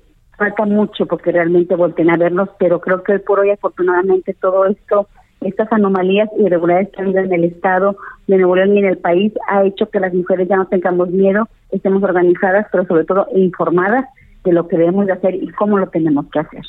falta 0.42 0.66
mucho 0.66 1.06
porque 1.06 1.32
realmente 1.32 1.76
volten 1.76 2.10
a 2.10 2.18
verlos, 2.18 2.50
pero 2.58 2.82
creo 2.82 3.04
que 3.04 3.14
hoy 3.14 3.20
por 3.20 3.40
hoy 3.40 3.52
afortunadamente 3.52 4.34
todo 4.34 4.66
esto, 4.66 5.08
estas 5.40 5.72
anomalías 5.72 6.30
y 6.36 6.46
irregularidades 6.46 6.90
que 6.90 7.02
han 7.04 7.16
en 7.16 7.32
el 7.32 7.44
Estado 7.44 7.96
de 8.26 8.38
Nuevo 8.38 8.56
León 8.56 8.76
y 8.76 8.80
en 8.80 8.86
el 8.86 8.98
país 8.98 9.32
ha 9.48 9.64
hecho 9.64 9.88
que 9.92 10.00
las 10.00 10.12
mujeres 10.16 10.48
ya 10.50 10.58
no 10.58 10.66
tengamos 10.66 11.10
miedo, 11.10 11.48
estemos 11.70 12.02
organizadas, 12.02 12.66
pero 12.72 12.88
sobre 12.88 13.06
todo 13.06 13.28
informadas 13.36 14.06
de 14.44 14.52
lo 14.52 14.68
que 14.68 14.78
debemos 14.78 15.06
de 15.06 15.14
hacer 15.14 15.36
y 15.36 15.48
cómo 15.50 15.78
lo 15.78 15.90
tenemos 15.90 16.26
que 16.32 16.40
hacer. 16.40 16.62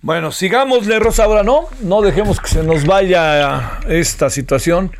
Bueno, 0.00 0.30
sigámosle, 0.30 0.98
Rosa, 0.98 1.24
ahora 1.24 1.42
no, 1.42 1.64
no 1.82 2.00
dejemos 2.00 2.40
que 2.40 2.48
se 2.48 2.62
nos 2.62 2.86
vaya 2.86 3.80
esta 3.86 4.30
situación, 4.30 4.92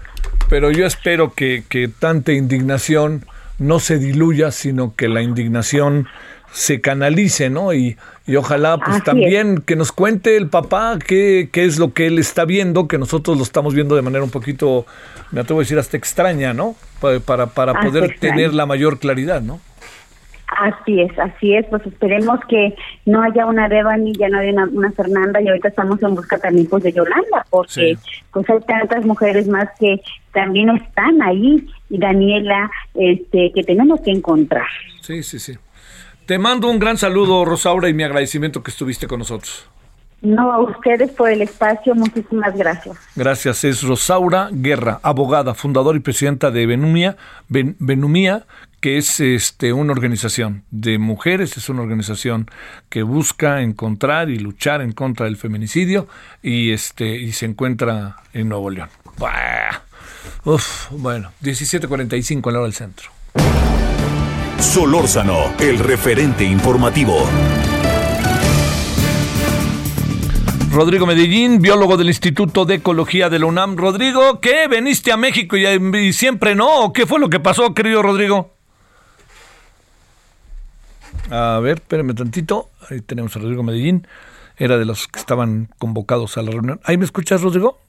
pero 0.51 0.71
yo 0.71 0.85
espero 0.85 1.33
que, 1.33 1.63
que 1.67 1.89
tanta 1.89 2.33
indignación 2.33 3.23
no 3.59 3.79
se 3.79 3.99
diluya, 3.99 4.51
sino 4.51 4.95
que 4.95 5.09
la 5.09 5.23
indignación 5.23 6.07
se 6.53 6.81
canalice, 6.81 7.51
¿no? 7.51 7.73
Y, 7.73 7.97
y 8.27 8.37
ojalá 8.37 8.79
pues 8.79 9.03
también 9.05 9.59
que 9.59 9.77
nos 9.77 9.93
cuente 9.93 10.37
el 10.37 10.49
papá 10.49 10.99
qué, 11.05 11.49
qué 11.53 11.65
es 11.65 11.79
lo 11.79 11.93
que 11.93 12.07
él 12.07 12.19
está 12.19 12.45
viendo, 12.45 12.89
que 12.89 12.99
nosotros 12.99 13.37
lo 13.37 13.43
estamos 13.43 13.75
viendo 13.75 13.97
de 13.97 14.03
manera 14.03 14.25
un 14.25 14.31
poquito, 14.31 14.87
me 15.31 15.41
atrevo 15.41 15.61
a 15.61 15.63
decir, 15.63 15.79
hasta 15.79 15.97
extraña, 15.97 16.53
¿no? 16.53 16.77
Para, 17.01 17.47
para, 17.47 17.75
poder 17.81 18.19
tener 18.19 18.55
la 18.55 18.67
mayor 18.67 18.99
claridad, 18.99 19.41
¿no? 19.41 19.61
Así 20.49 21.01
es, 21.01 21.17
así 21.19 21.55
es, 21.55 21.67
pues 21.67 21.87
esperemos 21.87 22.41
que 22.49 22.75
no 23.05 23.23
haya 23.23 23.47
una 23.47 23.69
Devani, 23.69 24.13
ya 24.15 24.29
no 24.29 24.39
haya 24.39 24.53
una, 24.73 24.91
Fernanda 24.93 25.41
y 25.41 25.49
ahorita 25.49 25.69
estamos 25.69 26.03
en 26.03 26.15
busca 26.15 26.39
también 26.39 26.67
pues 26.67 26.83
de 26.83 26.93
Yolanda, 26.93 27.47
porque 27.51 27.97
pues 28.33 28.51
hay 28.51 28.61
tantas 28.61 29.05
mujeres 29.05 29.47
más 29.47 29.69
que 29.79 30.01
también 30.33 30.71
están 30.71 31.21
ahí 31.23 31.67
y 31.91 31.99
Daniela, 31.99 32.71
este, 32.95 33.53
que 33.55 33.63
tenemos 33.63 34.01
que 34.01 34.11
encontrar. 34.11 34.67
Sí, 35.03 35.23
sí, 35.23 35.39
sí. 35.39 35.55
Te 36.29 36.39
mando 36.39 36.69
un 36.69 36.79
gran 36.79 36.99
saludo, 36.99 37.43
Rosaura, 37.47 37.89
y 37.89 37.95
mi 37.95 38.03
agradecimiento 38.03 38.63
que 38.63 38.71
estuviste 38.71 39.07
con 39.07 39.21
nosotros. 39.21 39.65
No, 40.21 40.53
a 40.53 40.61
ustedes 40.61 41.11
por 41.13 41.31
el 41.31 41.41
espacio, 41.41 41.95
muchísimas 41.95 42.55
gracias. 42.55 42.99
Gracias, 43.17 43.65
es 43.65 43.83
Rosaura 43.83 44.51
Guerra, 44.53 45.01
abogada, 45.03 45.55
fundadora 45.55 45.97
y 45.97 46.03
presidenta 46.03 46.51
de 46.51 46.67
Benumia, 46.67 47.17
Benumia, 47.49 48.45
que 48.83 48.99
es 48.99 49.21
este 49.21 49.73
una 49.73 49.93
organización 49.93 50.65
de 50.71 50.99
mujeres, 50.99 51.57
es 51.57 51.71
una 51.71 51.81
organización 51.81 52.51
que 52.91 53.03
busca 53.03 53.63
encontrar 53.63 54.29
y 54.29 54.39
luchar 54.39 54.83
en 54.83 54.93
contra 54.93 55.25
del 55.25 55.39
feminicidio 55.39 56.09
y 56.43 56.73
este 56.73 57.17
y 57.17 57.33
se 57.33 57.47
encuentra 57.47 58.17
en 58.35 58.51
Nuevo 58.51 58.69
León. 58.69 58.91
Uf, 60.45 60.91
bueno, 60.91 61.31
17:45 61.41 62.51
en 62.51 62.53
la 62.53 62.59
hora 62.59 62.67
del 62.67 62.75
centro. 62.75 63.09
Solórzano, 64.59 65.55
el 65.61 65.79
referente 65.79 66.45
informativo. 66.45 67.27
Rodrigo 70.73 71.07
Medellín, 71.07 71.61
biólogo 71.63 71.97
del 71.97 72.09
Instituto 72.09 72.65
de 72.65 72.75
Ecología 72.75 73.31
de 73.31 73.39
la 73.39 73.47
UNAM. 73.47 73.77
Rodrigo, 73.77 74.41
¿qué? 74.41 74.69
¿Veniste 74.69 75.13
a 75.13 75.17
México 75.17 75.57
y, 75.57 76.13
siempre 76.13 76.55
no? 76.55 76.93
¿Qué 76.93 77.07
fue 77.07 77.21
lo 77.21 77.31
que 77.31 77.41
pasó, 77.41 77.73
querido 77.73 78.03
Rodrigo? 78.03 78.53
A 81.31 81.61
ver, 81.61 81.79
espérame 81.79 82.15
tantito. 82.15 82.71
Ahí 82.91 83.01
tenemos 83.01 83.35
a 83.37 83.39
Rodrigo 83.39 83.63
Medellín. 83.63 84.07
Era 84.57 84.77
de 84.77 84.85
los 84.85 85.07
que 85.07 85.21
estaban 85.21 85.69
convocados 85.79 86.37
a 86.37 86.43
la 86.43 86.51
reunión. 86.51 86.81
¿Ahí 86.85 86.99
me 86.99 87.05
escuchas, 87.05 87.43
Rodrigo? 87.43 87.81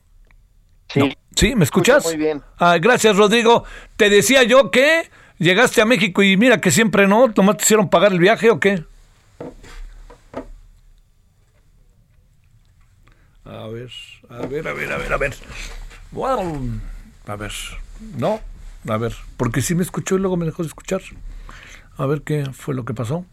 Sí. 0.88 1.18
¿Sí? 1.36 1.56
¿Me 1.56 1.64
escuchas? 1.64 2.06
Muy 2.06 2.18
bien. 2.18 2.44
Ah, 2.58 2.78
gracias, 2.80 3.18
Rodrigo. 3.18 3.64
Te 3.98 4.10
decía 4.10 4.44
yo 4.44 4.72
que 4.72 5.10
Llegaste 5.40 5.82
a 5.82 5.86
México 5.86 6.22
y 6.22 6.36
mira 6.36 6.60
que 6.60 6.70
siempre 6.70 7.08
no, 7.08 7.32
¿tomás 7.32 7.56
te 7.58 7.64
hicieron 7.64 7.90
pagar 7.90 8.12
el 8.12 8.20
viaje 8.20 8.50
o 8.50 8.60
qué? 8.60 8.84
A 13.46 13.68
ver, 13.68 13.90
a 14.30 14.46
ver, 14.46 14.68
a 14.68 14.74
ver, 14.74 14.92
a 14.92 14.98
ver, 14.98 15.14
a 15.14 15.18
ver. 15.18 15.34
Wow. 16.12 16.82
A 17.26 17.36
ver, 17.38 17.54
no, 18.18 18.42
a 18.88 18.98
ver, 18.98 19.16
porque 19.38 19.62
sí 19.62 19.76
me 19.76 19.84
escuchó 19.84 20.16
y 20.16 20.20
luego 20.20 20.36
me 20.36 20.46
dejó 20.46 20.64
de 20.64 20.68
escuchar. 20.68 21.02
A 21.96 22.06
ver 22.06 22.22
qué 22.22 22.48
fue 22.52 22.76
lo 22.76 22.84
que 22.84 22.94
pasó. 22.94 23.26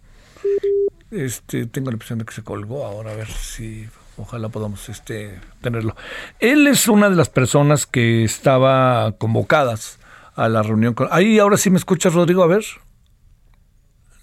Este, 1.10 1.66
tengo 1.66 1.90
la 1.90 1.94
impresión 1.94 2.20
de 2.20 2.24
que 2.24 2.34
se 2.34 2.42
colgó 2.44 2.84
ahora, 2.86 3.12
a 3.12 3.16
ver 3.16 3.28
si 3.28 3.88
ojalá 4.16 4.48
podamos 4.48 4.88
este 4.88 5.40
tenerlo. 5.60 5.96
Él 6.38 6.68
es 6.68 6.86
una 6.86 7.10
de 7.10 7.16
las 7.16 7.30
personas 7.30 7.84
que 7.86 8.22
estaba 8.22 9.12
convocadas 9.18 9.98
a 10.36 10.48
la 10.48 10.62
reunión 10.62 10.94
con... 10.94 11.08
Ahí 11.10 11.38
ahora 11.38 11.56
sí 11.56 11.70
me 11.70 11.78
escuchas, 11.78 12.14
Rodrigo, 12.14 12.44
a 12.44 12.46
ver. 12.46 12.64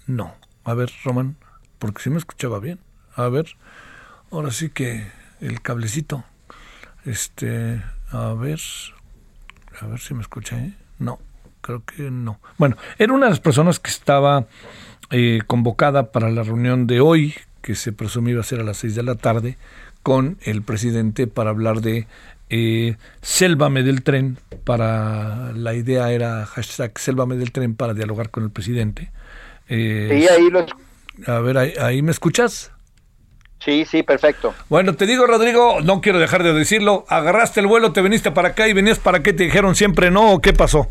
No, 0.06 0.34
a 0.64 0.74
ver, 0.74 0.90
Román, 1.04 1.36
porque 1.78 2.02
sí 2.02 2.10
me 2.10 2.18
escuchaba 2.18 2.60
bien. 2.60 2.78
A 3.16 3.28
ver, 3.28 3.56
ahora 4.30 4.50
sí 4.50 4.70
que 4.70 5.06
el 5.40 5.60
cablecito. 5.60 6.24
Este, 7.04 7.82
a 8.10 8.32
ver, 8.32 8.60
a 9.80 9.86
ver 9.86 10.00
si 10.00 10.14
me 10.14 10.22
escucha, 10.22 10.56
¿eh? 10.56 10.72
No, 10.98 11.18
creo 11.60 11.84
que 11.84 12.10
no. 12.10 12.38
Bueno, 12.58 12.76
era 12.98 13.12
una 13.12 13.26
de 13.26 13.30
las 13.30 13.40
personas 13.40 13.80
que 13.80 13.90
estaba 13.90 14.46
eh, 15.10 15.40
convocada 15.46 16.12
para 16.12 16.30
la 16.30 16.44
reunión 16.44 16.86
de 16.86 17.00
hoy, 17.00 17.34
que 17.60 17.74
se 17.74 17.92
presumía 17.92 18.32
iba 18.32 18.40
a 18.40 18.44
ser 18.44 18.60
a 18.60 18.64
las 18.64 18.78
seis 18.78 18.94
de 18.94 19.02
la 19.02 19.16
tarde, 19.16 19.58
con 20.02 20.38
el 20.42 20.62
presidente 20.62 21.26
para 21.26 21.50
hablar 21.50 21.80
de 21.80 22.06
eh, 22.50 22.96
Sélvame 23.22 23.82
del 23.82 24.02
tren, 24.02 24.38
para 24.64 25.52
la 25.52 25.74
idea 25.74 26.12
era 26.12 26.46
hashtag 26.46 26.98
Sélvame 26.98 27.36
del 27.36 27.52
tren 27.52 27.74
para 27.74 27.94
dialogar 27.94 28.30
con 28.30 28.44
el 28.44 28.50
presidente. 28.50 29.10
Eh, 29.68 30.28
ahí 30.30 30.48
A 31.26 31.38
ver, 31.40 31.58
ahí, 31.58 32.02
me 32.02 32.10
escuchas? 32.10 32.70
Sí, 33.64 33.86
sí, 33.86 34.02
perfecto. 34.02 34.54
Bueno, 34.68 34.94
te 34.94 35.06
digo, 35.06 35.26
Rodrigo, 35.26 35.80
no 35.80 36.00
quiero 36.00 36.18
dejar 36.18 36.42
de 36.42 36.52
decirlo, 36.52 37.06
agarraste 37.08 37.60
el 37.60 37.66
vuelo, 37.66 37.92
te 37.92 38.02
viniste 38.02 38.30
para 38.30 38.48
acá 38.48 38.68
y 38.68 38.74
venías 38.74 38.98
para 38.98 39.22
qué, 39.22 39.32
te 39.32 39.44
dijeron 39.44 39.74
siempre 39.74 40.10
no, 40.10 40.34
o 40.34 40.40
qué 40.40 40.52
pasó? 40.52 40.90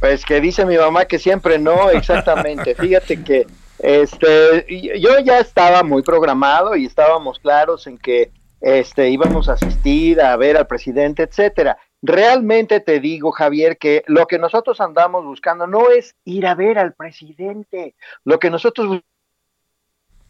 Pues 0.00 0.24
que 0.24 0.40
dice 0.40 0.66
mi 0.66 0.76
mamá 0.76 1.06
que 1.06 1.18
siempre 1.18 1.58
no, 1.58 1.88
exactamente. 1.90 2.74
Fíjate 2.78 3.22
que 3.22 3.46
este 3.78 4.66
yo 5.00 5.18
ya 5.20 5.38
estaba 5.38 5.82
muy 5.82 6.02
programado 6.02 6.76
y 6.76 6.86
estábamos 6.86 7.38
claros 7.38 7.86
en 7.86 7.98
que 7.98 8.30
este, 8.62 9.10
íbamos 9.10 9.48
a 9.48 9.54
asistir 9.54 10.20
a 10.20 10.36
ver 10.36 10.56
al 10.56 10.66
presidente, 10.66 11.24
etcétera. 11.24 11.76
Realmente 12.00 12.80
te 12.80 13.00
digo, 13.00 13.32
Javier, 13.32 13.76
que 13.76 14.04
lo 14.06 14.26
que 14.26 14.38
nosotros 14.38 14.80
andamos 14.80 15.24
buscando 15.24 15.66
no 15.66 15.90
es 15.90 16.14
ir 16.24 16.46
a 16.46 16.54
ver 16.54 16.78
al 16.78 16.94
presidente, 16.94 17.94
lo 18.24 18.38
que 18.38 18.50
nosotros 18.50 19.00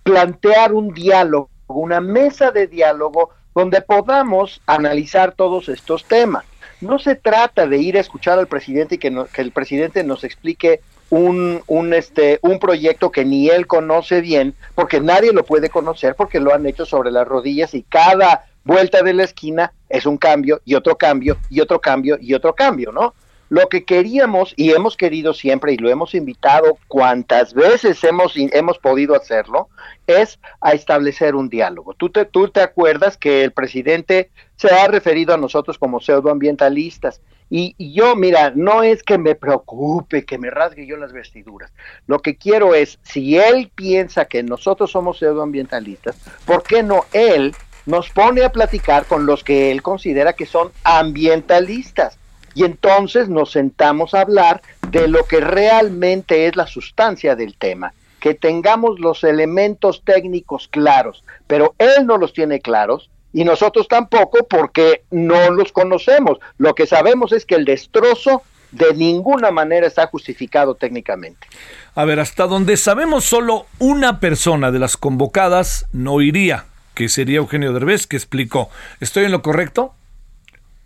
plantear 0.02 0.72
un 0.72 0.92
diálogo, 0.94 1.50
una 1.68 2.00
mesa 2.00 2.50
de 2.50 2.66
diálogo 2.66 3.30
donde 3.54 3.82
podamos 3.82 4.62
analizar 4.66 5.32
todos 5.32 5.68
estos 5.68 6.04
temas. 6.04 6.44
No 6.80 6.98
se 6.98 7.14
trata 7.14 7.66
de 7.66 7.78
ir 7.78 7.96
a 7.96 8.00
escuchar 8.00 8.38
al 8.38 8.48
presidente 8.48 8.96
y 8.96 8.98
que, 8.98 9.24
que 9.32 9.42
el 9.42 9.52
presidente 9.52 10.02
nos 10.04 10.24
explique 10.24 10.80
un, 11.12 11.62
un, 11.66 11.92
este, 11.92 12.38
un 12.40 12.58
proyecto 12.58 13.10
que 13.10 13.26
ni 13.26 13.50
él 13.50 13.66
conoce 13.66 14.22
bien, 14.22 14.54
porque 14.74 14.98
nadie 14.98 15.34
lo 15.34 15.44
puede 15.44 15.68
conocer, 15.68 16.14
porque 16.14 16.40
lo 16.40 16.54
han 16.54 16.64
hecho 16.64 16.86
sobre 16.86 17.10
las 17.10 17.28
rodillas 17.28 17.74
y 17.74 17.82
cada 17.82 18.46
vuelta 18.64 19.02
de 19.02 19.12
la 19.12 19.24
esquina 19.24 19.74
es 19.90 20.06
un 20.06 20.16
cambio 20.16 20.62
y 20.64 20.74
otro 20.74 20.96
cambio 20.96 21.36
y 21.50 21.60
otro 21.60 21.82
cambio 21.82 22.16
y 22.18 22.32
otro 22.32 22.54
cambio, 22.54 22.92
¿no? 22.92 23.12
Lo 23.50 23.68
que 23.68 23.84
queríamos 23.84 24.54
y 24.56 24.70
hemos 24.70 24.96
querido 24.96 25.34
siempre 25.34 25.74
y 25.74 25.76
lo 25.76 25.90
hemos 25.90 26.14
invitado 26.14 26.78
cuantas 26.88 27.52
veces 27.52 28.02
hemos, 28.04 28.32
hemos 28.34 28.78
podido 28.78 29.14
hacerlo, 29.14 29.68
es 30.06 30.38
a 30.62 30.72
establecer 30.72 31.34
un 31.34 31.50
diálogo. 31.50 31.92
¿Tú 31.92 32.08
te, 32.08 32.24
tú 32.24 32.48
te 32.48 32.62
acuerdas 32.62 33.18
que 33.18 33.44
el 33.44 33.52
presidente 33.52 34.30
se 34.56 34.70
ha 34.70 34.88
referido 34.88 35.34
a 35.34 35.36
nosotros 35.36 35.76
como 35.76 36.00
pseudoambientalistas 36.00 37.20
y, 37.54 37.92
yo, 37.92 38.16
mira, 38.16 38.52
no 38.54 38.82
es 38.82 39.02
que 39.02 39.18
me 39.18 39.34
preocupe, 39.34 40.24
que 40.24 40.38
me 40.38 40.50
rasgue 40.50 40.86
yo 40.86 40.96
las 40.96 41.12
vestiduras. 41.12 41.70
Lo 42.06 42.20
que 42.20 42.36
quiero 42.36 42.74
es, 42.74 42.98
si 43.02 43.36
él 43.36 43.70
piensa 43.74 44.24
que 44.24 44.42
nosotros 44.42 44.90
somos 44.90 45.18
pseudoambientalistas, 45.18 46.16
¿por 46.46 46.62
qué 46.62 46.82
no 46.82 47.04
él 47.12 47.54
nos 47.86 48.10
pone 48.10 48.44
a 48.44 48.52
platicar 48.52 49.06
con 49.06 49.26
los 49.26 49.42
que 49.42 49.70
él 49.70 49.82
considera 49.82 50.34
que 50.34 50.46
son 50.46 50.70
ambientalistas. 50.84 52.18
Y 52.54 52.64
entonces 52.64 53.28
nos 53.28 53.50
sentamos 53.50 54.14
a 54.14 54.20
hablar 54.20 54.62
de 54.90 55.08
lo 55.08 55.24
que 55.24 55.40
realmente 55.40 56.46
es 56.46 56.56
la 56.56 56.66
sustancia 56.66 57.34
del 57.34 57.56
tema, 57.56 57.94
que 58.20 58.34
tengamos 58.34 59.00
los 59.00 59.24
elementos 59.24 60.02
técnicos 60.04 60.68
claros, 60.68 61.24
pero 61.46 61.74
él 61.78 62.06
no 62.06 62.18
los 62.18 62.32
tiene 62.32 62.60
claros 62.60 63.10
y 63.32 63.44
nosotros 63.44 63.88
tampoco 63.88 64.46
porque 64.48 65.02
no 65.10 65.50
los 65.50 65.72
conocemos. 65.72 66.38
Lo 66.58 66.74
que 66.74 66.86
sabemos 66.86 67.32
es 67.32 67.46
que 67.46 67.54
el 67.54 67.64
destrozo 67.64 68.42
de 68.70 68.94
ninguna 68.94 69.50
manera 69.50 69.86
está 69.86 70.06
justificado 70.06 70.74
técnicamente. 70.74 71.46
A 71.94 72.04
ver, 72.04 72.20
hasta 72.20 72.46
donde 72.46 72.76
sabemos 72.76 73.24
solo 73.24 73.66
una 73.78 74.18
persona 74.18 74.70
de 74.70 74.78
las 74.78 74.96
convocadas 74.96 75.86
no 75.92 76.20
iría, 76.20 76.64
que 76.94 77.08
sería 77.08 77.38
Eugenio 77.38 77.72
Derbez, 77.72 78.06
que 78.06 78.16
explicó. 78.16 78.70
¿Estoy 79.00 79.24
en 79.24 79.32
lo 79.32 79.42
correcto? 79.42 79.94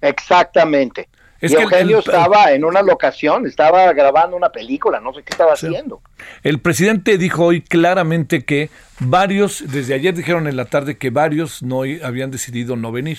Exactamente. 0.01 1.09
Es 1.47 1.57
que 1.57 1.63
Eugenio 1.63 1.99
estaba 2.01 2.53
en 2.53 2.65
una 2.65 2.83
locación, 2.83 3.47
estaba 3.47 3.93
grabando 3.93 4.37
una 4.37 4.51
película, 4.51 5.01
no 5.01 5.13
sé 5.13 5.23
qué 5.23 5.31
estaba 5.31 5.53
haciendo. 5.53 6.03
El 6.43 6.61
presidente 6.61 7.19
dijo 7.19 7.45
hoy 7.45 7.63
claramente 7.63 8.45
que 8.45 8.71
varios, 9.01 9.65
desde 9.67 9.95
ayer 9.95 10.15
dijeron 10.15 10.47
en 10.47 10.57
la 10.57 10.67
tarde 10.67 10.99
que 10.99 11.11
varios 11.11 11.63
no 11.63 11.83
habían 12.03 12.31
decidido 12.31 12.77
no 12.77 12.93
venir. 12.93 13.19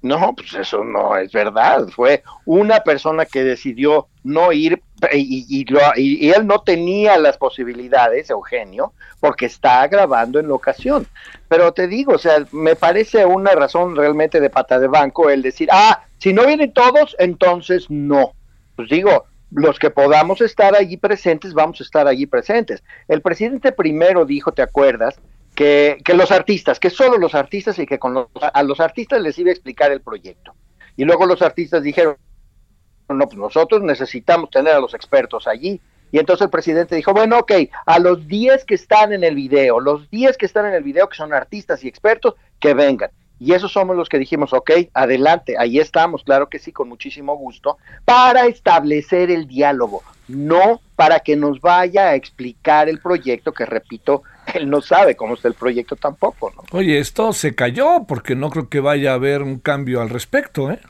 No, 0.00 0.32
pues 0.36 0.54
eso 0.54 0.84
no 0.84 1.16
es 1.16 1.32
verdad. 1.32 1.88
Fue 1.88 2.22
una 2.44 2.80
persona 2.80 3.26
que 3.26 3.42
decidió 3.42 4.08
no 4.22 4.52
ir 4.52 4.80
y, 5.12 5.66
y, 5.96 6.30
él 6.30 6.46
no 6.46 6.60
tenía 6.60 7.18
las 7.18 7.36
posibilidades, 7.36 8.30
Eugenio, 8.30 8.92
porque 9.20 9.46
está 9.46 9.86
grabando 9.86 10.40
en 10.40 10.48
locación. 10.48 11.06
Pero 11.48 11.72
te 11.72 11.86
digo, 11.86 12.14
o 12.14 12.18
sea, 12.18 12.44
me 12.52 12.74
parece 12.74 13.24
una 13.24 13.52
razón 13.52 13.96
realmente 13.96 14.40
de 14.40 14.50
pata 14.50 14.78
de 14.78 14.88
banco 14.88 15.30
el 15.30 15.42
decir, 15.42 15.68
ah, 15.70 16.02
si 16.18 16.32
no 16.32 16.46
vienen 16.46 16.72
todos, 16.72 17.14
entonces 17.18 17.86
no. 17.88 18.32
Pues 18.74 18.88
digo, 18.88 19.26
los 19.50 19.78
que 19.78 19.90
podamos 19.90 20.40
estar 20.40 20.74
allí 20.74 20.96
presentes, 20.96 21.54
vamos 21.54 21.80
a 21.80 21.84
estar 21.84 22.06
allí 22.08 22.26
presentes. 22.26 22.82
El 23.06 23.22
presidente 23.22 23.72
primero 23.72 24.24
dijo, 24.24 24.52
¿te 24.52 24.62
acuerdas? 24.62 25.20
Que, 25.54 25.98
que 26.04 26.14
los 26.14 26.30
artistas, 26.30 26.78
que 26.78 26.90
solo 26.90 27.18
los 27.18 27.34
artistas 27.34 27.78
y 27.78 27.86
que 27.86 27.98
con 27.98 28.28
a 28.40 28.62
los 28.62 28.78
artistas 28.78 29.20
les 29.20 29.38
iba 29.38 29.50
a 29.50 29.52
explicar 29.52 29.90
el 29.90 30.00
proyecto. 30.00 30.54
Y 30.96 31.04
luego 31.04 31.26
los 31.26 31.42
artistas 31.42 31.82
dijeron, 31.82 32.16
no, 33.16 33.26
pues 33.26 33.38
nosotros 33.38 33.82
necesitamos 33.82 34.50
tener 34.50 34.74
a 34.74 34.80
los 34.80 34.94
expertos 34.94 35.46
allí. 35.46 35.80
Y 36.10 36.18
entonces 36.18 36.44
el 36.44 36.50
presidente 36.50 36.96
dijo, 36.96 37.12
bueno, 37.12 37.38
ok, 37.38 37.52
a 37.84 37.98
los 37.98 38.26
10 38.26 38.64
que 38.64 38.74
están 38.74 39.12
en 39.12 39.24
el 39.24 39.34
video, 39.34 39.78
los 39.80 40.08
10 40.10 40.36
que 40.38 40.46
están 40.46 40.66
en 40.66 40.74
el 40.74 40.82
video, 40.82 41.08
que 41.08 41.16
son 41.16 41.34
artistas 41.34 41.84
y 41.84 41.88
expertos, 41.88 42.34
que 42.58 42.74
vengan. 42.74 43.10
Y 43.40 43.52
esos 43.52 43.72
somos 43.72 43.96
los 43.96 44.08
que 44.08 44.18
dijimos, 44.18 44.52
ok, 44.52 44.70
adelante, 44.94 45.56
ahí 45.58 45.78
estamos, 45.78 46.24
claro 46.24 46.48
que 46.48 46.58
sí, 46.58 46.72
con 46.72 46.88
muchísimo 46.88 47.36
gusto, 47.36 47.76
para 48.04 48.46
establecer 48.46 49.30
el 49.30 49.46
diálogo, 49.46 50.02
no 50.26 50.80
para 50.96 51.20
que 51.20 51.36
nos 51.36 51.60
vaya 51.60 52.08
a 52.08 52.14
explicar 52.16 52.88
el 52.88 52.98
proyecto, 52.98 53.52
que 53.52 53.64
repito, 53.64 54.22
él 54.54 54.68
no 54.68 54.80
sabe 54.80 55.14
cómo 55.14 55.34
está 55.34 55.46
el 55.46 55.54
proyecto 55.54 55.94
tampoco, 55.94 56.52
¿no? 56.56 56.64
Oye, 56.72 56.98
esto 56.98 57.32
se 57.32 57.54
cayó 57.54 58.04
porque 58.08 58.34
no 58.34 58.50
creo 58.50 58.68
que 58.68 58.80
vaya 58.80 59.12
a 59.12 59.14
haber 59.14 59.42
un 59.42 59.60
cambio 59.60 60.00
al 60.00 60.10
respecto, 60.10 60.72
¿eh? 60.72 60.80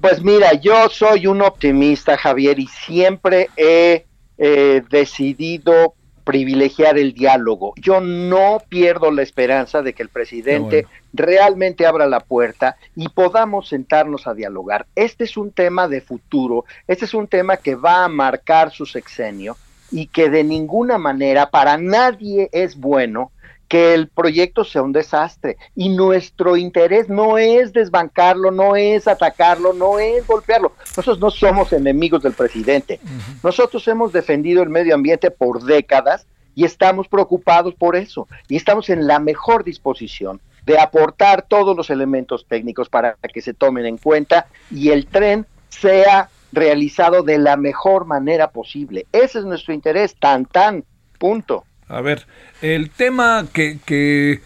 Pues 0.00 0.22
mira, 0.22 0.54
yo 0.54 0.88
soy 0.88 1.26
un 1.26 1.42
optimista, 1.42 2.16
Javier, 2.16 2.58
y 2.58 2.66
siempre 2.66 3.50
he 3.56 4.06
eh, 4.38 4.82
decidido 4.90 5.94
privilegiar 6.24 6.98
el 6.98 7.12
diálogo. 7.14 7.74
Yo 7.76 8.00
no 8.00 8.62
pierdo 8.68 9.10
la 9.10 9.22
esperanza 9.22 9.82
de 9.82 9.92
que 9.92 10.02
el 10.02 10.08
presidente 10.08 10.86
realmente 11.12 11.84
abra 11.84 12.06
la 12.06 12.20
puerta 12.20 12.76
y 12.94 13.08
podamos 13.08 13.68
sentarnos 13.68 14.26
a 14.26 14.34
dialogar. 14.34 14.86
Este 14.94 15.24
es 15.24 15.36
un 15.36 15.50
tema 15.50 15.88
de 15.88 16.00
futuro, 16.00 16.64
este 16.86 17.06
es 17.06 17.14
un 17.14 17.26
tema 17.26 17.56
que 17.56 17.74
va 17.74 18.04
a 18.04 18.08
marcar 18.08 18.70
su 18.70 18.86
sexenio 18.86 19.56
y 19.90 20.06
que 20.06 20.30
de 20.30 20.44
ninguna 20.44 20.96
manera 20.96 21.50
para 21.50 21.76
nadie 21.76 22.48
es 22.52 22.76
bueno 22.76 23.31
que 23.72 23.94
el 23.94 24.08
proyecto 24.08 24.64
sea 24.64 24.82
un 24.82 24.92
desastre. 24.92 25.56
Y 25.74 25.88
nuestro 25.88 26.58
interés 26.58 27.08
no 27.08 27.38
es 27.38 27.72
desbancarlo, 27.72 28.50
no 28.50 28.76
es 28.76 29.08
atacarlo, 29.08 29.72
no 29.72 29.98
es 29.98 30.26
golpearlo. 30.26 30.72
Nosotros 30.94 31.18
no 31.18 31.30
somos 31.30 31.72
enemigos 31.72 32.22
del 32.22 32.34
presidente. 32.34 33.00
Nosotros 33.42 33.88
hemos 33.88 34.12
defendido 34.12 34.62
el 34.62 34.68
medio 34.68 34.94
ambiente 34.94 35.30
por 35.30 35.62
décadas 35.62 36.26
y 36.54 36.66
estamos 36.66 37.08
preocupados 37.08 37.74
por 37.74 37.96
eso. 37.96 38.28
Y 38.46 38.56
estamos 38.56 38.90
en 38.90 39.06
la 39.06 39.18
mejor 39.18 39.64
disposición 39.64 40.38
de 40.66 40.78
aportar 40.78 41.40
todos 41.40 41.74
los 41.74 41.88
elementos 41.88 42.44
técnicos 42.46 42.90
para 42.90 43.16
que 43.32 43.40
se 43.40 43.54
tomen 43.54 43.86
en 43.86 43.96
cuenta 43.96 44.48
y 44.70 44.90
el 44.90 45.06
tren 45.06 45.46
sea 45.70 46.28
realizado 46.52 47.22
de 47.22 47.38
la 47.38 47.56
mejor 47.56 48.04
manera 48.04 48.50
posible. 48.50 49.06
Ese 49.12 49.38
es 49.38 49.46
nuestro 49.46 49.72
interés, 49.72 50.14
tan 50.14 50.44
tan, 50.44 50.84
punto. 51.18 51.64
A 51.92 52.00
ver, 52.00 52.26
el 52.62 52.88
tema 52.88 53.44
que, 53.52 53.78
que 53.84 54.40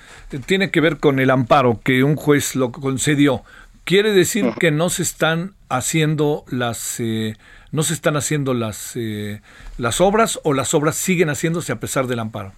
tiene 0.46 0.72
que 0.72 0.80
ver 0.80 0.98
con 0.98 1.20
el 1.20 1.30
amparo 1.30 1.78
que 1.84 2.02
un 2.02 2.16
juez 2.16 2.56
lo 2.56 2.72
concedió, 2.72 3.44
quiere 3.84 4.10
decir 4.10 4.52
que 4.58 4.72
no 4.72 4.90
se 4.90 5.04
están 5.04 5.54
haciendo 5.68 6.44
las 6.48 6.98
eh, 6.98 7.36
no 7.70 7.84
se 7.84 7.94
están 7.94 8.16
haciendo 8.16 8.52
las 8.52 8.96
eh, 8.96 9.42
las 9.78 10.00
obras 10.00 10.40
o 10.42 10.54
las 10.54 10.74
obras 10.74 10.96
siguen 10.96 11.28
haciéndose 11.28 11.70
a 11.70 11.76
pesar 11.76 12.08
del 12.08 12.18
amparo. 12.18 12.50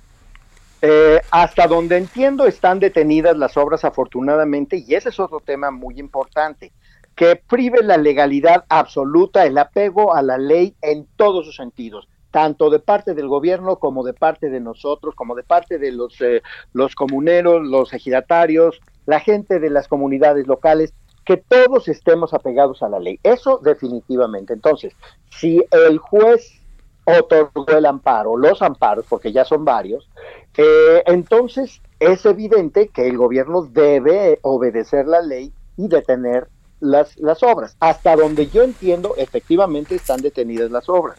Eh, 0.80 1.20
hasta 1.32 1.66
donde 1.66 1.98
entiendo 1.98 2.46
están 2.46 2.80
detenidas 2.80 3.36
las 3.36 3.58
obras 3.58 3.84
afortunadamente 3.84 4.82
y 4.88 4.94
ese 4.94 5.10
es 5.10 5.20
otro 5.20 5.40
tema 5.40 5.70
muy 5.70 6.00
importante 6.00 6.72
que 7.14 7.36
prive 7.36 7.82
la 7.82 7.98
legalidad 7.98 8.64
absoluta, 8.70 9.44
el 9.44 9.58
apego 9.58 10.14
a 10.14 10.22
la 10.22 10.38
ley 10.38 10.74
en 10.80 11.06
todos 11.16 11.44
sus 11.44 11.56
sentidos 11.56 12.08
tanto 12.38 12.70
de 12.70 12.78
parte 12.78 13.14
del 13.14 13.26
gobierno 13.26 13.80
como 13.80 14.04
de 14.04 14.12
parte 14.12 14.48
de 14.48 14.60
nosotros, 14.60 15.16
como 15.16 15.34
de 15.34 15.42
parte 15.42 15.76
de 15.76 15.90
los, 15.90 16.20
eh, 16.20 16.40
los 16.72 16.94
comuneros, 16.94 17.66
los 17.66 17.92
ejidatarios, 17.92 18.80
la 19.06 19.18
gente 19.18 19.58
de 19.58 19.70
las 19.70 19.88
comunidades 19.88 20.46
locales, 20.46 20.94
que 21.26 21.36
todos 21.36 21.88
estemos 21.88 22.32
apegados 22.34 22.80
a 22.84 22.88
la 22.88 23.00
ley. 23.00 23.18
Eso 23.24 23.58
definitivamente. 23.58 24.52
Entonces, 24.52 24.94
si 25.30 25.64
el 25.72 25.98
juez 25.98 26.62
otorgó 27.02 27.66
el 27.76 27.86
amparo, 27.86 28.36
los 28.36 28.62
amparos, 28.62 29.04
porque 29.08 29.32
ya 29.32 29.44
son 29.44 29.64
varios, 29.64 30.08
eh, 30.56 31.02
entonces 31.06 31.82
es 31.98 32.24
evidente 32.24 32.86
que 32.86 33.08
el 33.08 33.16
gobierno 33.16 33.62
debe 33.62 34.38
obedecer 34.42 35.08
la 35.08 35.22
ley 35.22 35.52
y 35.76 35.88
detener 35.88 36.46
las, 36.78 37.18
las 37.18 37.42
obras. 37.42 37.76
Hasta 37.80 38.14
donde 38.14 38.46
yo 38.46 38.62
entiendo, 38.62 39.14
efectivamente 39.16 39.96
están 39.96 40.20
detenidas 40.20 40.70
las 40.70 40.88
obras. 40.88 41.18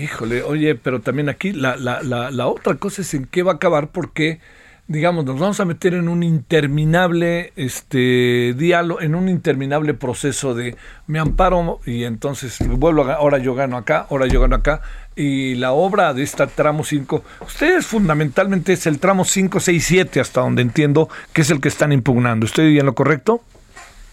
Híjole, 0.00 0.42
oye, 0.42 0.76
pero 0.76 1.00
también 1.00 1.28
aquí 1.28 1.52
la, 1.52 1.76
la, 1.76 2.02
la, 2.02 2.30
la, 2.30 2.46
otra 2.46 2.76
cosa 2.76 3.02
es 3.02 3.12
en 3.12 3.26
qué 3.26 3.42
va 3.42 3.52
a 3.52 3.54
acabar 3.56 3.88
porque, 3.88 4.40
digamos, 4.88 5.26
nos 5.26 5.38
vamos 5.38 5.60
a 5.60 5.66
meter 5.66 5.92
en 5.92 6.08
un 6.08 6.22
interminable 6.22 7.52
este 7.54 8.54
diálogo, 8.56 9.02
en 9.02 9.14
un 9.14 9.28
interminable 9.28 9.92
proceso 9.92 10.54
de 10.54 10.74
me 11.06 11.18
amparo 11.18 11.80
y 11.84 12.04
entonces 12.04 12.56
vuelvo 12.66 13.04
a, 13.04 13.16
ahora 13.16 13.36
yo 13.36 13.54
gano 13.54 13.76
acá, 13.76 14.06
ahora 14.08 14.26
yo 14.26 14.40
gano 14.40 14.56
acá 14.56 14.80
y 15.16 15.56
la 15.56 15.72
obra 15.72 16.14
de 16.14 16.22
esta 16.22 16.46
tramo 16.46 16.82
5, 16.82 17.22
ustedes 17.46 17.86
fundamentalmente 17.86 18.72
es 18.72 18.86
el 18.86 19.00
tramo 19.00 19.26
5, 19.26 19.60
6, 19.60 19.84
7 19.84 20.20
hasta 20.20 20.40
donde 20.40 20.62
entiendo 20.62 21.10
que 21.34 21.42
es 21.42 21.50
el 21.50 21.60
que 21.60 21.68
están 21.68 21.92
impugnando. 21.92 22.46
¿Estoy 22.46 22.78
en 22.78 22.86
lo 22.86 22.94
correcto? 22.94 23.42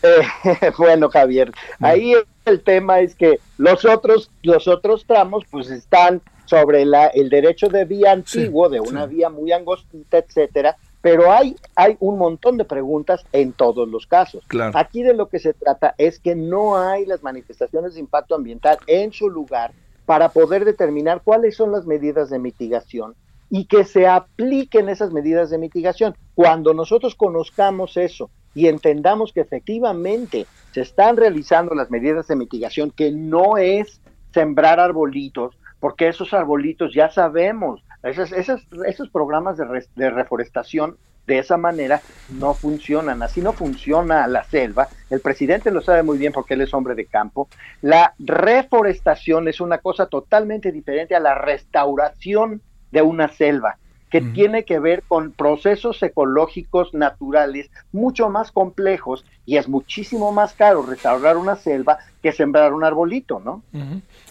Eh, 0.07 0.71
bueno, 0.77 1.09
Javier, 1.09 1.51
ahí 1.79 2.13
el 2.45 2.61
tema 2.61 2.99
es 2.99 3.15
que 3.15 3.39
los 3.57 3.85
otros, 3.85 4.31
los 4.43 4.67
otros 4.67 5.05
tramos 5.05 5.43
pues 5.49 5.69
están 5.69 6.21
sobre 6.45 6.85
la, 6.85 7.07
el 7.07 7.29
derecho 7.29 7.67
de 7.67 7.85
vía 7.85 8.13
antiguo, 8.13 8.69
de 8.69 8.79
una 8.79 9.05
vía 9.05 9.29
muy 9.29 9.51
angostita, 9.51 10.17
etcétera, 10.17 10.77
pero 11.01 11.31
hay, 11.31 11.55
hay 11.75 11.97
un 11.99 12.17
montón 12.17 12.57
de 12.57 12.63
preguntas 12.63 13.25
en 13.33 13.51
todos 13.53 13.87
los 13.87 14.07
casos. 14.07 14.45
Aquí 14.73 15.03
de 15.03 15.13
lo 15.13 15.27
que 15.27 15.39
se 15.39 15.53
trata 15.53 15.93
es 15.97 16.19
que 16.19 16.35
no 16.35 16.77
hay 16.77 17.05
las 17.05 17.21
manifestaciones 17.21 17.95
de 17.95 17.99
impacto 17.99 18.35
ambiental 18.35 18.77
en 18.87 19.11
su 19.11 19.29
lugar 19.29 19.73
para 20.05 20.29
poder 20.29 20.63
determinar 20.63 21.21
cuáles 21.23 21.55
son 21.57 21.73
las 21.73 21.85
medidas 21.85 22.29
de 22.29 22.39
mitigación 22.39 23.15
y 23.49 23.65
que 23.65 23.83
se 23.83 24.07
apliquen 24.07 24.89
esas 24.89 25.11
medidas 25.11 25.49
de 25.49 25.57
mitigación. 25.57 26.15
Cuando 26.33 26.73
nosotros 26.73 27.15
conozcamos 27.15 27.97
eso 27.97 28.29
y 28.57 28.67
entendamos 28.67 29.33
que 29.33 29.41
efectivamente 29.41 30.47
se 30.71 30.81
están 30.81 31.15
realizando 31.15 31.75
las 31.75 31.91
medidas 31.91 32.27
de 32.27 32.35
mitigación, 32.35 32.89
que 32.89 33.11
no 33.11 33.55
es 33.55 34.01
sembrar 34.33 34.79
arbolitos, 34.79 35.55
porque 35.79 36.07
esos 36.07 36.33
arbolitos 36.33 36.91
ya 36.91 37.11
sabemos, 37.11 37.83
esos, 38.01 38.31
esos, 38.31 39.09
programas 39.09 39.57
de, 39.57 39.85
de 39.95 40.09
reforestación 40.09 40.97
de 41.27 41.37
esa 41.37 41.57
manera 41.57 42.01
no 42.29 42.55
funcionan, 42.55 43.21
así 43.21 43.41
no 43.41 43.53
funciona 43.53 44.25
la 44.25 44.43
selva, 44.43 44.87
el 45.11 45.21
presidente 45.21 45.69
lo 45.69 45.81
sabe 45.81 46.01
muy 46.01 46.17
bien 46.17 46.33
porque 46.33 46.55
él 46.55 46.61
es 46.61 46.73
hombre 46.73 46.95
de 46.95 47.05
campo, 47.05 47.49
la 47.83 48.15
reforestación 48.17 49.47
es 49.47 49.61
una 49.61 49.77
cosa 49.77 50.07
totalmente 50.07 50.71
diferente 50.71 51.13
a 51.13 51.19
la 51.19 51.35
restauración 51.35 52.63
de 52.89 53.03
una 53.03 53.27
selva. 53.27 53.77
Que 54.09 54.21
tiene 54.21 54.63
que 54.63 54.79
ver 54.79 55.03
con 55.07 55.31
procesos 55.31 56.01
ecológicos 56.01 56.93
naturales 56.93 57.69
mucho 57.91 58.29
más 58.29 58.51
complejos 58.51 59.25
y 59.45 59.57
es 59.57 59.67
muchísimo 59.67 60.31
más 60.31 60.53
caro 60.53 60.81
restaurar 60.83 61.37
una 61.37 61.55
selva 61.55 61.97
que 62.21 62.31
sembrar 62.31 62.73
un 62.73 62.83
arbolito, 62.83 63.39
¿no? 63.39 63.63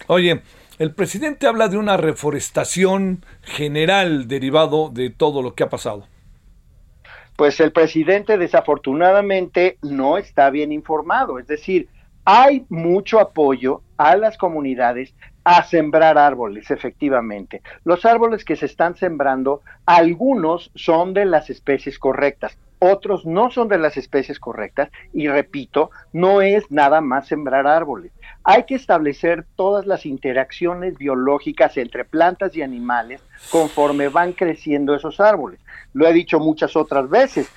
Oye, 0.07 0.41
el 0.79 0.93
presidente 0.93 1.47
habla 1.47 1.67
de 1.67 1.77
una 1.77 1.97
reforestación 1.97 3.23
general 3.41 4.27
derivado 4.27 4.89
de 4.89 5.09
todo 5.09 5.41
lo 5.41 5.53
que 5.53 5.63
ha 5.63 5.69
pasado. 5.69 6.07
Pues 7.35 7.59
el 7.59 7.71
presidente 7.71 8.37
desafortunadamente 8.37 9.77
no 9.83 10.17
está 10.17 10.49
bien 10.49 10.71
informado, 10.71 11.37
es 11.37 11.45
decir, 11.45 11.87
hay 12.25 12.65
mucho 12.69 13.19
apoyo 13.19 13.81
a 13.95 14.17
las 14.17 14.37
comunidades 14.37 15.13
a 15.49 15.63
sembrar 15.63 16.17
árboles, 16.17 16.69
efectivamente. 16.71 17.61
Los 17.85 18.03
árboles 18.03 18.43
que 18.43 18.57
se 18.57 18.65
están 18.65 18.97
sembrando, 18.97 19.61
algunos 19.85 20.71
son 20.75 21.13
de 21.13 21.23
las 21.23 21.49
especies 21.49 21.97
correctas, 21.99 22.57
otros 22.79 23.25
no 23.25 23.49
son 23.49 23.69
de 23.69 23.77
las 23.77 23.95
especies 23.95 24.41
correctas 24.41 24.89
y 25.13 25.29
repito, 25.29 25.89
no 26.11 26.41
es 26.41 26.69
nada 26.69 26.99
más 26.99 27.29
sembrar 27.29 27.65
árboles. 27.65 28.11
Hay 28.43 28.63
que 28.63 28.75
establecer 28.75 29.45
todas 29.55 29.85
las 29.85 30.05
interacciones 30.05 30.97
biológicas 30.97 31.77
entre 31.77 32.03
plantas 32.03 32.53
y 32.57 32.61
animales 32.61 33.21
conforme 33.49 34.09
van 34.09 34.33
creciendo 34.33 34.95
esos 34.95 35.21
árboles. 35.21 35.61
Lo 35.93 36.09
he 36.09 36.11
dicho 36.11 36.41
muchas 36.41 36.75
otras 36.75 37.09
veces, 37.09 37.49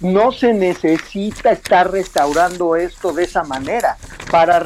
no 0.00 0.32
se 0.32 0.54
necesita 0.54 1.52
estar 1.52 1.90
restaurando 1.90 2.74
esto 2.74 3.12
de 3.12 3.24
esa 3.24 3.44
manera. 3.44 3.98
Para, 4.30 4.62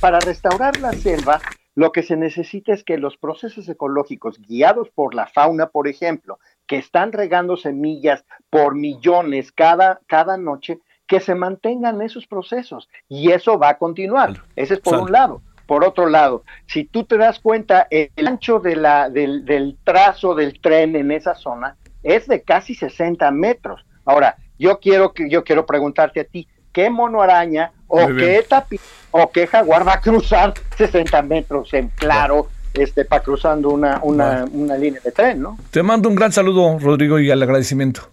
para 0.00 0.20
restaurar 0.20 0.78
la 0.78 0.92
selva 0.92 1.40
lo 1.74 1.92
que 1.92 2.02
se 2.02 2.16
necesita 2.16 2.72
es 2.72 2.84
que 2.84 2.98
los 2.98 3.16
procesos 3.16 3.68
ecológicos 3.68 4.40
guiados 4.40 4.90
por 4.90 5.14
la 5.14 5.26
fauna, 5.26 5.68
por 5.68 5.88
ejemplo, 5.88 6.38
que 6.66 6.76
están 6.76 7.12
regando 7.12 7.56
semillas 7.56 8.24
por 8.50 8.74
millones 8.74 9.52
cada, 9.52 10.00
cada 10.06 10.36
noche, 10.36 10.80
que 11.06 11.20
se 11.20 11.34
mantengan 11.34 12.02
esos 12.02 12.26
procesos 12.26 12.88
y 13.08 13.32
eso 13.32 13.58
va 13.58 13.70
a 13.70 13.78
continuar. 13.78 14.44
Ese 14.56 14.74
es 14.74 14.80
por 14.80 14.98
un 14.98 15.10
lado. 15.10 15.42
Por 15.66 15.84
otro 15.84 16.08
lado, 16.08 16.44
si 16.66 16.84
tú 16.84 17.04
te 17.04 17.16
das 17.16 17.38
cuenta, 17.38 17.86
el 17.90 18.26
ancho 18.26 18.58
de 18.58 18.74
la, 18.74 19.08
del, 19.08 19.44
del 19.44 19.78
trazo 19.84 20.34
del 20.34 20.60
tren 20.60 20.96
en 20.96 21.12
esa 21.12 21.34
zona 21.34 21.76
es 22.02 22.26
de 22.26 22.42
casi 22.42 22.74
60 22.74 23.30
metros. 23.30 23.84
Ahora, 24.04 24.36
yo 24.58 24.78
quiero, 24.80 25.12
que, 25.12 25.30
yo 25.30 25.44
quiero 25.44 25.66
preguntarte 25.66 26.20
a 26.20 26.24
ti, 26.24 26.48
¿qué 26.72 26.90
mono 26.90 27.22
araña 27.22 27.72
o 27.88 28.06
qué 28.08 28.44
tapi 28.48 28.78
o 29.10 29.30
qué 29.30 29.46
jaguar 29.46 29.86
va 29.86 29.94
a 29.94 30.00
cruzar 30.00 30.54
60 30.76 31.22
metros 31.22 31.72
en 31.74 31.88
claro 31.88 32.48
este 32.74 33.04
para 33.04 33.22
cruzando 33.22 33.70
una, 33.70 34.00
una, 34.02 34.44
una 34.52 34.76
línea 34.76 35.00
de 35.04 35.10
tren, 35.10 35.42
¿no? 35.42 35.58
Te 35.70 35.82
mando 35.82 36.08
un 36.08 36.14
gran 36.14 36.32
saludo, 36.32 36.78
Rodrigo, 36.78 37.18
y 37.18 37.30
al 37.30 37.42
agradecimiento. 37.42 38.10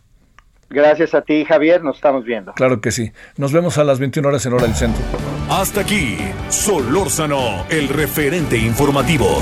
Gracias 0.69 1.13
a 1.13 1.21
ti, 1.21 1.45
Javier, 1.45 1.83
nos 1.83 1.95
estamos 1.97 2.25
viendo. 2.25 2.53
Claro 2.53 2.81
que 2.81 2.91
sí. 2.91 3.11
Nos 3.37 3.53
vemos 3.53 3.77
a 3.77 3.83
las 3.83 3.99
21 3.99 4.27
horas 4.27 4.45
en 4.45 4.53
hora 4.53 4.63
del 4.63 4.75
centro. 4.75 5.01
Hasta 5.49 5.81
aquí, 5.81 6.17
Solórzano, 6.49 7.65
el 7.69 7.87
referente 7.87 8.57
informativo. 8.57 9.41